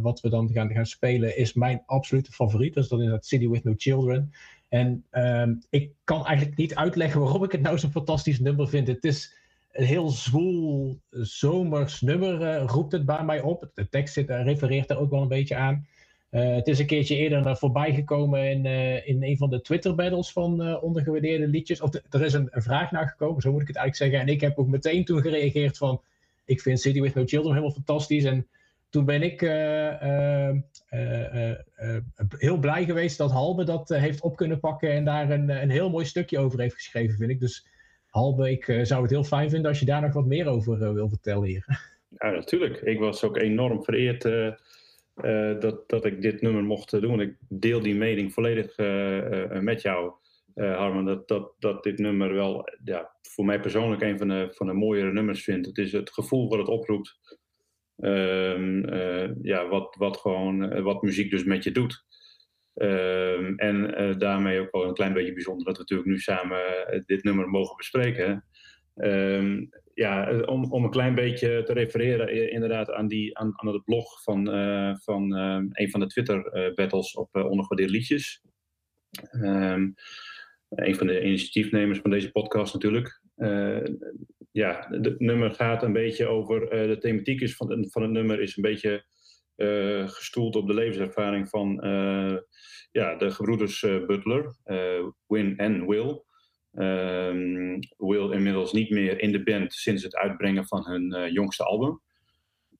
wat 0.00 0.20
we 0.20 0.28
dan 0.28 0.50
gaan, 0.52 0.72
gaan 0.72 0.86
spelen 0.86 1.36
is 1.36 1.52
mijn 1.52 1.82
absolute 1.86 2.32
favoriet. 2.32 2.74
Dus 2.74 2.88
dat 2.88 3.00
is 3.00 3.08
dat 3.08 3.26
City 3.26 3.48
with 3.48 3.64
No 3.64 3.74
Children. 3.76 4.32
En 4.68 5.04
ehm, 5.10 5.54
ik 5.70 5.90
kan 6.04 6.26
eigenlijk 6.26 6.56
niet 6.56 6.74
uitleggen 6.74 7.20
waarom 7.20 7.44
ik 7.44 7.52
het 7.52 7.62
nou 7.62 7.78
zo'n 7.78 7.90
fantastisch 7.90 8.40
nummer 8.40 8.68
vind. 8.68 8.86
Het 8.86 9.04
is 9.04 9.34
een 9.72 9.84
heel 9.84 10.08
zwoel 10.08 10.98
zomers 11.10 12.00
nummer 12.00 12.58
roept 12.58 12.92
het 12.92 13.06
bij 13.06 13.24
mij 13.24 13.40
op. 13.40 13.70
De 13.74 13.88
tekst 13.88 14.14
zit, 14.14 14.30
refereert 14.30 14.90
er 14.90 14.98
ook 14.98 15.10
wel 15.10 15.22
een 15.22 15.28
beetje 15.28 15.56
aan. 15.56 15.86
Het 16.30 16.68
is 16.68 16.78
een 16.78 16.86
keertje 16.86 17.16
eerder 17.16 17.56
voorbij 17.56 17.94
gekomen 17.94 18.50
in, 18.50 18.66
in 19.06 19.22
een 19.22 19.36
van 19.36 19.50
de 19.50 19.60
Twitter 19.60 19.94
battles 19.94 20.32
van 20.32 20.80
ondergewaardeerde 20.80 21.46
liedjes. 21.46 21.80
Of 21.80 21.90
er 22.10 22.22
is 22.22 22.32
een, 22.32 22.48
een, 22.50 22.62
vraag 22.62 22.90
naar 22.90 23.08
gekomen, 23.08 23.42
zo 23.42 23.52
moet 23.52 23.62
ik 23.62 23.66
het 23.66 23.76
eigenlijk 23.76 24.12
zeggen. 24.12 24.28
En 24.28 24.34
ik 24.34 24.40
heb 24.40 24.58
ook 24.58 24.68
meteen 24.68 25.04
toen 25.04 25.20
gereageerd 25.20 25.76
van, 25.76 26.00
ik 26.44 26.60
vind 26.60 26.80
City 26.80 27.00
with 27.00 27.14
No 27.14 27.24
Children 27.24 27.52
helemaal 27.54 27.74
fantastisch. 27.74 28.24
En 28.24 28.48
toen 28.90 29.04
ben 29.04 29.22
ik 29.22 29.40
heel 32.38 32.58
blij 32.58 32.84
geweest 32.84 33.18
dat 33.18 33.30
Halbe 33.30 33.64
dat 33.64 33.88
heeft 33.88 34.22
op 34.22 34.36
kunnen 34.36 34.60
pakken 34.60 34.92
en 34.92 35.04
daar 35.04 35.30
een, 35.30 35.48
een 35.48 35.70
heel 35.70 35.90
mooi 35.90 36.04
stukje 36.04 36.38
over 36.38 36.60
heeft 36.60 36.74
geschreven, 36.74 37.16
vind 37.16 37.30
ik. 37.30 37.40
Dus 37.40 37.66
Halbe, 38.06 38.50
ik 38.50 38.78
zou 38.82 39.02
het 39.02 39.10
heel 39.10 39.24
fijn 39.24 39.50
vinden 39.50 39.70
als 39.70 39.80
je 39.80 39.86
daar 39.86 40.00
nog 40.00 40.12
wat 40.12 40.26
meer 40.26 40.46
over 40.46 40.94
wil 40.94 41.08
vertellen 41.08 41.48
hier. 41.48 41.64
Ja, 42.18 42.30
natuurlijk. 42.30 42.80
Ik 42.80 42.98
was 42.98 43.24
ook 43.24 43.36
enorm 43.36 43.84
vereerd 43.84 44.22
dat, 45.60 45.88
dat 45.88 46.04
ik 46.04 46.22
dit 46.22 46.40
nummer 46.40 46.62
mocht 46.62 46.90
doen. 46.90 47.20
Ik 47.20 47.36
deel 47.48 47.80
die 47.80 47.94
mening 47.94 48.32
volledig 48.32 48.76
met 49.62 49.82
jou, 49.82 50.12
Harman. 50.54 51.04
Dat, 51.04 51.28
dat, 51.28 51.54
dat 51.58 51.82
dit 51.82 51.98
nummer 51.98 52.34
wel 52.34 52.68
ja, 52.84 53.16
voor 53.22 53.44
mij 53.44 53.60
persoonlijk 53.60 54.02
een 54.02 54.18
van 54.18 54.28
de, 54.28 54.48
van 54.50 54.66
de 54.66 54.72
mooiere 54.72 55.12
nummers 55.12 55.44
vindt. 55.44 55.66
Het 55.66 55.78
is 55.78 55.92
het 55.92 56.12
gevoel 56.12 56.48
wat 56.48 56.58
het 56.58 56.68
oproept. 56.68 57.18
Ehm, 57.96 58.94
ja, 59.42 59.68
wat, 59.68 59.94
wat, 59.98 60.16
gewoon, 60.16 60.82
wat 60.82 61.02
muziek 61.02 61.30
dus 61.30 61.44
met 61.44 61.64
je 61.64 61.72
doet. 61.72 62.04
Um, 62.74 63.56
en 63.56 64.02
uh, 64.02 64.18
daarmee 64.18 64.60
ook 64.60 64.70
wel 64.70 64.84
een 64.84 64.94
klein 64.94 65.12
beetje 65.12 65.32
bijzonder 65.32 65.64
dat 65.64 65.74
we 65.74 65.80
natuurlijk 65.80 66.08
nu 66.08 66.18
samen 66.18 66.60
uh, 66.94 67.00
dit 67.06 67.22
nummer 67.24 67.48
mogen 67.48 67.76
bespreken. 67.76 68.44
Um, 68.94 69.68
ja, 69.94 70.40
om, 70.40 70.72
om 70.72 70.84
een 70.84 70.90
klein 70.90 71.14
beetje 71.14 71.62
te 71.62 71.72
refereren 71.72 72.50
inderdaad 72.50 72.90
aan, 72.90 73.08
die, 73.08 73.38
aan, 73.38 73.52
aan 73.54 73.66
het 73.66 73.84
blog 73.84 74.22
van, 74.22 74.54
uh, 74.54 74.96
van 74.96 75.32
een 75.72 75.90
van 75.90 76.00
de 76.00 76.06
Twitter-battles 76.06 77.14
op 77.14 77.34
ondergewaardeerde 77.34 77.92
liedjes. 77.92 78.42
Een 80.74 80.94
van 80.94 81.06
de 81.06 81.22
initiatiefnemers 81.24 81.98
van 81.98 82.10
deze 82.10 82.30
podcast 82.30 82.72
natuurlijk. 82.72 83.20
ja, 84.50 84.86
het 84.90 85.20
nummer 85.20 85.54
gaat 85.54 85.82
een 85.82 85.92
beetje 85.92 86.26
over, 86.26 86.70
de 86.70 86.98
thematiek 86.98 87.40
is 87.40 87.56
van, 87.56 87.86
van 87.90 88.02
het 88.02 88.10
nummer 88.10 88.40
is 88.40 88.56
een 88.56 88.62
beetje 88.62 89.04
eh, 89.56 90.08
gestoeld 90.08 90.56
op 90.56 90.66
de 90.66 90.74
levenservaring 90.74 91.48
van 91.48 91.80
eh, 91.80 92.36
ja, 92.92 93.16
de 93.16 93.30
gebroeders 93.30 93.82
eh, 93.82 94.06
Butler, 94.06 94.56
eh, 94.64 95.06
Win 95.26 95.56
en 95.56 95.86
Will. 95.86 96.22
Ehm, 96.72 97.78
Will 97.96 98.30
inmiddels 98.32 98.72
niet 98.72 98.90
meer 98.90 99.20
in 99.20 99.32
de 99.32 99.42
band 99.42 99.72
sinds 99.72 100.02
het 100.02 100.16
uitbrengen 100.16 100.66
van 100.66 100.86
hun 100.86 101.12
eh, 101.12 101.32
jongste 101.32 101.64
album. 101.64 102.00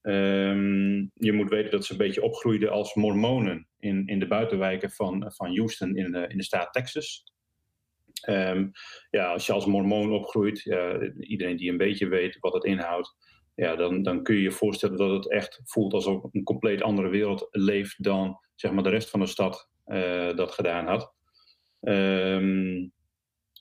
Ehm, 0.02 1.06
je 1.14 1.32
moet 1.32 1.50
weten 1.50 1.70
dat 1.70 1.84
ze 1.84 1.92
een 1.92 1.98
beetje 1.98 2.22
opgroeiden 2.22 2.70
als 2.70 2.94
mormonen 2.94 3.68
in, 3.78 4.06
in 4.06 4.18
de 4.18 4.26
buitenwijken 4.26 4.90
van, 4.90 5.32
van 5.34 5.56
Houston 5.56 5.96
in 5.96 6.14
in 6.14 6.36
de 6.36 6.42
staat 6.44 6.72
Texas. 6.72 7.31
Ehm, 8.20 8.68
ja, 9.10 9.32
als 9.32 9.46
je 9.46 9.52
als 9.52 9.66
mormoon 9.66 10.12
opgroeit, 10.12 10.64
iedereen 11.18 11.56
die 11.56 11.70
een 11.70 11.76
beetje 11.76 12.08
weet 12.08 12.38
wat 12.40 12.52
het 12.52 12.64
inhoudt, 12.64 13.16
ja, 13.54 13.76
dan, 13.76 14.02
dan 14.02 14.22
kun 14.22 14.34
je 14.34 14.42
je 14.42 14.52
voorstellen 14.52 14.96
dat 14.96 15.10
het 15.10 15.30
echt 15.30 15.60
voelt 15.64 15.92
alsof 15.92 16.24
een 16.30 16.42
compleet 16.42 16.82
andere 16.82 17.08
wereld 17.08 17.48
leeft 17.50 18.04
dan 18.04 18.38
zeg 18.54 18.72
maar, 18.72 18.82
de 18.82 18.88
rest 18.88 19.10
van 19.10 19.20
de 19.20 19.26
stad 19.26 19.70
eh, 19.84 20.36
dat 20.36 20.52
gedaan 20.52 20.86
had. 20.86 21.14
Ehm, 21.80 22.88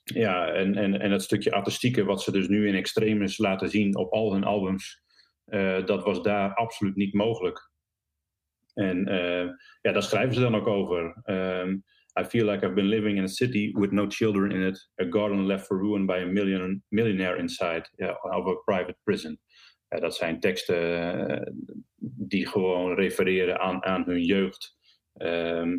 ja, 0.04 0.52
en, 0.52 0.76
en, 0.76 1.00
en 1.00 1.10
het 1.10 1.22
stukje 1.22 1.52
artistieke 1.52 2.04
wat 2.04 2.22
ze 2.22 2.32
dus 2.32 2.48
nu 2.48 2.68
in 2.68 2.74
extremis 2.74 3.38
laten 3.38 3.68
zien 3.68 3.96
op 3.96 4.12
al 4.12 4.32
hun 4.32 4.44
albums, 4.44 5.02
eh, 5.44 5.84
dat 5.84 6.04
was 6.04 6.22
daar 6.22 6.54
absoluut 6.54 6.96
niet 6.96 7.14
mogelijk. 7.14 7.70
En 8.74 9.06
eh, 9.06 9.48
ja, 9.80 9.92
daar 9.92 10.02
schrijven 10.02 10.34
ze 10.34 10.40
dan 10.40 10.54
ook 10.54 10.66
over. 10.66 11.20
Ehm, 11.22 11.76
I 12.20 12.24
feel 12.24 12.46
like 12.46 12.62
I've 12.62 12.74
been 12.74 12.90
living 12.90 13.16
in 13.16 13.24
a 13.24 13.28
city 13.28 13.72
with 13.74 13.92
no 13.92 14.06
children 14.06 14.52
in 14.52 14.62
it, 14.62 14.78
a 15.00 15.04
garden 15.04 15.46
left 15.46 15.66
for 15.66 15.78
ruin 15.78 16.06
by 16.06 16.18
a 16.18 16.26
million, 16.26 16.82
millionaire 16.90 17.38
inside, 17.38 17.88
of 18.00 18.46
a 18.46 18.54
private 18.66 18.96
prison. 19.04 19.38
Dat 20.00 20.16
zijn 20.16 20.40
teksten 20.40 21.28
eh, 21.28 21.52
die 22.28 22.46
gewoon 22.46 22.94
refereren 22.94 23.60
aan, 23.60 23.84
aan 23.84 24.04
hun 24.04 24.22
jeugd. 24.22 24.76
Ehm, 25.12 25.78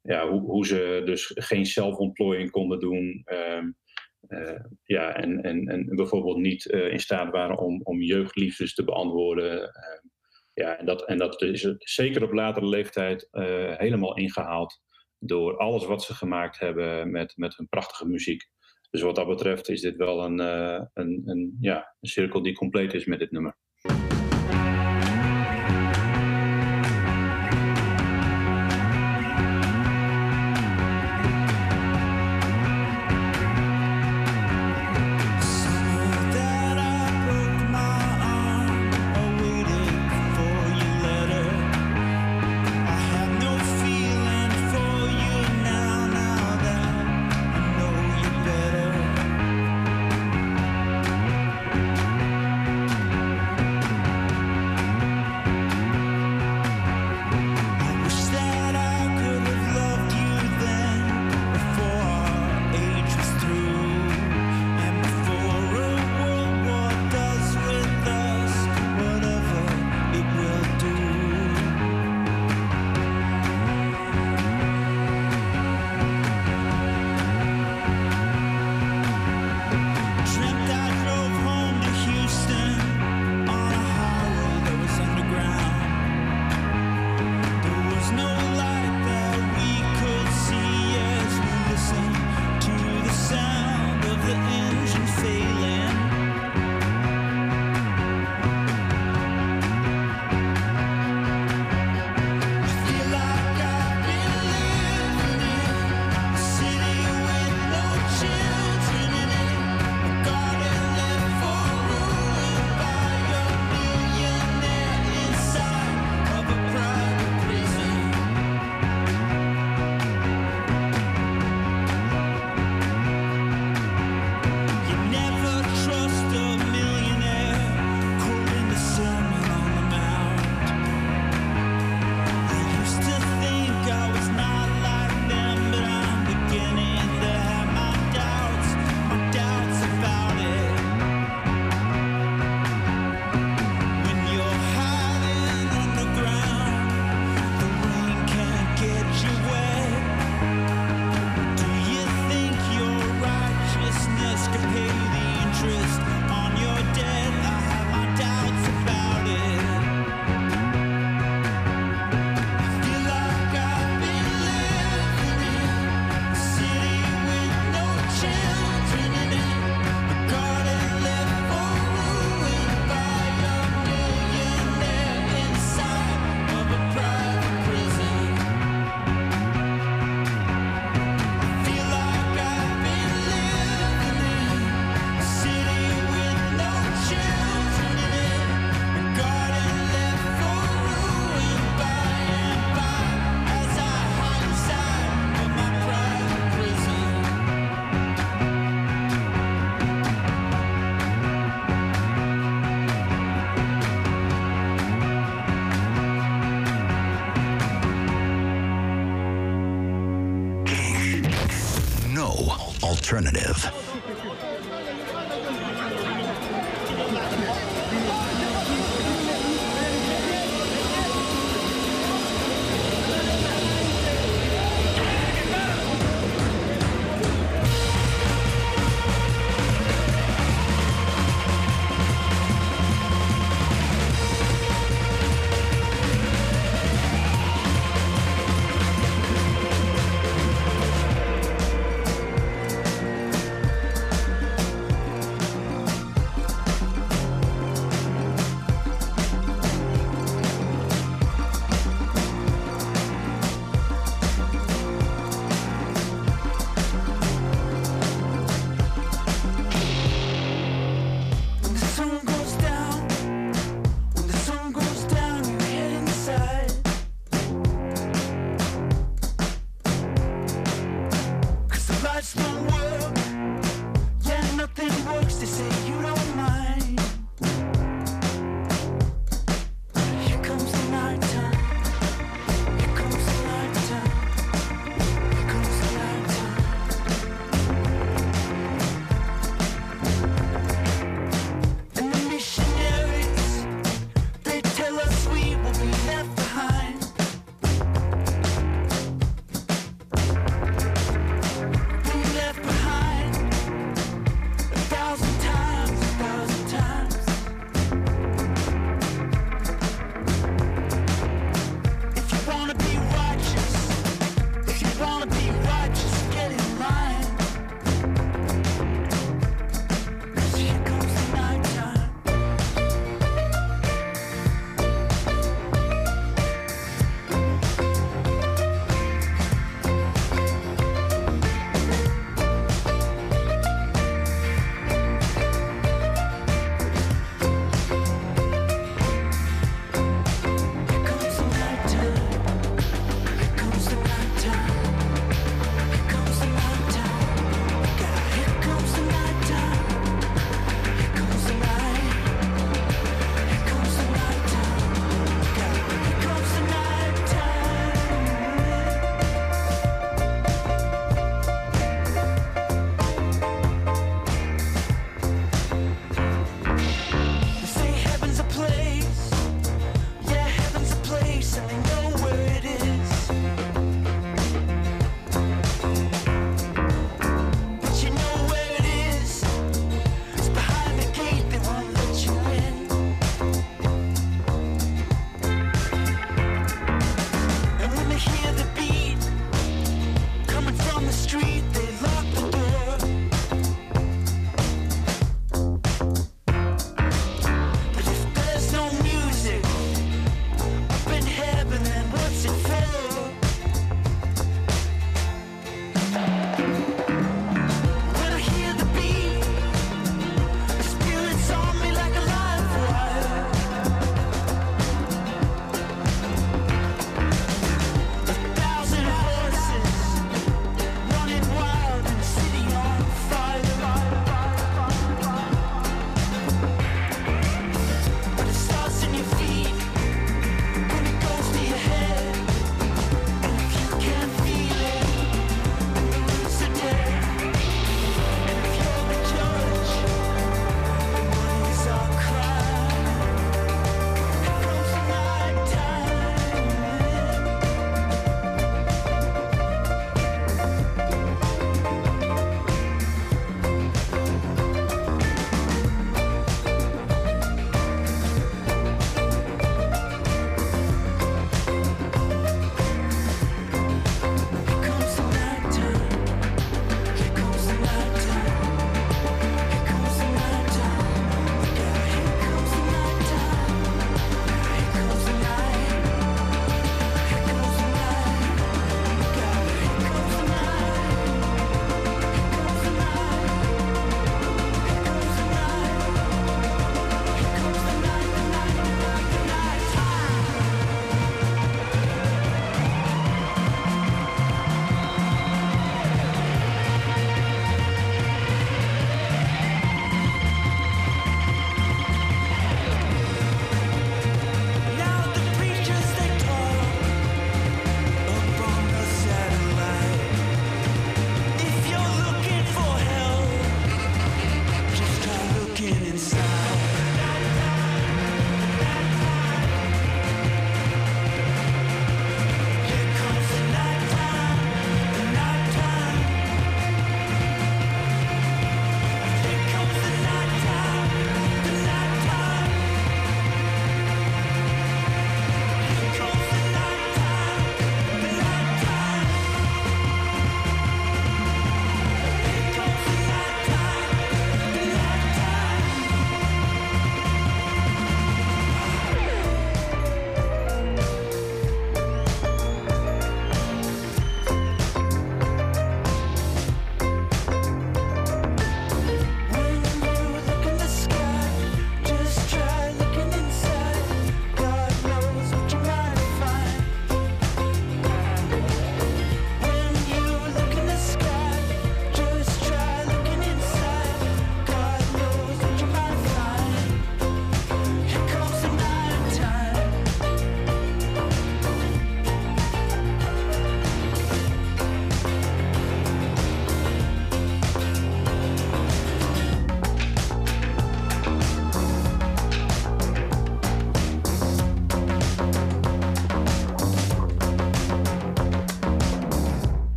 ja, 0.00 0.28
hoe, 0.28 0.40
hoe 0.40 0.66
ze 0.66 1.02
dus 1.04 1.30
geen 1.34 1.66
zelfontplooiing 1.66 2.50
konden 2.50 2.80
doen. 2.80 3.22
Ehm, 3.24 3.70
eh, 4.28 4.64
ja, 4.84 5.14
en, 5.14 5.42
en, 5.42 5.68
en 5.68 5.86
bijvoorbeeld 5.86 6.36
niet 6.36 6.70
eh, 6.70 6.92
in 6.92 7.00
staat 7.00 7.30
waren 7.30 7.58
om, 7.58 7.80
om 7.82 8.02
jeugdliefdes 8.02 8.74
te 8.74 8.84
beantwoorden. 8.84 9.60
Ehm, 9.60 10.06
ja, 10.54 10.78
en 10.78 10.86
dat, 10.86 11.06
en 11.06 11.18
dat 11.18 11.42
is 11.42 11.74
zeker 11.78 12.22
op 12.22 12.32
latere 12.32 12.66
leeftijd 12.66 13.28
helemaal 13.78 14.16
ingehaald 14.16 14.80
door 15.24 15.56
alles 15.56 15.84
wat 15.84 16.02
ze 16.02 16.14
gemaakt 16.14 16.58
hebben 16.58 17.10
met, 17.10 17.36
met 17.36 17.56
hun 17.56 17.68
prachtige 17.68 18.08
muziek. 18.08 18.48
Dus 18.90 19.00
wat 19.00 19.14
dat 19.14 19.26
betreft 19.26 19.68
is 19.68 19.80
dit 19.80 19.96
wel 19.96 20.24
een, 20.24 20.40
eh, 20.40 20.84
een, 20.94 21.22
een, 21.24 21.56
ja, 21.60 21.94
een 22.00 22.08
cirkel 22.08 22.42
die 22.42 22.54
compleet 22.54 22.94
is 22.94 23.04
met 23.04 23.18
dit 23.18 23.30
nummer. 23.30 23.56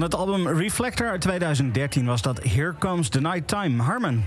Van 0.00 0.08
het 0.10 0.18
album 0.18 0.48
Reflector 0.48 1.08
uit 1.08 1.20
2013 1.20 2.06
was 2.06 2.22
dat 2.22 2.42
Here 2.42 2.74
Comes 2.78 3.08
the 3.08 3.20
Night 3.20 3.48
Time. 3.48 3.82
Harmon. 3.82 4.24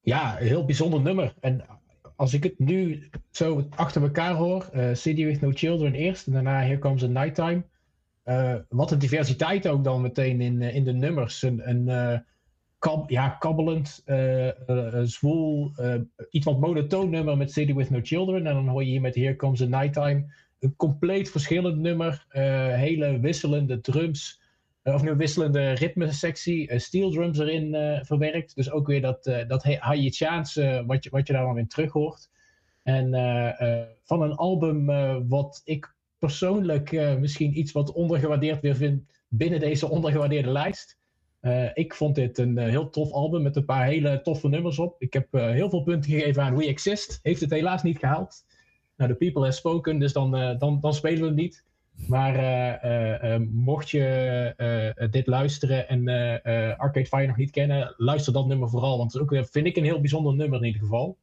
Ja, 0.00 0.40
een 0.40 0.46
heel 0.46 0.64
bijzonder 0.64 1.00
nummer. 1.00 1.34
En 1.40 1.64
als 2.16 2.34
ik 2.34 2.42
het 2.42 2.58
nu 2.58 3.08
zo 3.30 3.66
achter 3.70 4.02
elkaar 4.02 4.34
hoor, 4.34 4.68
eh, 4.72 4.94
City 4.94 5.24
with 5.24 5.40
No 5.40 5.50
Children 5.54 5.94
eerst 5.94 6.26
en 6.26 6.32
daarna 6.32 6.60
Here 6.60 6.78
Comes 6.78 7.00
the 7.00 7.08
Nighttime. 7.08 7.64
Uh, 8.24 8.54
wat 8.68 8.90
een 8.90 8.98
diversiteit 8.98 9.68
ook 9.68 9.84
dan 9.84 10.00
meteen 10.00 10.40
in, 10.40 10.62
eh, 10.62 10.74
in 10.74 10.84
de 10.84 10.92
nummers. 10.92 11.42
Een, 11.42 11.88
eh, 11.88 12.18
ja, 13.06 13.28
kabbelend, 13.28 14.02
uh, 14.06 14.48
zwoel, 15.02 15.72
iets 16.30 16.44
wat 16.44 16.60
monotoon 16.60 17.10
nummer 17.10 17.36
met 17.36 17.52
City 17.52 17.74
with 17.74 17.90
No 17.90 18.00
Children. 18.02 18.46
En 18.46 18.54
dan 18.54 18.68
hoor 18.68 18.84
je 18.84 18.90
hier 18.90 19.00
met 19.00 19.14
Here 19.14 19.36
Comes 19.36 19.58
the 19.58 19.68
Nighttime 19.68 20.26
een 20.60 20.76
compleet 20.76 21.30
verschillend 21.30 21.78
nummer. 21.78 22.26
hele 22.76 23.20
wisselende 23.20 23.80
drums. 23.80 24.42
of 24.82 25.02
nu 25.02 25.14
wisselende 25.16 25.70
ritmesectie. 25.70 26.78
steel 26.78 27.10
drums 27.10 27.38
erin 27.38 28.00
verwerkt. 28.04 28.54
Dus 28.54 28.70
ook 28.70 28.86
weer 28.86 29.00
dat, 29.00 29.24
dat 29.46 29.64
Haitiaanse 29.78 30.84
wat 30.86 31.04
je, 31.04 31.10
wat 31.10 31.26
je 31.26 31.32
daar 31.32 31.44
dan 31.44 31.58
in 31.58 31.68
terug 31.68 31.92
hoort. 31.92 32.30
En 32.82 33.10
van 34.02 34.22
een 34.22 34.34
album 34.34 34.86
wat 35.28 35.60
ik 35.64 35.94
persoonlijk 36.18 37.18
misschien 37.18 37.58
iets 37.58 37.72
wat 37.72 37.92
ondergewaardeerd 37.92 38.60
weer 38.60 38.76
vind 38.76 39.02
binnen 39.28 39.60
deze 39.60 39.88
ondergewaardeerde 39.88 40.50
lijst. 40.50 40.98
Ik 41.74 41.94
vond 41.94 42.14
dit 42.14 42.38
een 42.38 42.58
heel 42.58 42.90
tof 42.90 43.12
album 43.12 43.42
met 43.42 43.56
een 43.56 43.64
paar 43.64 43.86
hele 43.86 44.20
toffe 44.22 44.48
nummers 44.48 44.78
op. 44.78 45.02
Ik 45.02 45.12
heb 45.12 45.32
heel 45.32 45.70
veel 45.70 45.82
punten 45.82 46.10
gegeven 46.10 46.42
aan 46.42 46.56
We 46.56 46.66
Exist. 46.66 47.18
Heeft 47.22 47.40
het 47.40 47.50
helaas 47.50 47.82
niet 47.82 47.98
gehaald. 47.98 48.43
Nou, 48.96 49.10
The 49.10 49.16
People 49.16 49.42
Have 49.42 49.56
Spoken, 49.56 49.98
dus 49.98 50.12
dan, 50.12 50.30
dan, 50.58 50.78
dan 50.80 50.94
spelen 50.94 51.20
we 51.20 51.26
het 51.26 51.36
niet. 51.36 51.64
Maar 52.08 53.40
mocht 53.50 53.90
je 53.90 55.06
dit 55.10 55.26
luisteren 55.26 55.88
en 55.88 56.08
Arcade 56.78 57.06
Fire 57.06 57.26
nog 57.26 57.36
niet 57.36 57.50
kennen, 57.50 57.94
luister 57.96 58.32
dat 58.32 58.46
nummer 58.46 58.68
vooral. 58.68 58.98
Want 58.98 59.12
het 59.12 59.22
is 59.22 59.28
ook, 59.28 59.46
vind 59.50 59.66
ik 59.66 59.76
een 59.76 59.84
heel 59.84 60.00
bijzonder 60.00 60.34
nummer 60.34 60.58
in 60.58 60.64
ieder 60.64 60.80
geval. 60.80 61.16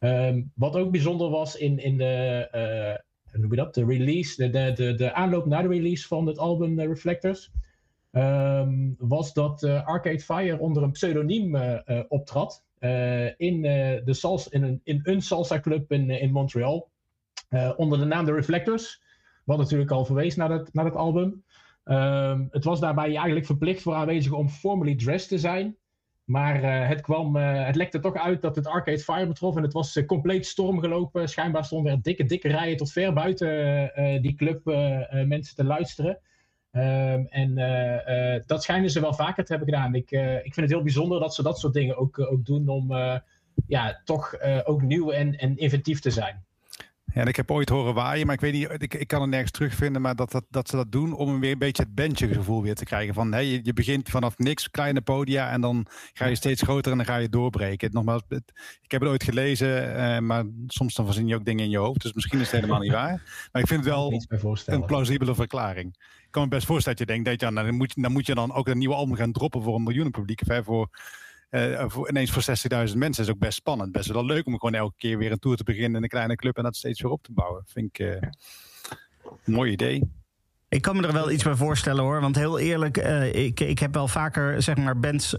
Um, 0.00 0.52
wat 0.54 0.76
ook 0.76 0.90
bijzonder 0.90 1.30
was 1.30 1.56
in, 1.56 1.78
in 1.78 1.96
de 1.96 3.02
noem 3.32 3.50
je 3.50 3.56
dat? 3.56 3.74
De 3.74 3.84
release, 3.84 4.36
de, 4.36 4.50
de, 4.50 4.72
de, 4.74 4.94
de 4.94 5.12
aanloop 5.12 5.46
naar 5.46 5.62
de 5.62 5.68
release 5.68 6.06
van 6.06 6.26
het 6.26 6.38
album 6.38 6.80
Reflectors. 6.80 7.50
Um, 8.12 8.94
was 8.98 9.32
dat 9.32 9.64
Arcade 9.64 10.20
Fire 10.20 10.58
onder 10.58 10.82
een 10.82 10.90
pseudoniem 10.90 11.56
optrad. 12.08 12.64
in, 13.36 13.62
de 13.62 14.46
in, 14.50 14.62
een, 14.62 14.80
in 14.84 15.00
een 15.02 15.22
salsa 15.22 15.60
club 15.60 15.92
in, 15.92 16.10
in 16.10 16.32
Montreal. 16.32 16.92
Onder 17.76 17.98
de 17.98 18.04
naam 18.04 18.24
The 18.24 18.32
Reflectors. 18.32 19.02
Wat 19.44 19.58
natuurlijk 19.58 19.90
al 19.90 20.04
verwees 20.04 20.36
naar 20.36 20.50
het, 20.50 20.74
naar 20.74 20.96
album. 20.96 21.44
Um, 21.84 22.48
het 22.50 22.64
was 22.64 22.80
daarbij 22.80 23.04
eigenlijk 23.04 23.46
verplicht 23.46 23.82
voor 23.82 23.94
aanwezigen 23.94 24.38
om 24.38 24.48
formally 24.48 24.96
dressed 24.96 25.28
te 25.28 25.38
zijn. 25.38 25.76
Maar 26.24 26.62
uh, 26.62 26.88
het, 26.88 27.00
kwam, 27.00 27.36
uh, 27.36 27.66
het 27.66 27.76
lekte 27.76 28.00
toch 28.00 28.14
uit 28.16 28.42
dat 28.42 28.56
het 28.56 28.66
Arcade 28.66 28.98
Fire 28.98 29.26
betrof. 29.26 29.56
En 29.56 29.62
het 29.62 29.72
was 29.72 30.04
compleet 30.06 30.46
stormgelopen. 30.46 31.28
Schijnbaar 31.28 31.64
stonden 31.64 31.92
er 31.92 32.02
dikke, 32.02 32.24
dikke 32.24 32.48
rijen 32.48 32.76
tot 32.76 32.92
ver 32.92 33.12
buiten 33.12 34.22
die 34.22 34.34
club 34.34 34.64
mensen 35.26 35.56
te 35.56 35.64
luisteren. 35.64 36.18
Um, 36.72 37.26
en 37.26 37.54
dat 38.46 38.62
schijnen 38.62 38.90
ze 38.90 39.00
wel 39.00 39.14
vaker 39.14 39.44
te 39.44 39.54
hebben 39.54 39.74
gedaan. 39.74 39.94
Ik, 39.94 40.10
ik 40.42 40.54
vind 40.54 40.56
het 40.56 40.70
heel 40.70 40.82
bijzonder 40.82 41.20
dat 41.20 41.34
ze 41.34 41.42
dat 41.42 41.58
soort 41.58 41.74
dingen 41.74 41.96
ook, 41.96 42.18
ook 42.18 42.44
doen 42.44 42.68
om 42.68 42.92
ja, 43.66 44.00
toch 44.04 44.40
ook 44.64 44.82
nieuw 44.82 45.10
en, 45.10 45.36
en 45.36 45.56
inventief 45.56 46.00
te 46.00 46.10
zijn. 46.10 46.44
Ja, 47.12 47.20
en 47.20 47.26
ik 47.26 47.36
heb 47.36 47.50
ooit 47.50 47.68
horen 47.68 47.94
waaien, 47.94 48.26
maar 48.26 48.34
ik 48.34 48.40
weet 48.40 48.52
niet, 48.52 48.82
ik, 48.82 48.94
ik 48.94 49.08
kan 49.08 49.20
het 49.20 49.30
nergens 49.30 49.50
terugvinden, 49.50 50.02
maar 50.02 50.16
dat, 50.16 50.30
dat, 50.30 50.44
dat 50.50 50.68
ze 50.68 50.76
dat 50.76 50.92
doen 50.92 51.12
om 51.12 51.40
weer 51.40 51.52
een 51.52 51.58
beetje 51.58 51.82
het 51.82 51.94
bandje 51.94 52.28
gevoel 52.28 52.62
weer 52.62 52.74
te 52.74 52.84
krijgen. 52.84 53.14
Van 53.14 53.32
hey, 53.32 53.46
je, 53.46 53.60
je 53.62 53.72
begint 53.72 54.08
vanaf 54.08 54.38
niks, 54.38 54.70
kleine 54.70 55.00
podia, 55.00 55.50
en 55.50 55.60
dan 55.60 55.86
ga 56.12 56.26
je 56.26 56.34
steeds 56.34 56.62
groter 56.62 56.90
en 56.90 56.96
dan 56.96 57.06
ga 57.06 57.16
je 57.16 57.28
doorbreken. 57.28 57.92
Nogmaals, 57.92 58.22
het, 58.28 58.52
ik 58.82 58.90
heb 58.90 59.00
het 59.00 59.10
ooit 59.10 59.24
gelezen, 59.24 59.96
uh, 59.96 60.18
maar 60.18 60.44
soms 60.66 60.94
dan 60.94 61.04
verzin 61.04 61.26
je 61.26 61.34
ook 61.34 61.44
dingen 61.44 61.64
in 61.64 61.70
je 61.70 61.78
hoofd, 61.78 62.02
dus 62.02 62.12
misschien 62.12 62.40
is 62.40 62.50
het 62.50 62.60
helemaal 62.60 62.80
niet 62.80 62.92
waar. 62.92 63.48
Maar 63.52 63.62
ik 63.62 63.68
vind 63.68 63.84
het 63.84 63.94
wel 63.94 64.22
een 64.66 64.84
plausibele 64.84 65.34
verklaring. 65.34 65.94
Ik 65.98 66.30
kan 66.30 66.42
me 66.42 66.48
best 66.48 66.66
voorstellen 66.66 66.98
dat 66.98 67.08
je 67.08 67.14
denkt, 67.14 67.30
dat 67.30 67.48
je, 67.48 67.54
nou, 67.54 67.66
dan, 67.66 67.76
moet, 67.76 68.02
dan 68.02 68.12
moet 68.12 68.26
je 68.26 68.34
dan 68.34 68.52
ook 68.52 68.68
een 68.68 68.78
nieuwe 68.78 68.94
album 68.94 69.16
gaan 69.16 69.32
droppen 69.32 69.62
voor 69.62 69.74
een 69.74 69.82
miljoenen 69.82 70.12
publiek, 70.12 70.40
voor 70.64 70.88
uh, 71.54 71.84
voor, 71.86 72.08
ineens 72.08 72.30
voor 72.30 72.42
60.000 72.88 72.96
mensen 72.96 73.24
is 73.24 73.30
ook 73.30 73.38
best 73.38 73.56
spannend. 73.56 73.92
Best 73.92 74.12
wel 74.12 74.24
leuk 74.24 74.46
om 74.46 74.52
gewoon 74.52 74.74
elke 74.74 74.94
keer 74.96 75.18
weer 75.18 75.32
een 75.32 75.38
tour 75.38 75.56
te 75.56 75.64
beginnen 75.64 75.96
in 75.96 76.02
een 76.02 76.08
kleine 76.08 76.36
club 76.36 76.56
en 76.56 76.62
dat 76.62 76.76
steeds 76.76 77.00
weer 77.00 77.10
op 77.10 77.22
te 77.22 77.32
bouwen. 77.32 77.64
Vind 77.66 77.86
ik 77.86 77.98
uh, 77.98 78.12
een 79.44 79.52
mooi 79.52 79.72
idee. 79.72 80.02
Ik 80.68 80.82
kan 80.82 80.96
me 80.96 81.06
er 81.06 81.12
wel 81.12 81.30
iets 81.30 81.42
bij 81.42 81.54
voorstellen 81.54 82.02
hoor. 82.02 82.20
Want 82.20 82.36
heel 82.36 82.58
eerlijk, 82.58 82.98
uh, 82.98 83.34
ik, 83.34 83.60
ik 83.60 83.78
heb 83.78 83.94
wel 83.94 84.08
vaker 84.08 84.62
zeg 84.62 84.76
maar 84.76 84.98
bands 84.98 85.36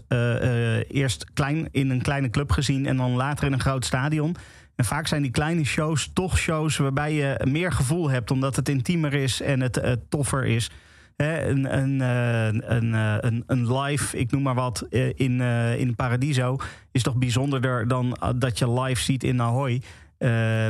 eerst 0.88 1.32
klein 1.32 1.68
in 1.70 1.90
een 1.90 2.02
kleine 2.02 2.30
club 2.30 2.50
gezien 2.50 2.86
en 2.86 2.96
dan 2.96 3.12
later 3.12 3.46
in 3.46 3.52
een 3.52 3.60
groot 3.60 3.84
stadion. 3.84 4.36
En 4.76 4.84
vaak 4.84 5.06
zijn 5.06 5.22
die 5.22 5.30
kleine 5.30 5.64
shows 5.64 6.10
toch 6.12 6.38
shows 6.38 6.76
waarbij 6.76 7.12
je 7.12 7.40
meer 7.44 7.72
gevoel 7.72 8.10
hebt, 8.10 8.30
omdat 8.30 8.56
het 8.56 8.68
intiemer 8.68 9.14
is 9.14 9.40
en 9.40 9.60
het 9.60 9.96
toffer 10.08 10.44
is 10.44 10.70
een, 11.16 11.78
een, 11.78 12.00
eh, 12.00 12.76
een, 12.76 12.94
eh, 12.94 13.16
een, 13.20 13.44
een 13.46 13.78
live, 13.78 14.18
ik 14.18 14.30
noem 14.30 14.42
maar 14.42 14.54
wat, 14.54 14.86
eh, 14.90 15.08
in, 15.14 15.40
in 15.78 15.94
Paradiso... 15.94 16.56
is 16.92 17.02
toch 17.02 17.16
bijzonderder 17.16 17.88
dan 17.88 18.16
dat 18.36 18.58
je 18.58 18.80
live 18.80 19.02
ziet 19.02 19.24
in 19.24 19.42
Ahoy. 19.42 19.82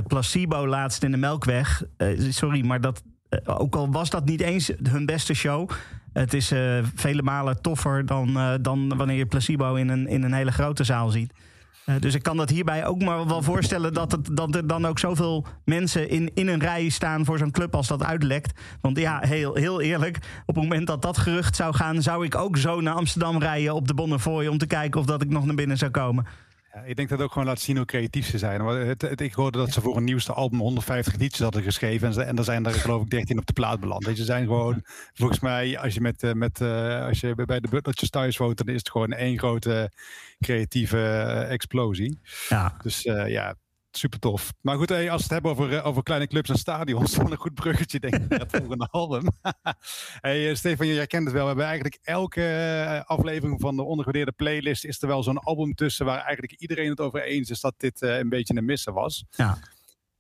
placebo 0.06 0.66
laatst 0.66 1.02
in 1.02 1.10
de 1.10 1.16
Melkweg. 1.16 1.82
sorry, 2.18 2.66
maar 2.66 2.80
dat, 2.80 3.02
ook 3.44 3.76
al 3.76 3.90
was 3.90 4.10
dat 4.10 4.24
niet 4.24 4.40
eens 4.40 4.72
hun 4.82 5.06
beste 5.06 5.34
show... 5.34 5.70
Het 6.12 6.34
is 6.34 6.52
vele 6.94 7.22
malen 7.22 7.62
toffer 7.62 8.06
dan, 8.06 8.58
dan 8.62 8.96
wanneer 8.96 9.16
je 9.16 9.26
placebo 9.26 9.74
in 9.74 9.88
een, 9.88 10.06
in 10.08 10.22
een 10.22 10.32
hele 10.32 10.52
grote 10.52 10.84
zaal 10.84 11.08
ziet. 11.08 11.32
Uh, 11.88 11.94
dus 12.00 12.14
ik 12.14 12.22
kan 12.22 12.36
dat 12.36 12.50
hierbij 12.50 12.86
ook 12.86 13.02
maar 13.02 13.26
wel 13.26 13.42
voorstellen 13.42 13.92
dat, 13.92 14.12
het, 14.12 14.36
dat 14.36 14.54
er 14.54 14.66
dan 14.66 14.86
ook 14.86 14.98
zoveel 14.98 15.46
mensen 15.64 16.08
in, 16.08 16.30
in 16.34 16.48
een 16.48 16.60
rij 16.60 16.88
staan 16.88 17.24
voor 17.24 17.38
zo'n 17.38 17.50
club 17.50 17.74
als 17.74 17.86
dat 17.86 18.04
uitlekt. 18.04 18.60
Want 18.80 18.98
ja, 18.98 19.20
heel, 19.20 19.54
heel 19.54 19.80
eerlijk, 19.80 20.16
op 20.46 20.54
het 20.54 20.64
moment 20.64 20.86
dat 20.86 21.02
dat 21.02 21.18
gerucht 21.18 21.56
zou 21.56 21.74
gaan, 21.74 22.02
zou 22.02 22.24
ik 22.24 22.34
ook 22.34 22.56
zo 22.56 22.80
naar 22.80 22.94
Amsterdam 22.94 23.38
rijden 23.38 23.74
op 23.74 23.88
de 23.88 23.94
Bonnefoy 23.94 24.46
om 24.46 24.58
te 24.58 24.66
kijken 24.66 25.00
of 25.00 25.06
dat 25.06 25.22
ik 25.22 25.30
nog 25.30 25.44
naar 25.44 25.54
binnen 25.54 25.78
zou 25.78 25.90
komen. 25.90 26.26
Ja, 26.76 26.82
ik 26.82 26.96
denk 26.96 27.08
dat 27.08 27.18
het 27.18 27.26
ook 27.26 27.32
gewoon 27.32 27.48
laat 27.48 27.60
zien 27.60 27.76
hoe 27.76 27.86
creatief 27.86 28.26
ze 28.26 28.38
zijn. 28.38 28.60
Het, 28.60 29.02
het, 29.02 29.20
ik 29.20 29.32
hoorde 29.32 29.58
dat 29.58 29.72
ze 29.72 29.80
voor 29.80 29.96
een 29.96 30.04
nieuwste 30.04 30.32
album 30.32 30.58
150 30.58 31.16
liedjes 31.16 31.40
hadden 31.40 31.62
geschreven. 31.62 32.06
En, 32.06 32.14
ze, 32.14 32.22
en 32.22 32.36
er 32.36 32.44
zijn 32.44 32.66
er 32.66 32.72
geloof 32.72 33.02
ik 33.02 33.10
13 33.10 33.38
op 33.38 33.46
de 33.46 33.52
plaat 33.52 33.80
beland. 33.80 34.04
Ze 34.04 34.24
zijn 34.24 34.46
gewoon, 34.46 34.84
volgens 35.14 35.40
mij, 35.40 35.78
als 35.78 35.94
je, 35.94 36.00
met, 36.00 36.22
eh, 36.22 36.32
met, 36.32 36.60
uh, 36.60 37.04
als 37.04 37.20
je 37.20 37.34
bij 37.34 37.60
de 37.60 37.68
Butlertjes 37.68 38.10
thuis 38.10 38.36
woont, 38.36 38.56
dan 38.58 38.66
is 38.66 38.78
het 38.78 38.90
gewoon 38.90 39.12
één 39.12 39.38
grote 39.38 39.90
creatieve 40.40 40.96
uh, 40.96 41.50
explosie. 41.50 42.20
Ja. 42.48 42.76
Dus 42.82 43.02
ja, 43.26 43.54
super 43.96 44.18
tof. 44.18 44.52
Maar 44.60 44.76
goed, 44.76 44.90
als 44.90 45.00
we 45.00 45.10
het 45.10 45.28
hebben 45.28 45.50
over, 45.50 45.82
over 45.82 46.02
kleine 46.02 46.26
clubs 46.26 46.50
en 46.50 46.58
stadions, 46.58 47.14
dan 47.16 47.30
een 47.30 47.36
goed 47.36 47.54
bruggetje 47.54 48.00
denk 48.00 48.14
ik 48.14 48.38
het 48.38 48.50
volgende 48.50 48.88
album. 49.00 49.28
hey, 50.20 50.54
Stefan, 50.54 50.86
jij 50.86 51.06
kent 51.06 51.24
het 51.24 51.32
wel. 51.32 51.42
We 51.42 51.48
hebben 51.48 51.66
eigenlijk 51.66 51.98
elke 52.02 53.02
aflevering 53.06 53.60
van 53.60 53.76
de 53.76 53.82
ondergewaardeerde 53.82 54.32
playlist 54.32 54.84
is 54.84 55.02
er 55.02 55.08
wel 55.08 55.22
zo'n 55.22 55.38
album 55.38 55.74
tussen 55.74 56.06
waar 56.06 56.20
eigenlijk 56.20 56.52
iedereen 56.52 56.90
het 56.90 57.00
over 57.00 57.22
eens 57.22 57.50
is 57.50 57.60
dat 57.60 57.74
dit 57.76 58.00
een 58.00 58.28
beetje 58.28 58.56
een 58.56 58.64
missen 58.64 58.92
was. 58.92 59.24
Ja. 59.30 59.58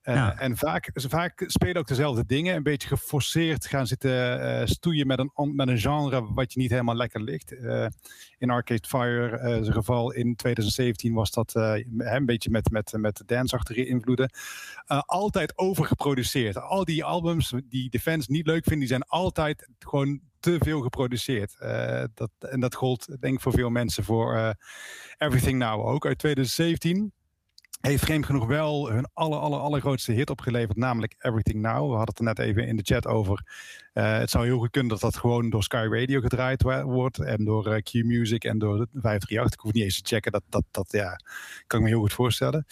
Uh, 0.08 0.14
ja. 0.14 0.38
En 0.38 0.56
vaak, 0.56 0.90
vaak 0.94 1.44
spelen 1.46 1.76
ook 1.76 1.86
dezelfde 1.86 2.26
dingen. 2.26 2.54
Een 2.54 2.62
beetje 2.62 2.88
geforceerd 2.88 3.66
gaan 3.66 3.86
zitten 3.86 4.10
uh, 4.10 4.66
stoeien 4.66 5.06
met 5.06 5.18
een, 5.18 5.54
met 5.54 5.68
een 5.68 5.78
genre 5.78 6.32
wat 6.34 6.52
je 6.52 6.60
niet 6.60 6.70
helemaal 6.70 6.94
lekker 6.94 7.22
ligt. 7.22 7.52
Uh, 7.52 7.86
in 8.38 8.50
Arcade 8.50 8.88
Fire, 8.88 9.38
zijn 9.38 9.72
geval 9.72 10.12
in 10.12 10.36
2017, 10.36 11.14
was 11.14 11.30
dat 11.30 11.54
een 11.54 12.26
beetje 12.26 12.50
met, 12.50 12.70
met, 12.70 12.92
met 12.96 13.22
dance-achtige 13.26 13.86
invloeden. 13.86 14.30
altijd 15.06 15.58
overgeproduceerd. 15.58 16.56
Al 16.56 16.84
die 16.84 17.04
albums 17.04 17.52
die 17.68 17.90
de 17.90 18.00
fans 18.00 18.26
niet 18.26 18.46
leuk 18.46 18.62
vinden, 18.62 18.78
die 18.78 18.88
zijn 18.88 19.02
altijd 19.02 19.68
gewoon 19.78 20.20
te 20.40 20.56
veel 20.58 20.80
geproduceerd. 20.80 21.56
dat, 22.14 22.30
en 22.38 22.60
dat 22.60 22.74
gold 22.74 23.16
denk 23.20 23.34
ik 23.34 23.40
voor 23.40 23.52
veel 23.52 23.70
mensen 23.70 24.04
voor 24.04 24.54
Everything 25.18 25.58
Now 25.58 25.86
ook 25.86 26.06
uit 26.06 26.18
2017 26.18 27.12
heeft 27.80 28.04
vreemd 28.04 28.26
genoeg 28.26 28.46
wel 28.46 28.90
hun 28.90 29.08
aller, 29.12 29.38
aller, 29.38 29.58
allergrootste 29.58 30.12
hit 30.12 30.30
opgeleverd, 30.30 30.76
namelijk 30.76 31.14
Everything 31.18 31.60
Now. 31.60 31.90
We 31.90 31.96
hadden 31.96 32.06
het 32.06 32.18
er 32.18 32.24
net 32.24 32.38
even 32.38 32.66
in 32.66 32.76
de 32.76 32.82
chat 32.82 33.06
over. 33.06 33.42
Uh, 33.94 34.18
het 34.18 34.30
zou 34.30 34.44
heel 34.44 34.58
goed 34.58 34.70
kunnen 34.70 34.90
dat 34.90 35.00
dat 35.00 35.16
gewoon 35.16 35.50
door 35.50 35.62
Sky 35.62 35.86
Radio 35.90 36.20
gedraaid 36.20 36.62
wordt 36.82 37.18
en 37.18 37.44
door 37.44 37.66
uh, 37.66 37.82
Q 37.82 37.92
Music 37.92 38.44
en 38.44 38.58
door 38.58 38.76
538. 38.92 39.52
Ik 39.52 39.60
hoef 39.60 39.72
niet 39.72 39.84
eens 39.84 40.02
te 40.02 40.14
checken, 40.14 40.32
dat, 40.32 40.42
dat, 40.48 40.64
dat 40.70 40.92
ja, 40.92 41.20
kan 41.66 41.78
ik 41.78 41.84
me 41.84 41.90
heel 41.90 42.00
goed 42.00 42.12
voorstellen. 42.12 42.66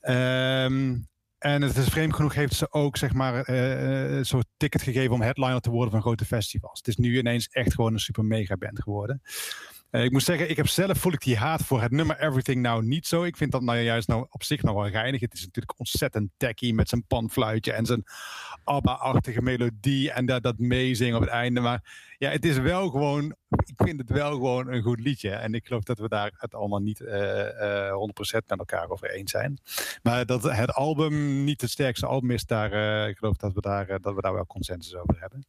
Um, 0.00 1.06
en 1.44 1.62
het 1.62 1.76
is 1.76 1.88
vreemd 1.88 2.14
genoeg 2.14 2.34
heeft 2.34 2.54
ze 2.54 2.72
ook 2.72 2.96
zeg 2.96 3.12
maar 3.12 3.50
uh, 3.50 4.16
een 4.16 4.26
soort 4.26 4.46
ticket 4.56 4.82
gegeven 4.82 5.12
om 5.12 5.20
headliner 5.20 5.60
te 5.60 5.70
worden 5.70 5.90
van 5.90 6.00
grote 6.00 6.24
festivals. 6.24 6.78
Het 6.78 6.88
is 6.88 6.96
nu 6.96 7.18
ineens 7.18 7.48
echt 7.48 7.74
gewoon 7.74 7.92
een 7.92 7.98
super 7.98 8.24
mega 8.24 8.56
band 8.56 8.82
geworden. 8.82 9.22
Eh, 9.94 10.04
ik 10.04 10.10
moet 10.10 10.22
zeggen, 10.22 10.50
ik 10.50 10.56
heb 10.56 10.68
zelf 10.68 10.98
voel 10.98 11.12
ik 11.12 11.22
die 11.22 11.36
haat 11.36 11.62
voor 11.62 11.82
het 11.82 11.90
nummer 11.90 12.20
Everything 12.20 12.62
nou 12.62 12.84
niet 12.84 13.06
zo. 13.06 13.24
Ik 13.24 13.36
vind 13.36 13.52
dat 13.52 13.62
nou 13.62 13.78
juist 13.78 14.08
nou 14.08 14.26
op 14.30 14.42
zich 14.42 14.62
nog 14.62 14.74
wel 14.74 14.88
reinig. 14.88 15.20
Het 15.20 15.34
is 15.34 15.44
natuurlijk 15.44 15.78
ontzettend 15.78 16.30
tacky 16.36 16.72
met 16.72 16.88
zijn 16.88 17.06
panfluitje 17.06 17.72
en 17.72 17.86
zijn 17.86 18.04
ABBA-achtige 18.64 19.42
melodie 19.42 20.10
en 20.10 20.26
dat, 20.26 20.42
dat 20.42 20.58
meezingen 20.58 21.14
op 21.14 21.20
het 21.20 21.30
einde. 21.30 21.60
Maar 21.60 22.14
ja, 22.18 22.30
het 22.30 22.44
is 22.44 22.58
wel 22.58 22.88
gewoon, 22.90 23.34
ik 23.48 23.86
vind 23.86 24.00
het 24.00 24.10
wel 24.10 24.30
gewoon 24.30 24.68
een 24.68 24.82
goed 24.82 25.00
liedje. 25.00 25.30
En 25.30 25.54
ik 25.54 25.66
geloof 25.66 25.82
dat 25.82 25.98
we 25.98 26.08
daar 26.08 26.32
het 26.36 26.54
allemaal 26.54 26.80
niet 26.80 27.00
eh, 27.00 27.88
eh, 27.88 27.94
100% 27.94 28.46
met 28.46 28.58
elkaar 28.58 28.88
over 28.88 29.10
eens 29.10 29.30
zijn. 29.30 29.58
Maar 30.02 30.26
dat 30.26 30.42
het 30.42 30.72
album 30.72 31.44
niet 31.44 31.60
het 31.60 31.70
sterkste 31.70 32.06
album 32.06 32.30
is, 32.30 32.44
daar, 32.44 32.72
eh, 32.72 33.08
ik 33.08 33.18
geloof 33.18 33.36
dat 33.36 33.52
we 33.52 33.60
daar, 33.60 33.88
eh, 33.88 33.96
dat 34.00 34.14
we 34.14 34.20
daar 34.20 34.34
wel 34.34 34.46
consensus 34.46 34.94
over 34.94 35.20
hebben. 35.20 35.46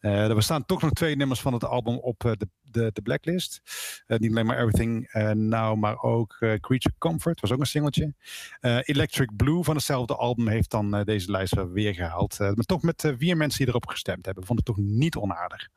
Eh, 0.00 0.28
er 0.28 0.34
bestaan 0.34 0.66
toch 0.66 0.82
nog 0.82 0.90
twee 0.90 1.16
nummers 1.16 1.40
van 1.40 1.52
het 1.52 1.64
album 1.64 1.96
op 1.96 2.24
eh, 2.24 2.32
de, 2.32 2.48
de, 2.62 2.90
de 2.92 3.02
blacklist. 3.02 3.60
Eh, 4.06 4.18
niet 4.18 4.30
alleen 4.30 4.46
maar 4.46 4.56
Everything 4.58 5.06
eh, 5.10 5.30
Now, 5.30 5.78
maar 5.78 6.02
ook 6.02 6.36
eh, 6.40 6.52
Creature 6.60 6.94
Comfort 6.98 7.40
was 7.40 7.52
ook 7.52 7.60
een 7.60 7.66
singeltje. 7.66 8.14
Eh, 8.60 8.78
Electric 8.82 9.36
Blue 9.36 9.62
van 9.64 9.74
hetzelfde 9.74 10.16
album 10.16 10.48
heeft 10.48 10.70
dan 10.70 10.94
eh, 10.94 11.04
deze 11.04 11.30
lijst 11.30 11.54
weer 11.72 11.94
gehaald. 11.94 12.32
Eh, 12.40 12.46
maar 12.46 12.64
toch 12.64 12.82
met 12.82 13.04
eh, 13.04 13.12
vier 13.18 13.36
mensen 13.36 13.58
die 13.58 13.68
erop 13.68 13.86
gestemd 13.86 14.24
hebben. 14.26 14.46
Vond 14.46 14.58
het 14.58 14.66
toch 14.68 14.84
niet 14.84 15.16
onaardig. 15.16 15.68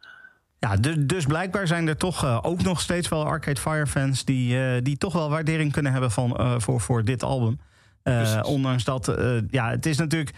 Ja, 0.59 0.75
du- 0.75 1.05
dus 1.05 1.25
blijkbaar 1.25 1.67
zijn 1.67 1.87
er 1.87 1.97
toch 1.97 2.23
eh, 2.23 2.39
ook 2.41 2.61
nog 2.63 2.81
steeds 2.81 3.07
wel 3.09 3.25
Arcade 3.25 3.59
Fire 3.61 3.87
fans 3.87 4.25
die, 4.25 4.59
eh, 4.65 4.81
die 4.81 4.97
toch 4.97 5.13
wel 5.13 5.29
waardering 5.29 5.71
kunnen 5.71 5.91
hebben 5.91 6.11
van, 6.11 6.37
eh, 6.37 6.59
voor, 6.59 6.81
voor 6.81 7.03
dit 7.03 7.23
album. 7.23 7.59
Eh, 8.03 8.39
ondanks 8.43 8.83
dat, 8.83 9.07
eh, 9.07 9.37
ja, 9.49 9.69
het 9.69 9.85
is 9.85 9.97
natuurlijk. 9.97 10.31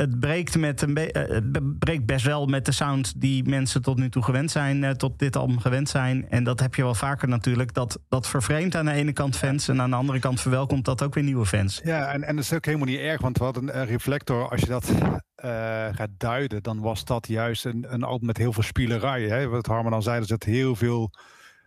Het 0.00 0.20
breekt, 0.20 0.58
met 0.58 0.82
een 0.82 0.94
be- 0.94 1.12
eh, 1.12 1.28
het 1.28 1.78
breekt 1.78 2.06
best 2.06 2.24
wel 2.24 2.46
met 2.46 2.64
de 2.64 2.72
sound 2.72 3.20
die 3.20 3.48
mensen 3.48 3.82
tot 3.82 3.98
nu 3.98 4.08
toe 4.08 4.22
gewend 4.22 4.50
zijn, 4.50 4.84
eh, 4.84 4.90
tot 4.90 5.18
dit 5.18 5.36
album 5.36 5.58
gewend 5.58 5.88
zijn. 5.88 6.28
En 6.28 6.44
dat 6.44 6.60
heb 6.60 6.74
je 6.74 6.82
wel 6.82 6.94
vaker 6.94 7.28
natuurlijk. 7.28 7.74
Dat, 7.74 7.98
dat 8.08 8.28
vervreemdt 8.28 8.74
aan 8.74 8.84
de 8.84 8.92
ene 8.92 9.12
kant 9.12 9.36
fans 9.36 9.68
en 9.68 9.80
aan 9.80 9.90
de 9.90 9.96
andere 9.96 10.18
kant 10.18 10.40
verwelkomt 10.40 10.84
dat 10.84 11.02
ook 11.02 11.14
weer 11.14 11.24
nieuwe 11.24 11.46
fans. 11.46 11.80
Ja, 11.84 12.12
en, 12.12 12.22
en 12.22 12.36
dat 12.36 12.44
is 12.44 12.52
ook 12.52 12.64
helemaal 12.64 12.86
niet 12.86 12.98
erg, 12.98 13.20
want 13.20 13.38
we 13.38 13.44
hadden 13.44 13.78
een, 13.78 13.86
reflector. 13.86 14.48
Als 14.48 14.60
je 14.60 14.66
dat 14.66 14.92
eh, 15.34 15.50
gaat 15.92 16.10
duiden, 16.16 16.62
dan 16.62 16.80
was 16.80 17.04
dat 17.04 17.26
juist 17.26 17.64
een, 17.64 17.86
een 17.88 18.02
album 18.02 18.26
met 18.26 18.36
heel 18.36 18.52
veel 18.52 18.62
spielerij. 18.62 19.22
Hè? 19.22 19.48
Wat 19.48 19.66
Harman 19.66 19.92
al 19.92 20.02
zei, 20.02 20.20
er 20.20 20.26
zit 20.26 20.44
heel 20.44 20.76
veel. 20.76 21.10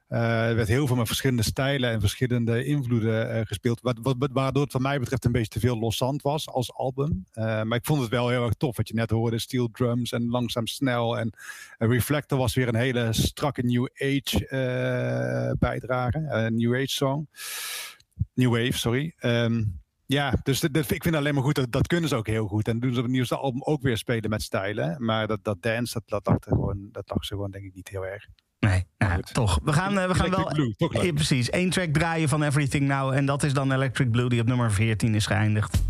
Eh, 0.07 0.49
er 0.49 0.55
werd 0.55 0.67
heel 0.67 0.88
veel 0.88 0.95
met 0.95 1.07
verschillende 1.07 1.43
stijlen 1.43 1.89
en 1.91 1.99
verschillende 1.99 2.65
invloeden 2.65 3.30
eh, 3.30 3.45
gespeeld. 3.45 3.80
Wat, 3.81 3.97
waardoor 4.31 4.63
het 4.63 4.73
wat 4.73 4.81
mij 4.81 4.99
betreft 4.99 5.25
een 5.25 5.31
beetje 5.31 5.47
te 5.49 5.59
veel 5.59 5.80
loszand 5.80 6.21
was 6.21 6.47
als 6.47 6.73
album. 6.73 7.25
Eh, 7.31 7.43
maar 7.43 7.77
ik 7.77 7.85
vond 7.85 8.01
het 8.01 8.09
wel 8.09 8.30
heel 8.30 8.43
erg 8.43 8.53
tof. 8.53 8.77
Wat 8.77 8.88
je 8.88 8.93
net 8.93 9.09
hoorde, 9.09 9.39
steel 9.39 9.69
drums 9.71 10.11
en 10.11 10.30
langzaam 10.30 10.67
snel. 10.67 11.17
En 11.17 11.34
Reflector 11.77 12.38
was 12.38 12.53
weer 12.53 12.67
een 12.67 12.75
hele 12.75 13.13
strakke 13.13 13.61
New 13.61 13.88
Age 13.93 15.55
bijdrage. 15.59 16.25
Een 16.30 16.55
New 16.55 16.75
Age 16.75 16.88
song. 16.88 17.27
New 18.34 18.51
Wave, 18.51 18.77
sorry. 18.77 19.13
Ehm, 19.17 19.63
ja, 20.05 20.34
dus 20.43 20.63
ik 20.63 21.03
vind 21.03 21.15
alleen 21.15 21.34
maar 21.34 21.43
goed. 21.43 21.55
Dat, 21.55 21.71
dat 21.71 21.88
kunnen 21.88 22.09
ze 22.09 22.15
ook 22.15 22.27
heel 22.27 22.47
goed. 22.47 22.67
En 22.67 22.80
doen 22.80 22.91
ze 22.91 22.97
op 22.97 23.03
het 23.03 23.13
nieuwste 23.13 23.38
album 23.38 23.61
ook 23.63 23.81
weer 23.81 23.97
spelen 23.97 24.30
met 24.30 24.41
stijlen. 24.41 25.05
Maar 25.05 25.27
dat, 25.27 25.43
dat 25.43 25.61
dance, 25.61 26.01
dat, 26.05 26.25
dat, 26.25 26.45
gewoon, 26.49 26.89
dat 26.91 27.09
lag 27.09 27.25
ze 27.25 27.34
gewoon 27.34 27.51
denk 27.51 27.65
ik 27.65 27.73
niet 27.73 27.89
heel 27.89 28.05
erg. 28.05 28.27
Nee, 28.64 28.84
nou, 28.98 29.22
toch. 29.31 29.60
We 29.64 29.73
gaan, 29.73 29.99
eh, 29.99 30.07
we 30.07 30.15
gaan 30.15 30.30
wel. 30.30 30.45
Blue, 30.53 30.76
toch 30.77 30.94
leuk. 30.94 31.03
Ja, 31.03 31.14
precies. 31.14 31.53
Eén 31.53 31.69
track 31.69 31.94
draaien 31.94 32.30
van 32.30 32.44
Everything 32.44 32.88
Now. 32.88 33.14
En 33.14 33.26
dat 33.26 33.44
is 33.44 33.53
dan 33.53 33.72
Electric 33.72 34.11
Blue, 34.11 34.30
die 34.30 34.41
op 34.41 34.48
nummer 34.48 34.72
14 34.72 35.15
is 35.15 35.26
geëindigd. 35.26 35.81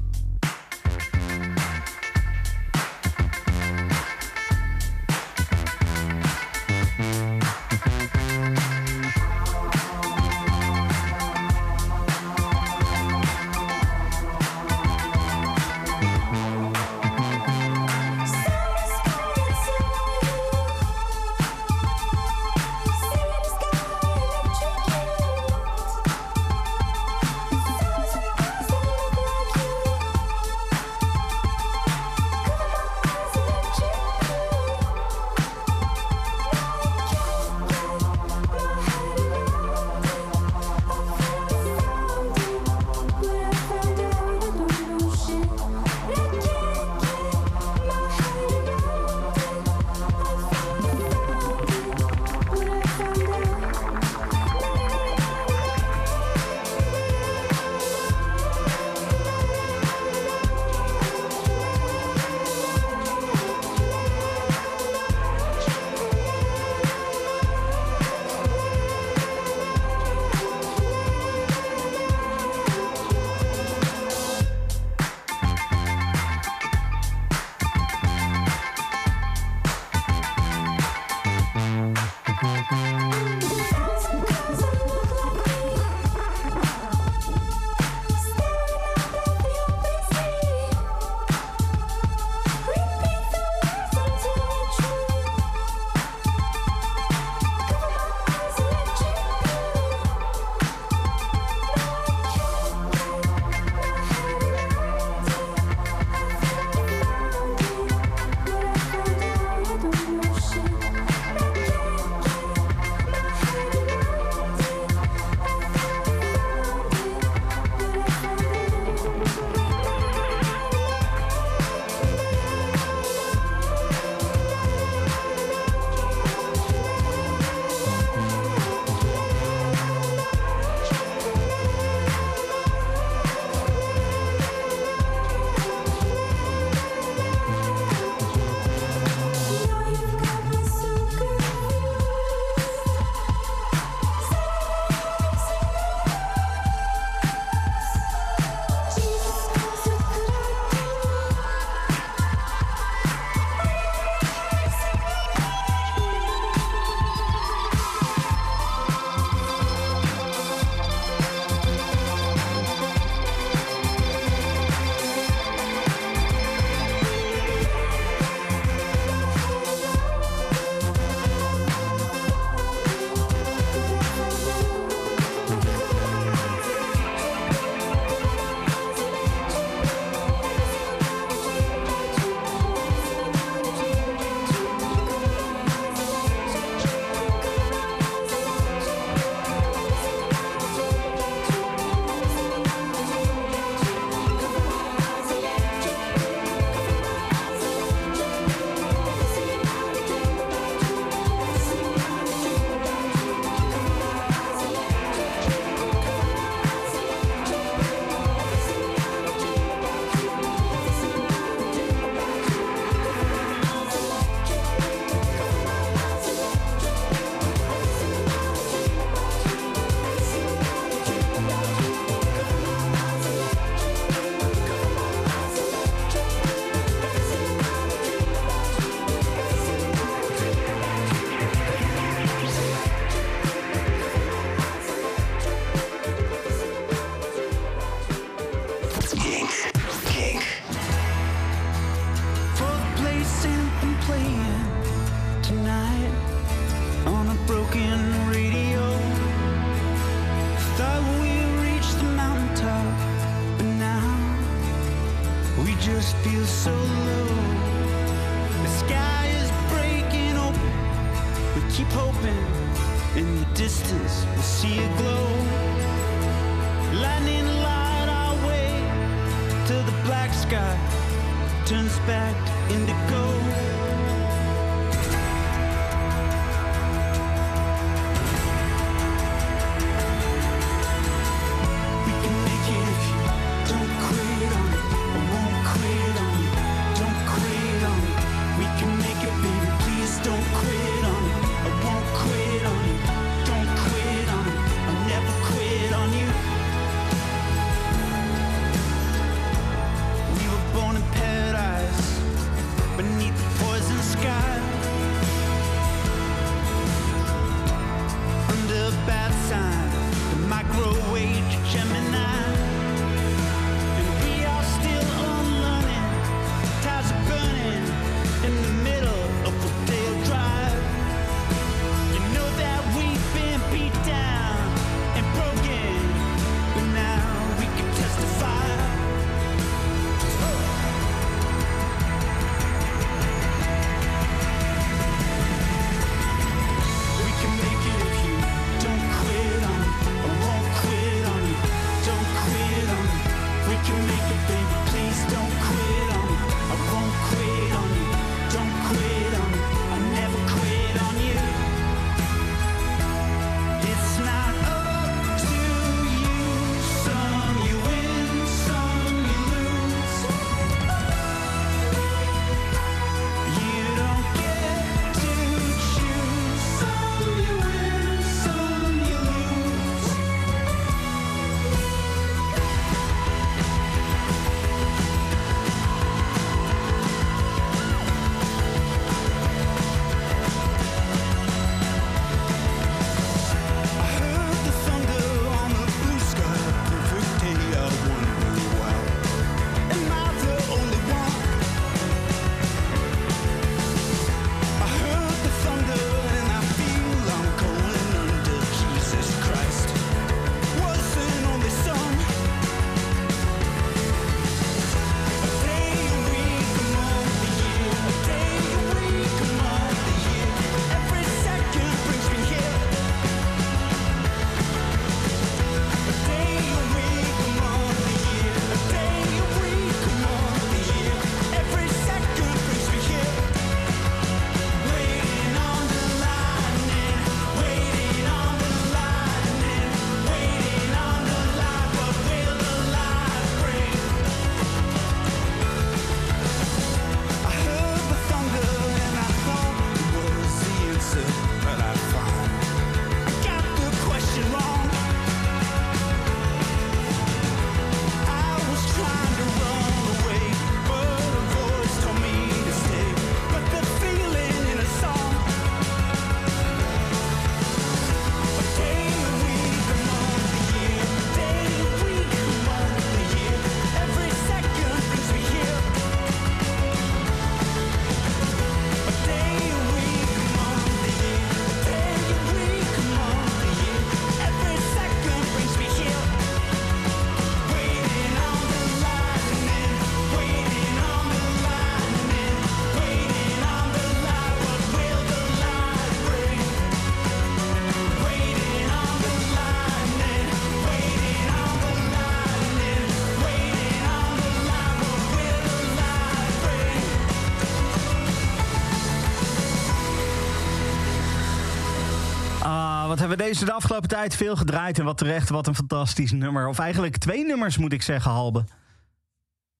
is 503.53 503.61
er 503.61 503.65
de 503.65 503.73
afgelopen 503.73 504.09
tijd 504.09 504.35
veel 504.35 504.55
gedraaid. 504.55 504.99
En 504.99 505.05
wat 505.05 505.17
terecht, 505.17 505.49
wat 505.49 505.67
een 505.67 505.75
fantastisch 505.75 506.31
nummer. 506.31 506.67
Of 506.67 506.79
eigenlijk 506.79 507.17
twee 507.17 507.45
nummers 507.45 507.77
moet 507.77 507.93
ik 507.93 508.01
zeggen, 508.01 508.31
Halbe. 508.31 508.63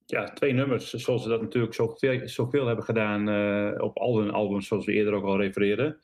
Ja, 0.06 0.24
twee 0.24 0.52
nummers. 0.52 0.90
Zoals 0.92 1.22
ze 1.22 1.28
dat 1.28 1.40
natuurlijk 1.40 1.74
zoveel, 1.74 2.28
zoveel 2.28 2.66
hebben 2.66 2.84
gedaan 2.84 3.28
eh, 3.28 3.82
op 3.82 3.98
al 3.98 4.18
hun 4.18 4.30
albums, 4.30 4.66
zoals 4.66 4.84
we 4.84 4.92
eerder 4.92 5.12
ook 5.12 5.24
al 5.24 5.40
refereerden. 5.40 6.00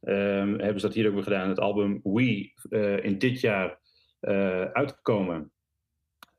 Ehm, 0.00 0.48
hebben 0.48 0.80
ze 0.80 0.86
dat 0.86 0.94
hier 0.94 1.08
ook 1.08 1.14
weer 1.14 1.22
gedaan. 1.22 1.48
Het 1.48 1.60
album 1.60 2.00
We 2.02 2.52
uh, 2.70 3.04
in 3.04 3.18
dit 3.18 3.40
jaar 3.40 3.78
eh, 4.20 4.64
uitgekomen. 4.64 5.50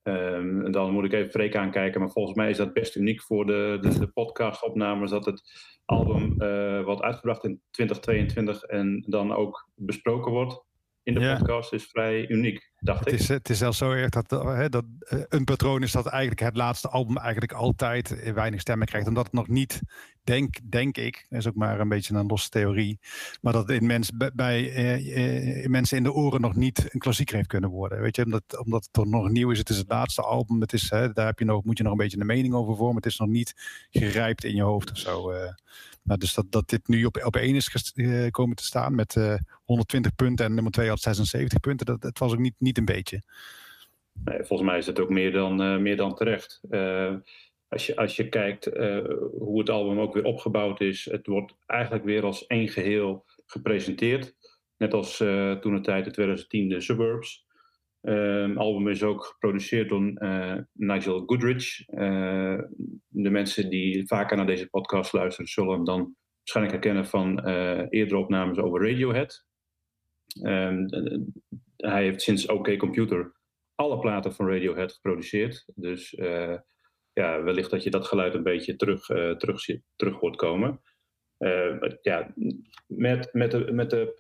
Um, 0.03 0.71
dan 0.71 0.91
moet 0.91 1.05
ik 1.05 1.13
even 1.13 1.31
Freek 1.31 1.55
aankijken, 1.55 2.01
maar 2.01 2.09
volgens 2.09 2.35
mij 2.35 2.49
is 2.49 2.57
dat 2.57 2.73
best 2.73 2.95
uniek 2.95 3.21
voor 3.21 3.45
de, 3.45 3.77
de, 3.81 3.99
de 3.99 4.07
podcastopnames 4.07 5.09
dat 5.09 5.25
het 5.25 5.41
album 5.85 6.41
eh, 6.41 6.83
wat 6.83 7.01
uitgebracht 7.01 7.43
in 7.43 7.61
2022 7.71 8.63
en 8.63 9.05
dan 9.07 9.33
ook 9.33 9.69
besproken 9.75 10.31
wordt 10.31 10.63
in 11.03 11.13
de 11.13 11.35
podcast 11.37 11.73
is 11.73 11.85
vrij 11.85 12.29
uniek 12.29 12.70
dacht 12.83 12.99
Het 13.05 13.13
ik. 13.13 13.19
is, 13.19 13.27
het 13.27 13.49
is 13.49 13.57
zelfs 13.57 13.77
zo 13.77 13.91
erg 13.91 14.09
dat, 14.09 14.31
eh, 14.31 14.55
hè, 14.55 14.69
dat 14.69 14.85
eh, 14.99 15.19
een 15.29 15.43
patroon 15.43 15.83
is 15.83 15.91
dat 15.91 16.05
eigenlijk 16.05 16.41
het 16.41 16.55
laatste 16.55 16.89
album 16.89 17.17
eigenlijk 17.17 17.51
altijd 17.51 18.19
eh, 18.19 18.33
weinig 18.33 18.59
stemmen 18.61 18.87
krijgt. 18.87 19.07
Omdat 19.07 19.23
het 19.25 19.33
nog 19.33 19.47
niet, 19.47 19.81
denk, 20.23 20.55
denk 20.71 20.97
ik, 20.97 21.25
is 21.29 21.47
ook 21.47 21.55
maar 21.55 21.79
een 21.79 21.89
beetje 21.89 22.15
een 22.15 22.25
losse 22.27 22.49
theorie. 22.49 22.99
Maar 23.41 23.53
dat 23.53 23.67
het 23.67 23.81
in, 23.81 23.87
mens, 23.87 24.11
bij- 24.33 24.73
eh, 24.73 25.63
eh, 25.63 25.69
mensen 25.69 25.97
in 25.97 26.03
de 26.03 26.13
oren 26.13 26.41
nog 26.41 26.55
niet 26.55 26.93
een 26.93 26.99
klassieker 26.99 27.35
heeft 27.35 27.47
kunnen 27.47 27.69
worden. 27.69 28.01
Weet 28.01 28.15
je, 28.15 28.25
omdat, 28.25 28.43
omdat 28.63 28.83
het 28.83 28.93
toch 28.93 29.05
nog 29.05 29.29
nieuw 29.29 29.51
is. 29.51 29.57
Het 29.57 29.69
is 29.69 29.77
het 29.77 29.89
laatste 29.89 30.21
album. 30.21 30.61
Het 30.61 30.73
is, 30.73 30.89
hè, 30.89 31.11
daar 31.13 31.25
heb 31.25 31.39
je 31.39 31.45
nog, 31.45 31.63
moet 31.63 31.77
je 31.77 31.83
nog 31.83 31.91
een 31.91 31.97
beetje 31.97 32.19
een 32.19 32.25
mening 32.25 32.53
over 32.53 32.75
vormen. 32.75 32.95
Het 32.95 33.05
is 33.05 33.17
nog 33.17 33.27
niet 33.29 33.53
gerijpt 33.89 34.43
in 34.43 34.55
je 34.55 34.63
hoofd 34.63 34.91
of 34.91 34.97
zo. 34.97 35.31
eh. 35.31 35.53
Maar 36.01 36.17
dus 36.17 36.33
dat, 36.33 36.45
dat 36.49 36.69
dit 36.69 36.87
nu 36.87 37.05
op, 37.05 37.21
op 37.25 37.35
één 37.35 37.55
is 37.55 37.91
eh, 37.95 38.27
komen 38.29 38.55
te 38.55 38.63
staan 38.63 38.95
met 38.95 39.15
eh, 39.15 39.33
120 39.63 40.15
punten 40.15 40.45
en 40.45 40.53
nummer 40.53 40.71
2 40.71 40.89
had 40.89 40.99
76 40.99 41.59
punten. 41.59 41.85
Dat, 41.85 42.01
dat 42.01 42.17
was 42.17 42.31
ook 42.31 42.39
niet, 42.39 42.53
niet 42.57 42.70
een 42.77 42.85
beetje. 42.85 43.21
Nee, 44.23 44.43
volgens 44.43 44.69
mij 44.69 44.77
is 44.77 44.85
het 44.85 44.99
ook 44.99 45.09
meer 45.09 45.31
dan, 45.31 45.61
eh, 45.61 45.77
meer 45.77 45.97
dan 45.97 46.15
terecht. 46.15 46.61
Eh, 46.69 47.15
als, 47.67 47.85
je, 47.85 47.95
als 47.95 48.15
je 48.15 48.29
kijkt 48.29 48.65
eh, 48.65 49.05
hoe 49.37 49.59
het 49.59 49.69
album 49.69 49.99
ook 49.99 50.13
weer 50.13 50.23
opgebouwd 50.23 50.81
is, 50.81 51.05
het 51.05 51.27
wordt 51.27 51.55
eigenlijk 51.65 52.03
weer 52.03 52.23
als 52.23 52.47
één 52.47 52.69
geheel 52.69 53.25
gepresenteerd. 53.45 54.35
Net 54.77 54.93
als 54.93 55.17
toen 55.61 55.75
de 55.75 55.81
tijd 55.81 56.05
in 56.05 56.11
2010 56.11 56.69
de 56.69 56.81
Suburbs. 56.81 57.45
Het 58.01 58.57
album 58.57 58.87
is 58.87 59.03
ook 59.03 59.25
geproduceerd 59.25 59.89
door 59.89 60.13
Nigel 60.73 61.23
Goodrich. 61.25 61.85
De 63.07 63.29
mensen 63.29 63.69
die 63.69 64.07
vaker 64.07 64.37
naar 64.37 64.45
deze 64.45 64.69
podcast 64.69 65.13
luisteren, 65.13 65.49
zullen 65.49 65.73
hem 65.73 65.83
dan 65.83 66.15
waarschijnlijk 66.37 66.75
herkennen 66.75 67.05
van 67.05 67.47
eerdere 67.89 68.17
opnames 68.17 68.57
over 68.57 68.87
Radiohead. 68.89 69.45
Ehm, 70.33 70.85
eh, 70.85 71.19
hij 71.77 72.03
heeft 72.03 72.21
sinds 72.21 72.47
OK 72.47 72.77
Computer 72.77 73.39
alle 73.81 73.99
platen 73.99 74.33
van 74.33 74.47
Radiohead 74.47 74.93
geproduceerd. 74.93 75.65
Dus 75.75 76.13
eh, 76.13 76.55
ja, 77.13 77.43
wellicht 77.43 77.71
dat 77.71 77.83
je 77.83 77.89
dat 77.89 78.07
geluid 78.07 78.33
een 78.33 78.43
beetje 78.43 78.75
terug, 78.75 79.09
eh, 79.09 79.31
terug, 79.31 79.65
terug 79.95 80.19
hoort 80.19 80.35
komen. 80.35 80.81
Eh, 81.37 81.75
ja, 82.01 82.33
met, 82.87 83.29
met 83.33 83.51
de, 83.51 83.71
met 83.71 83.89
de 83.89 84.13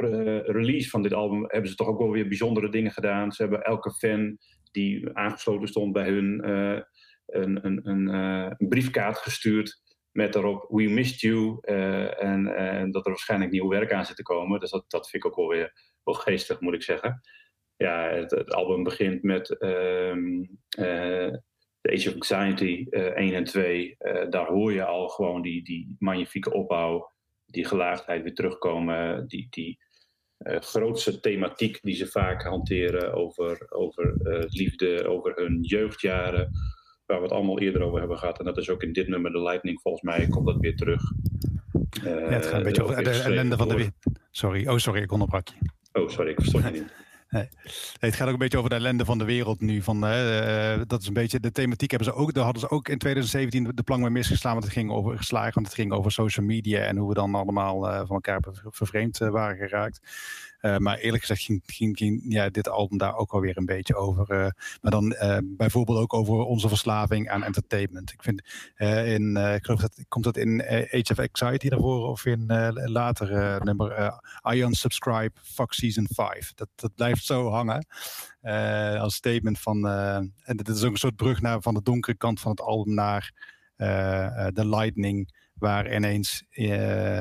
release 0.45 0.89
van 0.89 1.01
dit 1.01 1.13
album 1.13 1.45
hebben 1.47 1.69
ze 1.69 1.75
toch 1.75 1.87
ook 1.87 1.99
wel 1.99 2.11
weer 2.11 2.27
bijzondere 2.27 2.69
dingen 2.69 2.91
gedaan. 2.91 3.31
Ze 3.31 3.41
hebben 3.41 3.61
elke 3.63 3.91
fan 3.91 4.37
die 4.71 5.09
aangesloten 5.17 5.67
stond 5.67 5.93
bij 5.93 6.09
hun 6.09 6.49
een, 7.25 7.65
een, 7.65 7.79
een, 7.83 8.07
een 8.07 8.67
briefkaart 8.67 9.17
gestuurd. 9.17 9.79
Met 10.11 10.33
daarop 10.33 10.65
We 10.69 10.89
missed 10.89 11.19
you. 11.19 11.59
en, 11.61 12.55
en 12.55 12.91
dat 12.91 13.05
er 13.05 13.11
waarschijnlijk 13.11 13.51
nieuw 13.51 13.67
werk 13.67 13.93
aan 13.93 14.05
zit 14.05 14.15
te 14.15 14.23
komen. 14.23 14.59
Dus 14.59 14.71
dat, 14.71 14.85
dat 14.87 15.09
vind 15.09 15.23
ik 15.23 15.29
ook 15.29 15.37
wel 15.37 15.47
weer 15.47 15.73
wel 16.03 16.13
geestig, 16.13 16.59
moet 16.59 16.73
ik 16.73 16.83
zeggen 16.83 17.21
ja, 17.81 18.09
het, 18.09 18.31
het 18.31 18.53
album 18.53 18.83
begint 18.83 19.23
met 19.23 19.49
eh, 19.57 20.13
The 21.81 21.91
Age 21.91 22.09
of 22.09 22.13
Anxiety 22.13 22.87
eh 22.89 23.15
1 23.15 23.33
en 23.33 23.43
2. 23.43 23.95
Eh, 23.97 24.29
daar 24.29 24.47
hoor 24.47 24.73
je 24.73 24.85
al 24.85 25.07
gewoon 25.07 25.41
die, 25.41 25.63
die 25.63 25.95
magnifieke 25.99 26.53
opbouw, 26.53 27.11
die 27.45 27.65
gelaagdheid 27.65 28.23
weer 28.23 28.33
terugkomen. 28.33 29.27
Die, 29.27 29.47
die 29.49 29.79
eh, 30.37 30.59
grootste 30.59 31.19
thematiek 31.19 31.79
die 31.81 31.95
ze 31.95 32.07
vaak 32.07 32.43
hanteren 32.43 33.13
over, 33.13 33.65
over 33.69 34.15
eh, 34.21 34.43
liefde, 34.47 35.07
over 35.07 35.35
hun 35.35 35.61
jeugdjaren. 35.61 36.51
Waar 37.05 37.17
we 37.17 37.23
het 37.23 37.33
allemaal 37.33 37.59
eerder 37.59 37.81
over 37.81 37.99
hebben 37.99 38.17
gehad. 38.17 38.39
En 38.39 38.45
dat 38.45 38.57
is 38.57 38.69
ook 38.69 38.83
in 38.83 38.93
dit 38.93 39.07
nummer, 39.07 39.31
The 39.31 39.41
Lightning, 39.41 39.81
volgens 39.81 40.03
mij 40.03 40.27
komt 40.27 40.45
dat 40.45 40.57
weer 40.59 40.75
terug. 40.75 41.01
Eh, 42.03 42.03
Ja, 42.03 42.19
het 42.19 42.45
gaat 42.45 42.53
een 42.57 42.63
beetje 42.63 42.83
over 42.83 43.03
de 43.03 43.09
ellende 43.09 43.57
van 43.57 43.67
de. 43.67 43.91
Sorry, 44.31 44.67
oh 44.67 44.77
sorry, 44.77 45.01
ik 45.01 45.11
onderbrak 45.11 45.47
je. 45.47 45.55
Oh, 45.93 46.09
sorry, 46.09 46.29
ik 46.29 46.35
verstond 46.39 46.63
je 46.63 46.71
niet. 46.71 46.93
Het 47.99 48.15
gaat 48.15 48.27
ook 48.27 48.33
een 48.33 48.39
beetje 48.39 48.57
over 48.57 48.69
de 48.69 48.75
ellende 48.75 49.05
van 49.05 49.17
de 49.17 49.23
wereld 49.23 49.61
nu. 49.61 49.81
Van, 49.81 50.01
hè, 50.01 50.41
eh, 50.73 50.81
dat 50.87 51.01
is 51.01 51.07
een 51.07 51.13
beetje 51.13 51.39
de 51.39 51.51
thematiek 51.51 51.91
hebben 51.91 52.07
ze 52.13 52.13
ook. 52.13 52.33
Daar 52.33 52.43
hadden 52.43 52.61
ze 52.61 52.69
ook 52.69 52.87
in 52.87 52.97
2017 52.97 53.71
de 53.75 53.83
plank 53.83 54.01
mee 54.01 54.09
misgeslaan. 54.09 54.51
Want 54.53 54.63
het 54.63 54.73
ging 54.73 54.91
over 54.91 55.17
geslagen. 55.17 55.53
Want 55.53 55.65
het 55.65 55.75
ging 55.75 55.91
over 55.91 56.11
social 56.11 56.45
media 56.45 56.79
en 56.79 56.97
hoe 56.97 57.07
we 57.09 57.13
dan 57.13 57.35
allemaal 57.35 57.89
eh, 57.89 57.97
van 57.97 58.15
elkaar 58.15 58.41
ver- 58.41 58.63
vervreemd 58.69 59.21
eh, 59.21 59.29
waren 59.29 59.57
geraakt. 59.57 59.99
Eh, 60.61 60.77
maar 60.77 60.97
eerlijk 60.97 61.23
gezegd 61.23 61.61
ging, 61.65 62.21
ja, 62.27 62.49
dit 62.49 62.69
album 62.69 62.97
daar 62.97 63.15
ook 63.15 63.31
alweer 63.31 63.57
een 63.57 63.65
beetje 63.65 63.95
over. 63.95 64.29
eh, 64.29 64.49
maar 64.81 64.91
dan 64.91 65.11
eh, 65.13 65.37
bijvoorbeeld 65.43 65.97
ook 65.99 66.13
over 66.13 66.33
onze 66.33 66.67
verslaving 66.67 67.29
aan 67.29 67.43
entertainment. 67.43 68.11
Ik 68.11 68.23
vind 68.23 68.41
in, 69.07 69.35
ik 69.37 69.65
geloof 69.65 69.79
dat 69.81 70.05
komt 70.07 70.23
dat 70.23 70.37
in 70.37 70.61
Age 70.67 71.11
of 71.11 71.19
Anxiety 71.19 71.69
daarvoor 71.69 72.07
of 72.07 72.25
in 72.25 72.45
later 72.85 73.59
nummer 73.63 74.19
I 74.53 74.61
unsubscribe, 74.61 75.31
fuck 75.43 75.73
season 75.73 76.07
5. 76.13 76.53
Dat, 76.53 76.67
dat 76.75 76.95
blijft 76.95 77.25
zo 77.25 77.49
hangen. 77.49 77.85
eh, 78.41 79.01
als 79.01 79.15
statement 79.15 79.59
van. 79.59 79.87
en 79.87 80.57
dit 80.57 80.67
is 80.67 80.83
ook 80.83 80.91
een 80.91 80.97
soort 80.97 81.15
brug 81.15 81.41
naar 81.41 81.61
van 81.61 81.73
de 81.73 81.81
donkere 81.81 82.17
kant 82.17 82.39
van 82.39 82.51
het 82.51 82.61
album 82.61 82.93
naar 82.93 83.33
eh, 83.75 84.47
The 84.47 84.67
Lightning. 84.67 85.39
Waar 85.53 85.93
ineens 85.95 86.43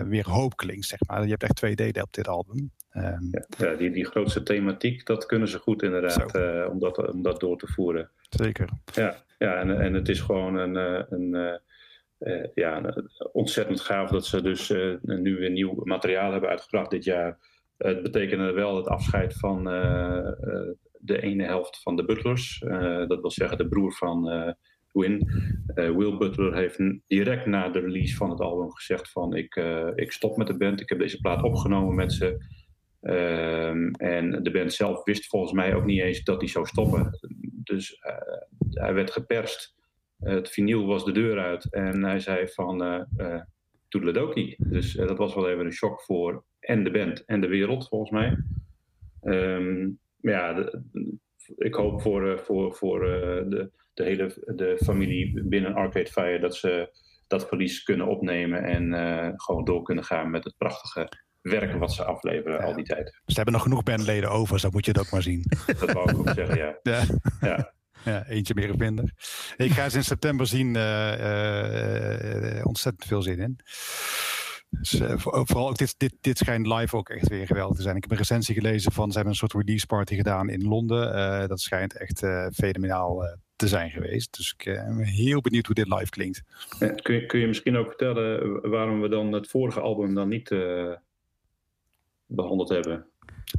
weer 0.06 0.30
hoop 0.30 0.56
klinkt, 0.56 0.86
zeg 0.86 0.98
maar. 1.06 1.22
Je 1.24 1.30
hebt 1.30 1.42
echt 1.42 1.54
twee 1.54 1.76
delen 1.76 2.02
op 2.02 2.12
dit 2.12 2.28
album. 2.28 2.72
Ehm, 2.90 3.22
Ja, 3.58 3.74
die, 3.74 3.90
die 3.90 4.04
grootste 4.04 4.42
thematiek, 4.42 5.06
dat 5.06 5.26
kunnen 5.26 5.48
ze 5.48 5.58
goed 5.58 5.82
inderdaad, 5.82 6.34
eh, 6.34 6.68
om, 6.70 6.78
dat, 6.78 7.12
om 7.12 7.22
dat 7.22 7.40
door 7.40 7.58
te 7.58 7.66
voeren. 7.66 8.10
Zeker. 8.28 8.68
Ja, 8.94 9.14
ja 9.38 9.54
en, 9.54 9.80
en 9.80 9.94
het 9.94 10.08
is 10.08 10.20
gewoon 10.20 10.54
een, 10.56 10.76
eh, 10.76 11.02
een, 11.08 11.34
eh, 11.34 11.54
eh, 12.18 12.48
ja, 12.54 12.84
een- 12.84 13.08
ontzettend 13.32 13.80
gaaf 13.80 14.10
dat 14.10 14.26
ze 14.26 14.42
dus 14.42 14.70
eh, 14.70 14.94
nu 15.02 15.36
weer 15.36 15.50
nieuw 15.50 15.80
materiaal 15.84 16.32
hebben 16.32 16.50
uitgebracht 16.50 16.90
dit 16.90 17.04
jaar. 17.04 17.38
Het 17.76 18.02
betekende 18.02 18.52
wel 18.52 18.76
het 18.76 18.86
afscheid 18.86 19.34
van 19.34 19.68
eh, 19.70 20.26
eh, 20.26 20.68
de 20.98 21.20
ene 21.22 21.44
helft 21.44 21.82
van 21.82 21.96
de 21.96 22.04
Butlers. 22.04 22.62
Eh, 22.62 23.06
dat 23.08 23.20
wil 23.20 23.30
zeggen 23.30 23.58
de 23.58 23.68
broer 23.68 23.92
van 23.92 24.30
eh, 24.30 24.52
Win. 24.92 25.28
Eh, 25.74 25.90
Will 25.96 26.16
Butler 26.16 26.54
heeft 26.54 26.78
direct 27.06 27.46
na 27.46 27.68
de 27.68 27.80
release 27.80 28.16
van 28.16 28.30
het 28.30 28.40
album 28.40 28.70
gezegd 28.72 29.10
van 29.10 29.36
ik, 29.36 29.56
eh, 29.56 29.88
ik 29.94 30.12
stop 30.12 30.36
met 30.36 30.46
de 30.46 30.56
band. 30.56 30.80
Ik 30.80 30.88
heb 30.88 30.98
deze 30.98 31.20
plaat 31.20 31.42
opgenomen 31.42 31.94
met 31.94 32.12
ze. 32.12 32.58
Ehm, 33.00 33.90
en 33.90 34.42
de 34.42 34.50
band 34.50 34.72
zelf 34.72 35.04
wist 35.04 35.26
volgens 35.26 35.52
mij 35.52 35.74
ook 35.74 35.84
niet 35.84 36.00
eens 36.00 36.22
dat 36.22 36.40
hij 36.40 36.48
zou 36.48 36.66
stoppen. 36.66 37.18
Dus 37.64 37.98
eh, 37.98 38.14
hij 38.70 38.94
werd 38.94 39.10
geperst. 39.10 39.78
Het 40.18 40.50
vinyl 40.50 40.86
was 40.86 41.04
de 41.04 41.12
deur 41.12 41.38
uit. 41.38 41.72
En 41.72 42.04
hij 42.04 42.20
zei 42.20 42.48
van 42.48 42.82
eh 43.16 43.40
toedeledokie. 43.88 44.56
Dus 44.58 44.92
dat 44.92 45.18
was 45.18 45.34
wel 45.34 45.50
even 45.50 45.64
een 45.64 45.72
shock 45.72 46.02
voor 46.02 46.44
en 46.60 46.84
de 46.84 46.90
band 46.90 47.24
en 47.24 47.40
de 47.40 47.46
wereld, 47.46 47.88
volgens 47.88 48.10
mij. 48.10 48.36
Ehm, 49.20 49.90
maar 50.16 50.32
ja, 50.32 50.70
ik 51.56 51.74
hoop 51.74 52.02
voor, 52.02 52.38
voor, 52.38 52.74
voor 52.74 53.00
de, 53.00 53.70
de 53.94 54.04
hele 54.04 54.26
de 54.56 54.78
familie 54.84 55.42
binnen 55.44 55.74
Arcade 55.74 56.06
Fire 56.10 56.38
dat 56.38 56.56
ze 56.56 56.98
dat 57.26 57.48
verlies 57.48 57.82
kunnen 57.82 58.06
opnemen 58.06 58.62
en 58.64 58.92
gewoon 59.40 59.64
door 59.64 59.82
kunnen 59.82 60.04
gaan 60.04 60.30
met 60.30 60.44
het 60.44 60.54
prachtige 60.58 61.08
werk 61.42 61.72
wat 61.78 61.92
ze 61.92 62.04
afleveren 62.04 62.58
Ja. 62.60 62.64
al 62.64 62.74
die 62.74 62.84
tijd. 62.84 63.04
Dus 63.04 63.12
ze 63.26 63.34
hebben 63.34 63.52
nog 63.54 63.62
genoeg 63.62 63.82
bandleden 63.82 64.30
over, 64.30 64.52
dus 64.52 64.62
dat 64.62 64.72
moet 64.72 64.84
je 64.84 64.90
het 64.90 65.00
ook 65.00 65.10
maar 65.10 65.22
zien. 65.22 65.44
Dat 65.80 65.92
wou 65.92 66.10
ik 66.10 66.18
ook 66.18 66.28
zeggen, 66.34 66.56
ja. 66.56 66.78
Ja. 66.82 67.02
ja. 67.40 67.72
Ja, 68.04 68.26
eentje 68.26 68.54
meer 68.54 68.70
of 68.70 68.76
minder. 68.76 69.12
Ik 69.56 69.70
ga 69.70 69.88
ze 69.88 69.96
in 69.96 70.04
september 70.04 70.46
zien. 70.46 70.76
eh, 70.76 71.12
eh, 71.12 72.58
eh, 72.58 72.66
ontzettend 72.66 73.04
veel 73.08 73.22
zin 73.22 73.38
in. 73.38 73.58
Dus, 74.70 75.00
eh, 75.00 75.12
voor- 75.18 75.46
vooral 75.46 75.68
ook 75.68 75.76
dit, 75.78 75.94
dit, 75.98 76.14
dit 76.20 76.38
schijnt 76.38 76.66
live 76.66 76.96
ook 76.96 77.08
echt 77.08 77.28
weer 77.28 77.46
geweldig 77.46 77.76
te 77.76 77.82
zijn. 77.82 77.96
Ik 77.96 78.02
heb 78.02 78.10
een 78.10 78.16
recensie 78.18 78.54
gelezen 78.54 78.92
van, 78.92 79.06
ze 79.08 79.14
hebben 79.14 79.32
een 79.32 79.38
soort 79.38 79.52
release 79.64 79.86
party 79.86 80.14
gedaan 80.16 80.48
in 80.48 80.62
Londen. 80.68 81.14
Eh, 81.14 81.46
dat 81.48 81.60
schijnt 81.60 81.96
echt 81.98 82.22
eh, 82.22 82.46
fenomenaal 82.52 83.24
eh, 83.24 83.32
te 83.56 83.68
zijn 83.68 83.90
geweest. 83.90 84.36
Dus 84.36 84.54
ik 84.58 84.64
ben 84.64 84.98
heel 84.98 85.40
benieuwd 85.40 85.66
hoe 85.66 85.74
dit 85.74 85.88
live 85.88 86.10
klinkt. 86.10 86.42
Kun 87.02 87.14
je, 87.14 87.26
kun 87.26 87.40
je 87.40 87.46
misschien 87.46 87.76
ook 87.76 87.86
vertellen 87.86 88.60
waarom 88.70 89.00
we 89.00 89.08
dan 89.08 89.32
het 89.32 89.48
vorige 89.48 89.80
album 89.80 90.14
dan 90.14 90.28
niet 90.28 90.50
eh, 90.50 90.92
behandeld 92.30 92.68
hebben? 92.68 93.06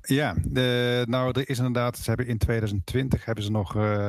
Ja, 0.02 0.35
de, 0.43 1.03
nou 1.07 1.31
er 1.39 1.49
is 1.49 1.57
inderdaad, 1.57 1.98
ze 1.98 2.10
hebben 2.10 2.27
in 2.27 2.38
2020 2.38 3.26
hebben 3.26 3.43
ze 3.43 3.52
nog, 3.52 3.76
eh, 3.76 4.07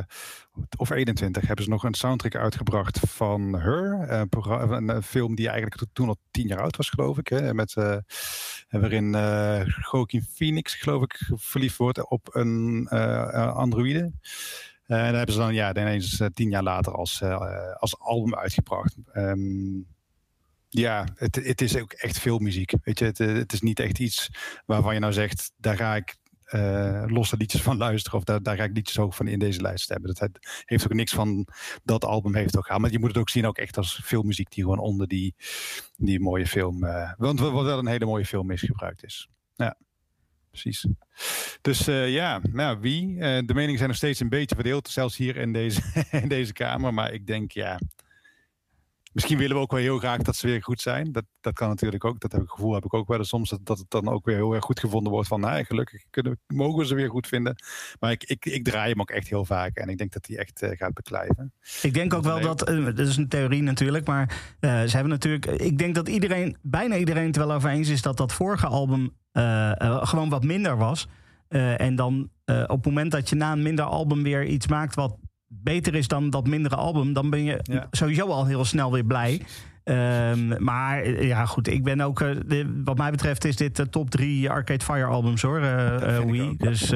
of 0.76 0.90
21 0.90 1.46
hebben 1.46 1.64
ze 1.64 1.70
nog 1.70 1.84
een 1.84 1.94
soundtrack 1.94 2.34
uitgebracht 2.34 2.98
van 2.98 3.58
Her. 3.58 4.10
Een, 4.10 4.88
een, 4.88 5.02
film 5.02 5.34
die 5.34 5.48
eigenlijk 5.48 5.76
to- 5.76 5.86
toen 5.92 6.08
al 6.08 6.16
tien 6.30 6.46
jaar 6.46 6.60
oud 6.60 6.76
was 6.76 6.88
geloof 6.88 7.18
ik. 7.18 7.28
Hè, 7.28 7.54
met, 7.54 7.76
eh, 7.76 7.96
waarin 8.70 9.10
Joaquin 9.90 10.22
Phoenix 10.22 10.74
geloof 10.74 11.02
ik 11.02 11.30
verliefd 11.34 11.76
wordt 11.76 12.08
op 12.08 12.28
een 12.34 12.86
eh, 12.90 13.54
androïde. 13.54 14.12
En 14.86 14.98
daar 14.98 15.16
hebben 15.16 15.34
ze 15.34 15.40
dan 15.40 15.54
ja, 15.54 15.76
ineens 15.76 16.22
tien 16.34 16.50
jaar 16.50 16.62
later 16.62 16.92
als, 16.92 17.22
als 17.78 17.98
album 17.98 18.34
uitgebracht. 18.34 18.96
Ehm, 19.12 19.80
ja, 20.74 21.06
het, 21.14 21.34
het 21.34 21.60
is 21.60 21.76
ook 21.76 21.92
echt 21.92 22.18
veel 22.18 22.38
muziek. 22.38 22.72
Weet 22.82 22.98
je, 22.98 23.04
het, 23.04 23.20
eh, 23.20 23.32
het 23.32 23.52
is 23.52 23.60
niet 23.60 23.80
echt 23.80 23.98
iets 23.98 24.28
waarvan 24.66 24.94
je 24.94 25.00
nou 25.00 25.12
zegt, 25.12 25.52
daar 25.56 25.76
ga 25.76 25.96
ik 25.96 26.16
eh, 26.44 27.04
losse 27.06 27.36
liedjes 27.36 27.62
van 27.62 27.76
luisteren 27.86 28.18
of 28.18 28.24
daar, 28.24 28.42
daar 28.42 28.56
ga 28.56 28.64
ik 28.64 28.74
liedjes 28.74 28.98
ook 28.98 29.14
van 29.14 29.26
in 29.26 29.38
deze 29.38 29.60
lijst 29.60 29.88
hebben. 29.88 30.14
Dat 30.14 30.28
heeft 30.64 30.84
ook 30.84 30.94
niks 30.94 31.12
van 31.12 31.46
dat 31.84 32.04
album 32.04 32.34
heeft 32.34 32.56
ook 32.56 32.62
gehaald. 32.62 32.82
Maar 32.82 32.90
je 32.90 32.98
moet 32.98 33.08
het 33.08 33.18
ook 33.18 33.30
zien 33.30 33.46
ook 33.46 33.58
echt 33.58 33.76
als 33.76 34.00
filmmuziek 34.04 34.50
die 34.50 34.62
gewoon 34.62 34.78
onder 34.78 35.08
die, 35.08 35.34
die 35.96 36.20
mooie 36.20 36.46
film, 36.46 36.84
eh, 36.84 37.12
want 37.16 37.40
wat 37.40 37.64
wel 37.64 37.78
een 37.78 37.86
hele 37.86 38.06
mooie 38.06 38.26
film 38.26 38.50
is 38.50 38.60
gebruikt 38.60 39.04
is. 39.04 39.28
precies. 40.50 40.86
Dus 41.60 41.84
ja, 41.84 42.40
nou, 42.52 42.80
wie? 42.80 43.18
De 43.18 43.54
meningen 43.54 43.76
zijn 43.76 43.88
nog 43.88 43.96
steeds 43.96 44.20
een 44.20 44.28
beetje 44.28 44.54
verdeeld, 44.54 44.88
zelfs 44.88 45.16
hier 45.16 45.36
in 45.36 45.52
deze, 45.52 45.82
in 46.22 46.28
deze 46.28 46.52
kamer. 46.52 46.94
Maar 46.94 47.12
ik 47.12 47.26
denk, 47.26 47.52
ja, 47.52 47.78
misschien 49.12 49.38
willen 49.38 49.56
we 49.56 49.62
ook 49.62 49.70
wel 49.70 49.80
heel 49.80 49.98
graag 49.98 50.22
dat 50.22 50.36
ze 50.36 50.46
weer 50.46 50.62
goed 50.62 50.80
zijn. 50.80 51.12
Dat, 51.12 51.24
dat 51.40 51.54
kan 51.54 51.68
natuurlijk 51.68 52.04
ook. 52.04 52.20
Dat 52.20 52.32
heb 52.32 52.42
ik, 52.42 52.48
gevoel 52.48 52.74
heb 52.74 52.84
ik 52.84 52.94
ook 52.94 53.08
wel 53.08 53.18
eens 53.18 53.28
soms. 53.28 53.50
Dat, 53.50 53.60
dat 53.62 53.78
het 53.78 53.90
dan 53.90 54.08
ook 54.08 54.24
weer 54.24 54.36
heel 54.36 54.54
erg 54.54 54.64
goed 54.64 54.80
gevonden 54.80 55.12
wordt. 55.12 55.28
Van, 55.28 55.40
nou, 55.40 55.64
gelukkig 55.64 56.04
kunnen, 56.10 56.40
mogen 56.46 56.78
we 56.78 56.86
ze 56.86 56.94
weer 56.94 57.10
goed 57.10 57.26
vinden. 57.26 57.56
Maar 58.00 58.10
ik, 58.10 58.24
ik, 58.24 58.44
ik 58.44 58.64
draai 58.64 58.90
hem 58.90 59.00
ook 59.00 59.10
echt 59.10 59.28
heel 59.28 59.44
vaak. 59.44 59.76
En 59.76 59.88
ik 59.88 59.98
denk 59.98 60.12
dat 60.12 60.26
hij 60.26 60.36
echt 60.36 60.62
eh, 60.62 60.76
gaat 60.76 60.94
beklijven. 60.94 61.52
Ik 61.82 61.94
denk 61.94 62.14
ook 62.14 62.24
wel 62.24 62.40
dat, 62.40 62.62
eh, 62.68 62.84
dat 62.84 62.98
is 62.98 63.16
een 63.16 63.28
theorie 63.28 63.62
natuurlijk, 63.62 64.06
maar 64.06 64.54
eh, 64.60 64.82
ze 64.82 64.90
hebben 64.90 65.12
natuurlijk, 65.12 65.46
ik 65.46 65.78
denk 65.78 65.94
dat 65.94 66.08
iedereen, 66.08 66.56
bijna 66.62 66.96
iedereen 66.96 67.26
het 67.26 67.36
wel 67.36 67.52
over 67.52 67.70
eens 67.70 67.88
is 67.88 68.02
dat 68.02 68.16
dat 68.16 68.32
vorige 68.32 68.66
album 68.66 69.20
gewoon 70.02 70.28
wat 70.28 70.44
minder 70.44 70.76
was. 70.76 71.08
En 71.76 71.96
dan 71.96 72.30
op 72.44 72.68
het 72.68 72.84
moment 72.84 73.10
dat 73.10 73.28
je 73.28 73.36
na 73.36 73.52
een 73.52 73.62
minder 73.62 73.84
album 73.84 74.22
weer 74.22 74.44
iets 74.44 74.66
maakt 74.66 74.94
wat 74.94 75.16
beter 75.62 75.94
is 75.94 76.08
dan 76.08 76.30
dat 76.30 76.46
mindere 76.46 76.76
album, 76.76 77.12
dan 77.12 77.30
ben 77.30 77.44
je 77.44 77.58
Ja. 77.62 77.86
sowieso 77.90 78.26
al 78.26 78.46
heel 78.46 78.64
snel 78.64 78.92
weer 78.92 79.04
blij. 79.04 79.40
Ehm, 79.84 80.64
maar 80.64 81.02
eh, 81.02 81.26
ja, 81.26 81.44
goed, 81.46 81.68
ik 81.68 81.84
ben 81.84 82.00
ook, 82.00 82.20
eh, 82.20 82.30
de- 82.46 82.80
wat 82.84 82.96
mij 82.98 83.10
betreft 83.10 83.44
is 83.44 83.56
dit 83.56 83.76
de 83.76 83.88
top 83.88 84.10
drie 84.10 84.50
Arcade 84.50 84.84
Fire 84.84 85.04
albums 85.04 85.42
hoor, 85.42 85.60
eh 85.60 86.18
Wii. 86.18 86.54
Dus 86.56 86.92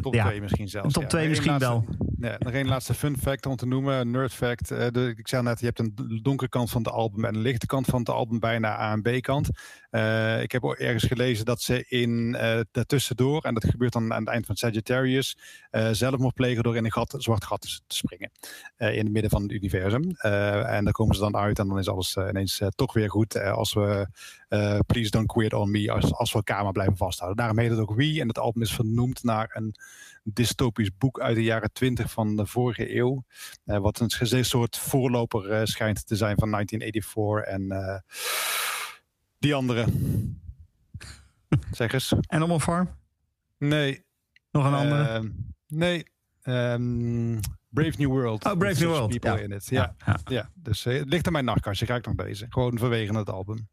Top 0.00 0.14
ja, 0.14 0.24
2 0.26 0.40
misschien 0.40 0.68
zelfs. 0.68 0.92
top 0.94 1.02
ja. 1.02 1.08
twee 1.08 1.28
Nog 1.28 1.36
één 1.36 1.52
misschien 1.52 1.68
laatste- 1.70 1.96
Ja, 2.20 2.36
nog 2.38 2.52
één 2.52 2.68
laatste 2.68 2.94
fun 2.94 3.18
fact 3.18 3.46
om 3.46 3.56
te 3.56 3.66
noemen. 3.66 4.10
Nerd 4.10 4.32
fact. 4.32 4.70
Eh, 4.70 4.86
ik 4.94 5.28
zei 5.28 5.42
net, 5.42 5.60
je 5.60 5.66
hebt 5.66 5.78
een 5.78 6.20
donkere 6.22 6.50
kant 6.50 6.70
van 6.70 6.82
het 6.82 6.92
album 6.92 7.24
en 7.24 7.34
een 7.34 7.40
lichte 7.40 7.66
kant 7.66 7.86
van 7.86 7.98
het 7.98 8.08
album, 8.08 8.38
bijna 8.38 8.80
A 8.80 8.92
en 8.92 9.02
B 9.02 9.20
kant. 9.20 9.48
Eh, 9.90 10.42
ik 10.42 10.52
heb 10.52 10.64
ergens 10.64 11.04
gelezen 11.04 11.44
dat 11.44 11.60
ze 11.60 11.84
in 11.88 12.34
eh 12.34 12.60
daartussendoor, 12.70 13.42
en 13.42 13.54
dat 13.54 13.64
gebeurt 13.64 13.92
dan 13.92 14.12
aan 14.12 14.20
het 14.20 14.28
eind 14.28 14.46
van 14.46 14.56
Sagittarius, 14.56 15.36
eh 15.70 15.88
zelfmoord 15.92 16.34
plegen 16.34 16.62
door 16.62 16.76
in 16.76 16.84
een 16.84 16.92
gat, 16.92 17.14
zwart 17.18 17.44
gat 17.44 17.60
te, 17.60 17.80
springen. 17.86 18.30
in 18.76 19.04
het 19.04 19.12
midden 19.12 19.30
van 19.30 19.42
het 19.42 19.52
universum. 19.52 20.10
En 20.10 20.84
daar 20.84 20.92
komen 20.92 21.14
ze 21.14 21.20
dan 21.20 21.36
uit 21.36 21.58
en 21.58 21.68
dan 21.68 21.78
is 21.78 21.88
alles 21.88 22.16
ineens 22.16 22.60
toch 22.74 22.92
weer 22.92 23.10
goed. 23.10 23.40
als 23.40 23.72
we 23.72 24.08
Please 24.86 25.10
Don't 25.10 25.26
Quit 25.26 25.52
On 25.52 25.70
Me, 25.70 25.92
als, 25.92 26.14
als 26.14 26.32
we 26.32 26.36
elkaar 26.36 26.72
blijven 26.72 26.96
vasthouden. 26.96 27.38
Daarom 27.38 27.58
heet 27.58 27.70
het 27.70 27.78
ook 27.78 27.94
Wie. 27.94 28.20
En 28.20 28.28
het 28.28 28.38
album 28.38 28.62
is 28.62 28.74
vernoemd 28.74 29.22
naar 29.22 29.50
een 29.52 29.74
dystopisch 30.32 30.96
boek 30.98 31.20
uit 31.20 31.34
de 31.36 31.42
jaren 31.42 31.72
20 31.72 32.10
van 32.10 32.36
de 32.36 32.46
vorige 32.46 32.96
eeuw. 32.96 33.24
eh, 33.64 33.78
wat 33.78 34.00
een, 34.00 34.10
een 34.18 34.44
soort 34.44 34.76
voorloper 34.78 35.50
eh, 35.50 35.64
schijnt 35.64 36.06
te 36.06 36.16
zijn 36.16 36.36
van 36.38 36.50
1984 36.50 37.54
en 37.54 37.70
eh, 37.70 38.00
die 39.38 39.54
andere. 39.54 39.86
zeg 41.72 41.92
eens. 41.92 42.14
Animal 42.26 42.60
Farm, 42.60 42.88
Nee. 43.58 44.04
nog 44.50 44.64
een 44.64 44.74
andere. 44.74 45.02
ehm, 45.08 45.28
nee. 45.66 46.04
Ehm, 46.42 47.40
Brave 47.68 47.94
New 47.98 48.08
World. 48.08 48.44
Oh, 48.44 48.56
Brave 48.58 48.80
New 48.80 48.88
World, 48.90 49.08
People 49.10 49.30
ja. 49.30 49.44
in 49.44 49.52
it. 49.52 49.66
Ja, 49.66 49.94
ja. 50.06 50.18
ja. 50.24 50.50
dus 50.54 50.84
het 50.84 51.08
ligt 51.08 51.26
aan 51.26 51.32
mijn 51.32 51.44
nachtkastje. 51.44 51.86
Ga 51.86 51.94
ik 51.94 52.06
nog 52.06 52.14
deze. 52.14 52.46
Gewoon 52.48 52.78
vanwege 52.78 53.16
het 53.16 53.30
album. 53.30 53.68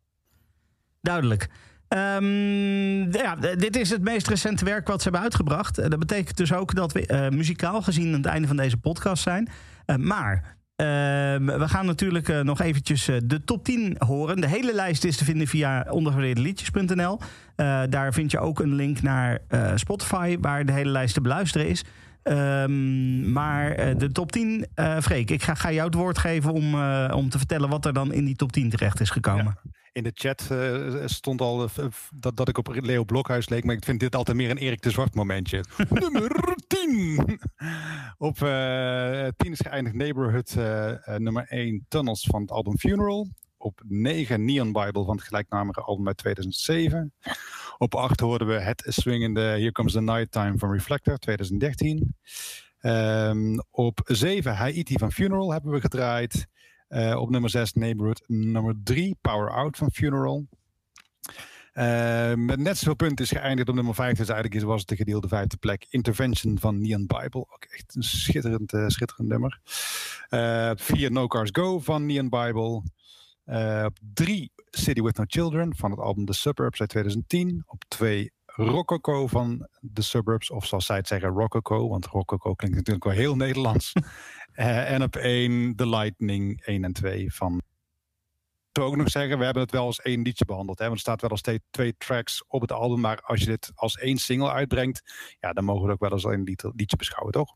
Duidelijk. 1.02 1.50
Ehm, 1.94 3.12
ja, 3.12 3.36
dit 3.36 3.76
is 3.76 3.90
het 3.90 4.02
meest 4.02 4.28
recente 4.28 4.66
werk 4.66 4.88
wat 4.88 4.98
ze 4.98 5.04
hebben 5.04 5.22
uitgebracht. 5.22 5.78
Eh, 5.78 5.90
Dat 5.90 6.00
betekent 6.00 6.38
dus 6.38 6.54
ook 6.54 6.76
dat 6.76 6.92
we 6.92 7.06
eh, 7.06 7.30
muzikaal 7.30 7.82
gezien 7.82 8.08
aan 8.08 8.14
het 8.14 8.26
einde 8.26 8.48
van 8.48 8.58
deze 8.58 8.78
podcast 8.78 9.24
zijn. 9.24 9.50
Eh, 9.86 9.96
maar 9.96 10.58
ehm, 10.76 11.46
we 11.46 11.68
gaan 11.68 11.86
natuurlijk 11.86 12.44
nog 12.44 12.62
eventjes 12.62 13.06
de 13.24 13.44
top 13.46 13.64
10 13.64 13.96
horen. 13.98 14.42
De 14.42 14.48
hele 14.48 14.74
lijst 14.74 15.04
is 15.04 15.18
te 15.18 15.24
vinden 15.24 15.48
via 15.48 15.86
ondergewaardeerdeliedjes.nl. 15.90 17.20
Daar 17.90 18.14
vind 18.14 18.32
je 18.32 18.40
ook 18.40 18.60
een 18.60 18.76
link 18.76 19.02
naar 19.02 19.40
Spotify, 19.76 20.38
waar 20.42 20.66
de 20.66 20.72
hele 20.72 20.92
lijst 20.92 21.14
te 21.14 21.22
beluisteren 21.22 21.68
is. 21.68 21.84
Ehm, 22.24 23.32
maar 23.32 23.72
eh, 23.72 23.98
de 23.98 24.12
top 24.12 24.32
10, 24.32 24.68
eh 24.76 25.00
Freek, 25.00 25.30
ik 25.30 25.44
ga, 25.44 25.54
ga 25.54 25.72
jou 25.72 25.86
het 25.86 25.96
woord 25.96 26.18
geven 26.18 26.54
om, 26.54 26.74
eh, 26.74 27.14
om 27.16 27.30
te 27.30 27.38
vertellen 27.38 27.70
wat 27.70 27.86
er 27.86 27.94
dan 27.94 28.14
in 28.14 28.26
die 28.26 28.36
top 28.36 28.52
10 28.52 28.70
terecht 28.70 29.00
is 29.00 29.10
gekomen. 29.10 29.58
In 29.92 30.04
de 30.04 30.12
chat 30.14 30.52
stond 31.06 31.42
al 31.42 31.70
dat, 32.14 32.38
dat 32.38 32.50
ik 32.50 32.58
op 32.58 32.76
Leo 32.82 33.04
Blokhuis 33.04 33.50
leek. 33.50 33.64
Maar 33.64 33.76
ik 33.76 33.84
vind 33.84 34.00
dit 34.00 34.16
altijd 34.16 34.38
meer 34.38 34.50
een 34.50 34.58
Erik 34.58 34.82
de 34.82 34.90
Zwart 34.90 35.16
momentje. 35.16 35.64
Nummer 35.90 36.56
10. 36.68 37.40
Op 38.18 38.42
eh 38.42 39.28
10 39.38 39.52
is 39.52 39.60
geëindigd 39.60 39.96
Neighborhood 39.96 40.56
nummer 41.18 41.46
1 41.48 41.86
Tunnels 41.88 42.28
van 42.30 42.42
het 42.42 42.52
album 42.52 42.78
Funeral. 42.78 43.28
Op 43.58 43.82
9 43.88 44.46
Neon 44.46 44.72
Bible 44.72 45.04
van 45.06 45.16
het 45.16 45.26
gelijknamige 45.26 45.82
album 45.82 46.08
uit 46.08 46.18
2007. 46.18 47.14
Op 47.78 47.96
8 47.96 48.20
hoorden 48.20 48.48
we 48.48 48.54
het 48.54 48.84
swingende 48.88 49.42
Here 49.42 49.72
Comes 49.72 49.94
the 49.94 50.02
Nighttime 50.02 50.58
van 50.58 50.72
Reflector 50.72 51.18
2013. 51.18 52.16
Ehm, 52.80 53.60
op 53.72 54.00
7 54.04 54.56
Haiti 54.56 54.98
van 54.98 55.12
Funeral 55.12 55.52
hebben 55.52 55.72
we 55.72 55.82
gedraaid. 55.82 56.48
Eh, 56.88 57.20
op 57.20 57.30
nummer 57.30 57.50
6 57.50 57.74
Neighborhood. 57.74 58.24
Nummer 58.28 58.76
3 58.84 59.18
Power 59.22 59.52
Out 59.52 59.78
van 59.78 59.92
Funeral. 59.92 60.48
Eh, 61.74 62.34
met 62.34 62.60
net 62.60 62.78
zoveel 62.78 62.96
punten 62.96 63.26
is 63.26 63.32
geëindigd 63.32 63.70
op 63.70 63.76
nummer 63.76 63.96
5. 63.96 64.18
Dus 64.18 64.30
eigenlijk 64.30 64.64
was 64.64 64.80
het 64.80 64.90
de 64.90 64.96
gedeelde 64.96 65.28
vijfde 65.28 65.58
plek. 65.58 65.86
Intervention 65.90 66.60
van 66.60 66.82
Neon 66.82 67.06
Bible. 67.06 67.40
Ook 67.40 67.66
echt 67.70 67.96
een 67.96 68.04
schitterend, 68.04 68.74
eh, 68.74 68.88
schitterend 68.88 69.28
nummer. 69.28 69.60
Eh, 70.30 70.70
op 70.72 70.82
4 70.82 71.12
No 71.12 71.28
Cars 71.28 71.50
Go 71.52 71.80
van 71.80 72.06
Neon 72.06 72.30
Bible. 72.30 72.84
Eh, 73.46 73.84
op 73.86 73.98
3 74.14 74.52
City 74.78 75.02
With 75.02 75.18
No 75.18 75.24
Children 75.28 75.76
van 75.76 75.92
het 75.92 76.00
album 76.00 76.26
The 76.26 76.34
Suburbs 76.34 76.80
uit 76.80 76.90
2010. 76.90 77.64
Op 77.66 77.84
2 77.88 78.32
Rococo 78.46 79.28
van 79.28 79.68
The 79.94 80.02
Suburbs. 80.02 80.52
Of 80.52 80.66
zoals 80.66 80.86
zij 80.86 80.98
het 80.98 81.08
zeggen, 81.08 81.30
Rococo. 81.30 81.90
Want 81.90 82.06
Rococo 82.06 82.54
klinkt 82.54 82.78
natuurlijk 82.78 83.06
wel 83.06 83.14
heel 83.14 83.36
Nederlands. 83.36 83.94
Eh, 84.54 84.92
en 84.92 85.04
op 85.04 85.16
1 85.16 85.76
The 85.76 85.88
Lightning 85.88 86.62
1 86.62 86.84
en 86.84 86.94
2 86.94 87.34
van 87.34 87.62
ik 88.74 88.80
wil 88.82 88.88
ook 88.88 88.96
nog 88.96 89.10
zeggen, 89.10 89.38
we 89.38 89.44
hebben 89.44 89.64
het 89.64 89.72
wel 89.72 89.86
als 89.86 90.02
één 90.02 90.22
liedje 90.22 90.46
behandeld. 90.46 90.80
Hè? 90.80 90.86
Want 90.86 90.96
er 90.96 91.04
staat 91.04 91.22
wel 91.22 91.30
als 91.30 91.40
steeds 91.40 91.64
twee 91.72 91.96
tracks 91.98 92.44
op 92.48 92.62
het 92.62 92.72
album. 92.72 93.00
Maar 93.00 93.22
als 93.22 93.40
je 93.40 93.46
dit 93.46 93.72
als 93.76 93.98
één 93.98 94.18
single 94.18 94.52
uitbrengt, 94.52 95.02
ja, 95.40 95.54
dan 95.54 95.64
mogen 95.64 95.82
we 95.82 95.88
het 95.92 95.94
ook 95.94 96.10
wel 96.10 96.12
als 96.12 96.26
één 96.26 96.44
lied- 96.44 96.72
liedje 96.76 96.98
beschouwen, 96.98 97.34
toch? 97.34 97.56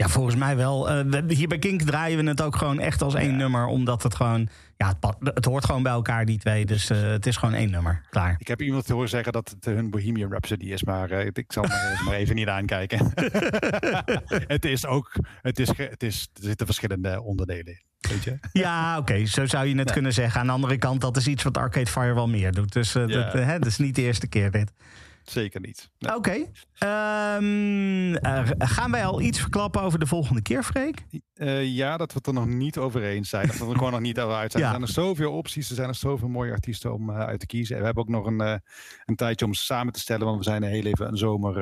Ja, 0.00 0.08
volgens 0.08 0.36
mij 0.36 0.56
wel. 0.56 0.90
Eh, 0.90 1.04
we- 1.06 1.34
hier 1.34 1.48
bij 1.48 1.58
Kink 1.58 1.82
draaien 1.82 2.24
we 2.24 2.28
het 2.30 2.42
ook 2.42 2.56
gewoon 2.56 2.78
echt 2.80 3.02
als 3.02 3.14
één 3.14 3.30
Ja. 3.30 3.36
nummer. 3.36 3.66
Omdat 3.66 4.02
het 4.02 4.14
gewoon... 4.14 4.48
Ja, 4.76 4.88
het, 5.00 5.16
het 5.34 5.44
hoort 5.44 5.64
gewoon 5.64 5.82
bij 5.82 5.92
elkaar, 5.92 6.24
die 6.24 6.38
twee. 6.38 6.64
Dus 6.66 6.90
eh, 6.90 7.00
het 7.02 7.26
is 7.26 7.36
gewoon 7.36 7.54
één 7.54 7.70
nummer. 7.70 8.02
Klaar. 8.10 8.36
Ik 8.38 8.48
heb 8.48 8.62
iemand 8.62 8.86
te 8.86 8.92
horen 8.92 9.08
zeggen 9.08 9.32
dat 9.32 9.50
het 9.50 9.64
hun 9.64 9.90
Bohemian 9.90 10.30
Rhapsody 10.30 10.64
is. 10.72 10.84
Maar 10.84 11.10
eh, 11.10 11.26
ik 11.32 11.52
zal 11.52 11.62
maar, 11.64 11.90
eens 11.90 12.02
maar 12.04 12.14
even 12.14 12.34
niet 12.34 12.48
aankijken. 12.48 13.12
het 14.54 14.64
is 14.64 14.86
ook, 14.86 15.12
het 15.42 15.58
is, 15.58 15.68
het 15.76 16.02
is, 16.02 16.28
er 16.34 16.42
zitten 16.44 16.66
verschillende 16.66 17.22
onderdelen 17.22 17.66
in. 17.66 17.82
Weet 18.10 18.24
je? 18.24 18.38
Ja, 18.62 18.98
oké. 18.98 19.26
zo 19.26 19.46
zou 19.46 19.66
je 19.66 19.76
het 19.78 19.88
Ja. 19.88 19.94
kunnen 19.94 20.12
zeggen. 20.12 20.40
Aan 20.40 20.46
de 20.46 20.52
andere 20.52 20.78
kant, 20.78 21.00
dat 21.00 21.16
is 21.16 21.26
iets 21.26 21.42
wat 21.42 21.58
Arcade 21.58 21.90
Fire 21.90 22.14
wel 22.14 22.28
meer 22.28 22.52
doet. 22.52 22.72
Dus 22.72 22.94
eh, 22.94 23.06
Ja. 23.06 23.22
dat, 23.22 23.34
eh, 23.34 23.44
hè, 23.46 23.58
dat 23.58 23.68
is 23.68 23.78
niet 23.78 23.94
de 23.94 24.02
eerste 24.02 24.26
keer 24.28 24.50
dit. 24.50 24.72
Zeker 25.30 25.60
niet. 25.60 25.90
Nee. 25.98 26.14
Oké. 26.16 26.46
Ehm, 26.78 28.14
eh, 28.14 28.50
gaan 28.58 28.90
wij 28.90 29.04
al 29.04 29.20
iets 29.20 29.40
verklappen 29.40 29.82
over 29.82 29.98
de 29.98 30.06
volgende 30.06 30.42
keer, 30.42 30.62
Freek? 30.62 31.04
Eh, 31.34 31.66
ja, 31.66 31.96
dat 31.96 32.12
we 32.12 32.18
het 32.18 32.26
er 32.26 32.32
nog 32.32 32.46
niet 32.46 32.78
over 32.78 33.02
eens 33.02 33.28
zijn. 33.28 33.46
Dat 33.46 33.58
we 33.58 33.66
er 33.66 33.76
gewoon 33.76 33.92
nog 33.92 34.00
niet 34.00 34.20
over 34.20 34.36
uit 34.36 34.52
zijn. 34.52 34.62
Ja. 34.64 34.68
Er 34.68 34.74
zijn 34.76 34.88
er 34.88 34.94
zoveel 34.94 35.32
opties. 35.32 35.68
Er 35.68 35.74
zijn 35.74 35.88
er 35.88 35.94
zoveel 35.94 36.28
mooie 36.28 36.52
artiesten 36.52 36.94
om 36.94 37.10
eh, 37.10 37.18
uit 37.18 37.40
te 37.40 37.46
kiezen. 37.46 37.74
En 37.74 37.80
we 37.80 37.86
hebben 37.86 38.02
ook 38.04 38.10
nog 38.10 38.26
een, 38.26 38.40
eh, 38.40 38.54
een 39.04 39.16
tijdje 39.16 39.46
om 39.46 39.54
ze 39.54 39.64
samen 39.64 39.92
te 39.92 40.00
stellen. 40.00 40.26
Want 40.26 40.38
we 40.38 40.44
zijn 40.44 40.62
heel 40.62 40.84
even 40.84 41.08
een 41.08 41.16
zomer 41.16 41.52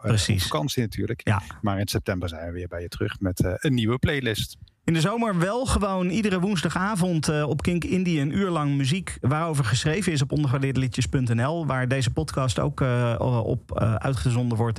Precies. 0.00 0.42
vakantie 0.42 0.82
natuurlijk. 0.82 1.20
Ja. 1.24 1.42
Maar 1.60 1.78
in 1.78 1.88
september 1.88 2.28
zijn 2.28 2.46
we 2.46 2.52
weer 2.52 2.68
bij 2.68 2.82
je 2.82 2.88
terug 2.88 3.20
met 3.20 3.56
een 3.58 3.74
nieuwe 3.74 3.98
playlist. 3.98 4.56
In 4.86 4.92
de 4.92 5.00
zomer 5.00 5.38
wel 5.38 5.66
gewoon 5.66 6.08
iedere 6.08 6.40
woensdagavond 6.40 7.28
eh, 7.28 7.48
op 7.48 7.62
Kink 7.62 7.84
Indie 7.84 8.20
een 8.20 8.36
uur 8.36 8.50
lang 8.50 8.76
muziek 8.76 9.18
waarover 9.20 9.64
geschreven 9.64 10.12
is 10.12 10.22
op 10.22 10.32
ondergewaardeerdeliedjes.nl. 10.32 11.66
Waar 11.66 11.88
deze 11.88 12.10
podcast 12.10 12.58
ook 12.58 12.80
eh, 12.80 13.14
op 13.44 13.72
eh, 13.72 13.94
uitgezonden 13.94 14.58
wordt 14.58 14.78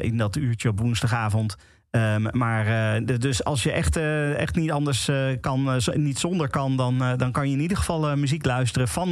in 0.00 0.16
dat 0.16 0.36
uurtje 0.36 0.68
op 0.68 0.78
woensdagavond. 0.78 1.56
Ehm, 1.90 2.26
maar 2.30 2.66
dus 3.04 3.44
als 3.44 3.62
je 3.62 3.72
echt, 3.72 3.96
echt 4.36 4.54
niet 4.54 4.70
anders 4.70 5.10
kan, 5.40 5.80
niet 5.94 6.18
zonder 6.18 6.48
kan, 6.48 6.76
dan, 6.76 6.98
dan 7.16 7.32
kan 7.32 7.48
je 7.48 7.54
in 7.54 7.60
ieder 7.60 7.76
geval 7.76 8.16
muziek 8.16 8.44
luisteren 8.44 8.88
van 8.88 9.08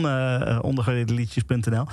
ondergewaardeerdeliedjes.nl. 0.62 1.86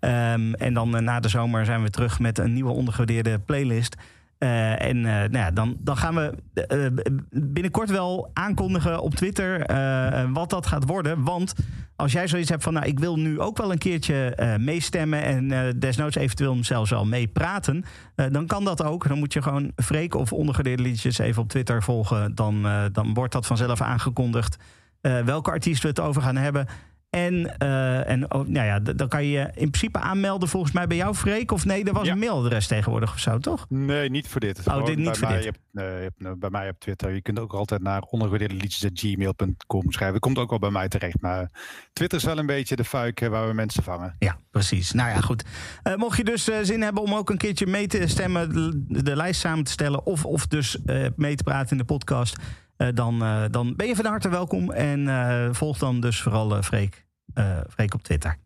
Ehm, 0.00 0.52
en 0.52 0.74
dan 0.74 1.04
na 1.04 1.20
de 1.20 1.28
zomer 1.28 1.64
zijn 1.64 1.82
we 1.82 1.90
terug 1.90 2.18
met 2.18 2.38
een 2.38 2.52
nieuwe 2.52 2.72
ondergewaardeerde 2.72 3.38
playlist. 3.38 3.96
Eh, 4.40 4.82
en 4.82 4.96
eh, 4.96 5.12
nou 5.12 5.36
ja, 5.36 5.50
dan, 5.50 5.76
dan 5.80 5.96
gaan 5.96 6.14
we 6.14 6.34
eh, 6.54 6.86
binnenkort 7.30 7.90
wel 7.90 8.30
aankondigen 8.32 9.00
op 9.00 9.14
Twitter 9.14 9.58
wat 10.32 10.50
dat 10.50 10.66
gaat 10.66 10.86
worden. 10.86 11.22
Want 11.22 11.54
als 11.96 12.12
jij 12.12 12.28
zoiets 12.28 12.48
hebt 12.48 12.62
van, 12.62 12.72
nou, 12.72 12.86
ik 12.86 12.98
wil 12.98 13.18
nu 13.18 13.40
ook 13.40 13.56
wel 13.56 13.72
een 13.72 13.78
keertje 13.78 14.34
meestemmen 14.60 15.22
en 15.22 15.74
desnoods 15.78 16.16
eventueel 16.16 16.56
zelfs 16.60 16.90
wel 16.90 17.04
meepraten, 17.04 17.84
dan 18.14 18.46
kan 18.46 18.64
dat 18.64 18.82
ook. 18.82 19.08
Dan 19.08 19.18
moet 19.18 19.32
je 19.32 19.42
gewoon 19.42 19.72
Freek 19.76 20.14
of 20.14 20.32
ondergedeelde 20.32 20.82
liedjes 20.82 21.18
even 21.18 21.42
op 21.42 21.48
Twitter 21.48 21.82
volgen. 21.82 22.34
Dan, 22.34 22.66
dan 22.92 23.14
wordt 23.14 23.32
dat 23.32 23.46
vanzelf 23.46 23.80
aangekondigd 23.80 24.56
welke 25.00 25.50
artiest 25.50 25.82
we 25.82 25.88
het 25.88 26.00
over 26.00 26.22
gaan 26.22 26.36
hebben. 26.36 26.66
En, 27.10 27.58
eh, 27.58 28.08
en 28.08 28.32
oh, 28.34 28.46
nou 28.46 28.66
ja, 28.66 28.78
dan 28.80 29.08
kan 29.08 29.24
je 29.24 29.30
je 29.30 29.40
in 29.40 29.70
principe 29.70 29.98
aanmelden 29.98 30.48
volgens 30.48 30.72
mij 30.72 30.86
bij 30.86 30.96
jou, 30.96 31.14
Freek. 31.14 31.52
Of 31.52 31.64
nee, 31.64 31.84
er 31.84 31.92
was 31.92 32.06
Ja. 32.06 32.12
een 32.12 32.18
mailadres 32.18 32.66
tegenwoordig 32.66 33.12
of 33.12 33.18
zo, 33.18 33.38
toch? 33.38 33.66
Nee, 33.68 34.10
niet 34.10 34.28
voor 34.28 34.40
dit. 34.40 34.58
Oh, 34.58 34.64
Gewoon 34.64 34.84
dit 34.84 34.96
niet 34.96 35.04
bij 35.04 35.14
voor 35.14 35.28
mij, 35.28 35.36
dit. 35.36 35.44
Hebt, 35.44 35.58
hebt, 36.02 36.20
nou, 36.20 36.36
bij 36.36 36.50
mij 36.50 36.68
op 36.68 36.80
Twitter. 36.80 37.14
Je 37.14 37.22
kunt 37.22 37.38
ook 37.38 37.52
altijd 37.52 37.82
naar 37.82 38.02
ondergewaardeerdeliedjes.gmail.com 38.02 39.92
schrijven. 39.92 40.20
Komt 40.20 40.38
ook 40.38 40.50
wel 40.50 40.58
bij 40.58 40.70
mij 40.70 40.88
terecht. 40.88 41.20
Maar 41.20 41.50
Twitter 41.92 42.18
is 42.18 42.24
wel 42.24 42.38
een 42.38 42.46
beetje 42.46 42.76
de 42.76 42.84
fuik 42.84 43.20
eh, 43.20 43.28
waar 43.28 43.46
we 43.48 43.54
mensen 43.54 43.82
vangen. 43.82 44.14
Ja, 44.18 44.38
precies. 44.50 44.92
Nou 44.92 45.08
ja, 45.10 45.20
goed. 45.20 45.44
Eh, 45.82 45.94
mocht 45.94 46.16
je 46.16 46.24
dus 46.24 46.48
eh, 46.48 46.56
zin 46.62 46.82
hebben 46.82 47.02
om 47.02 47.14
ook 47.14 47.30
een 47.30 47.38
keertje 47.38 47.66
mee 47.66 47.86
te 47.86 48.06
stemmen, 48.06 48.52
de, 48.88 49.02
de 49.02 49.16
lijst 49.16 49.40
samen 49.40 49.64
te 49.64 49.70
stellen, 49.72 50.06
of, 50.06 50.24
of 50.24 50.46
dus 50.46 50.82
eh, 50.84 51.06
mee 51.16 51.34
te 51.34 51.42
praten 51.42 51.70
in 51.70 51.78
de 51.78 51.84
podcast, 51.84 52.36
eh, 52.36 52.44
dan, 52.94 53.22
eh, 53.22 53.42
dan 53.50 53.76
ben 53.76 53.86
je 53.86 53.96
van 53.96 54.04
harte 54.04 54.28
welkom. 54.28 54.70
En 54.72 55.08
eh, 55.08 55.48
volg 55.52 55.78
dan 55.78 56.00
dus 56.00 56.20
vooral 56.22 56.56
eh, 56.56 56.62
Freek, 56.62 57.04
eh, 57.34 57.58
Freek 57.68 57.94
op 57.94 58.02
Twitter. 58.02 58.36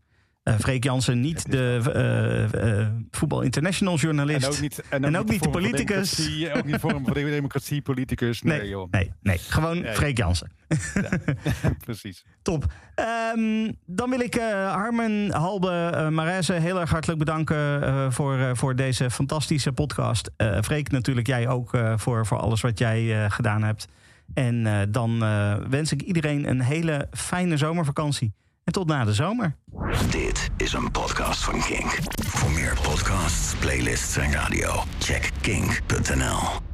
Eh 0.42 0.54
Freek 0.58 0.84
Jansen, 0.84 1.20
niet 1.20 1.50
de 1.50 1.80
eh, 1.94 2.80
eh, 2.80 2.88
Voetbal 3.10 3.40
International 3.42 3.96
journalist. 3.96 4.44
En 4.46 4.52
ook 4.52 4.60
niet, 4.60 4.82
En 4.90 5.16
ook 5.16 5.28
niet 5.28 5.42
de 5.42 5.50
politicus. 5.50 6.28
Ook 6.56 6.64
niet 6.64 6.80
voor 6.80 7.02
de 7.04 7.12
Democratie, 7.30 7.82
politicus. 7.82 8.42
Nee, 8.42 8.58
nee, 8.58 8.68
joh. 8.68 8.90
nee, 8.90 9.12
nee, 9.22 9.38
gewoon 9.38 9.80
Nee. 9.80 9.94
Freek 9.94 10.18
Jansen. 10.18 10.50
Precies. 11.84 12.24
Top. 12.42 12.64
Ehm, 12.94 13.72
dan 13.86 14.10
wil 14.10 14.20
ik 14.20 14.34
eh, 14.34 14.72
Harmen, 14.72 15.32
Halbe, 15.32 15.90
eh 15.94 16.08
Marese 16.08 16.52
heel 16.52 16.80
erg 16.80 16.90
hartelijk 16.90 17.18
bedanken 17.18 17.82
eh, 17.82 18.10
voor, 18.10 18.38
eh, 18.38 18.50
voor 18.52 18.76
deze 18.76 19.10
fantastische 19.10 19.72
podcast. 19.72 20.30
Eh 20.36 20.62
Freek, 20.62 20.90
natuurlijk 20.90 21.26
jij 21.26 21.48
ook 21.48 21.74
eh, 21.74 21.92
voor, 21.96 22.26
voor 22.26 22.38
alles 22.38 22.60
wat 22.60 22.78
jij 22.78 23.24
eh, 23.24 23.30
gedaan 23.30 23.62
hebt. 23.62 23.86
En 24.34 24.66
eh, 24.66 24.80
dan 24.88 25.22
eh, 25.22 25.54
wens 25.68 25.92
ik 25.92 26.02
iedereen 26.02 26.48
een 26.48 26.60
hele 26.60 27.08
fijne 27.10 27.56
zomervakantie. 27.56 28.32
En 28.64 28.72
tot 28.72 28.86
na 28.86 29.04
de 29.04 29.14
zomer. 29.14 29.56
Dit 30.10 30.50
is 30.56 30.72
een 30.72 30.90
podcast 30.90 31.44
van 31.44 31.60
Kink. 31.60 31.98
Voor 32.26 32.50
meer 32.50 32.78
podcasts, 32.82 33.54
playlists 33.54 34.16
en 34.16 34.32
radio, 34.32 34.82
check 34.98 35.30
kink.nl. 35.40 36.73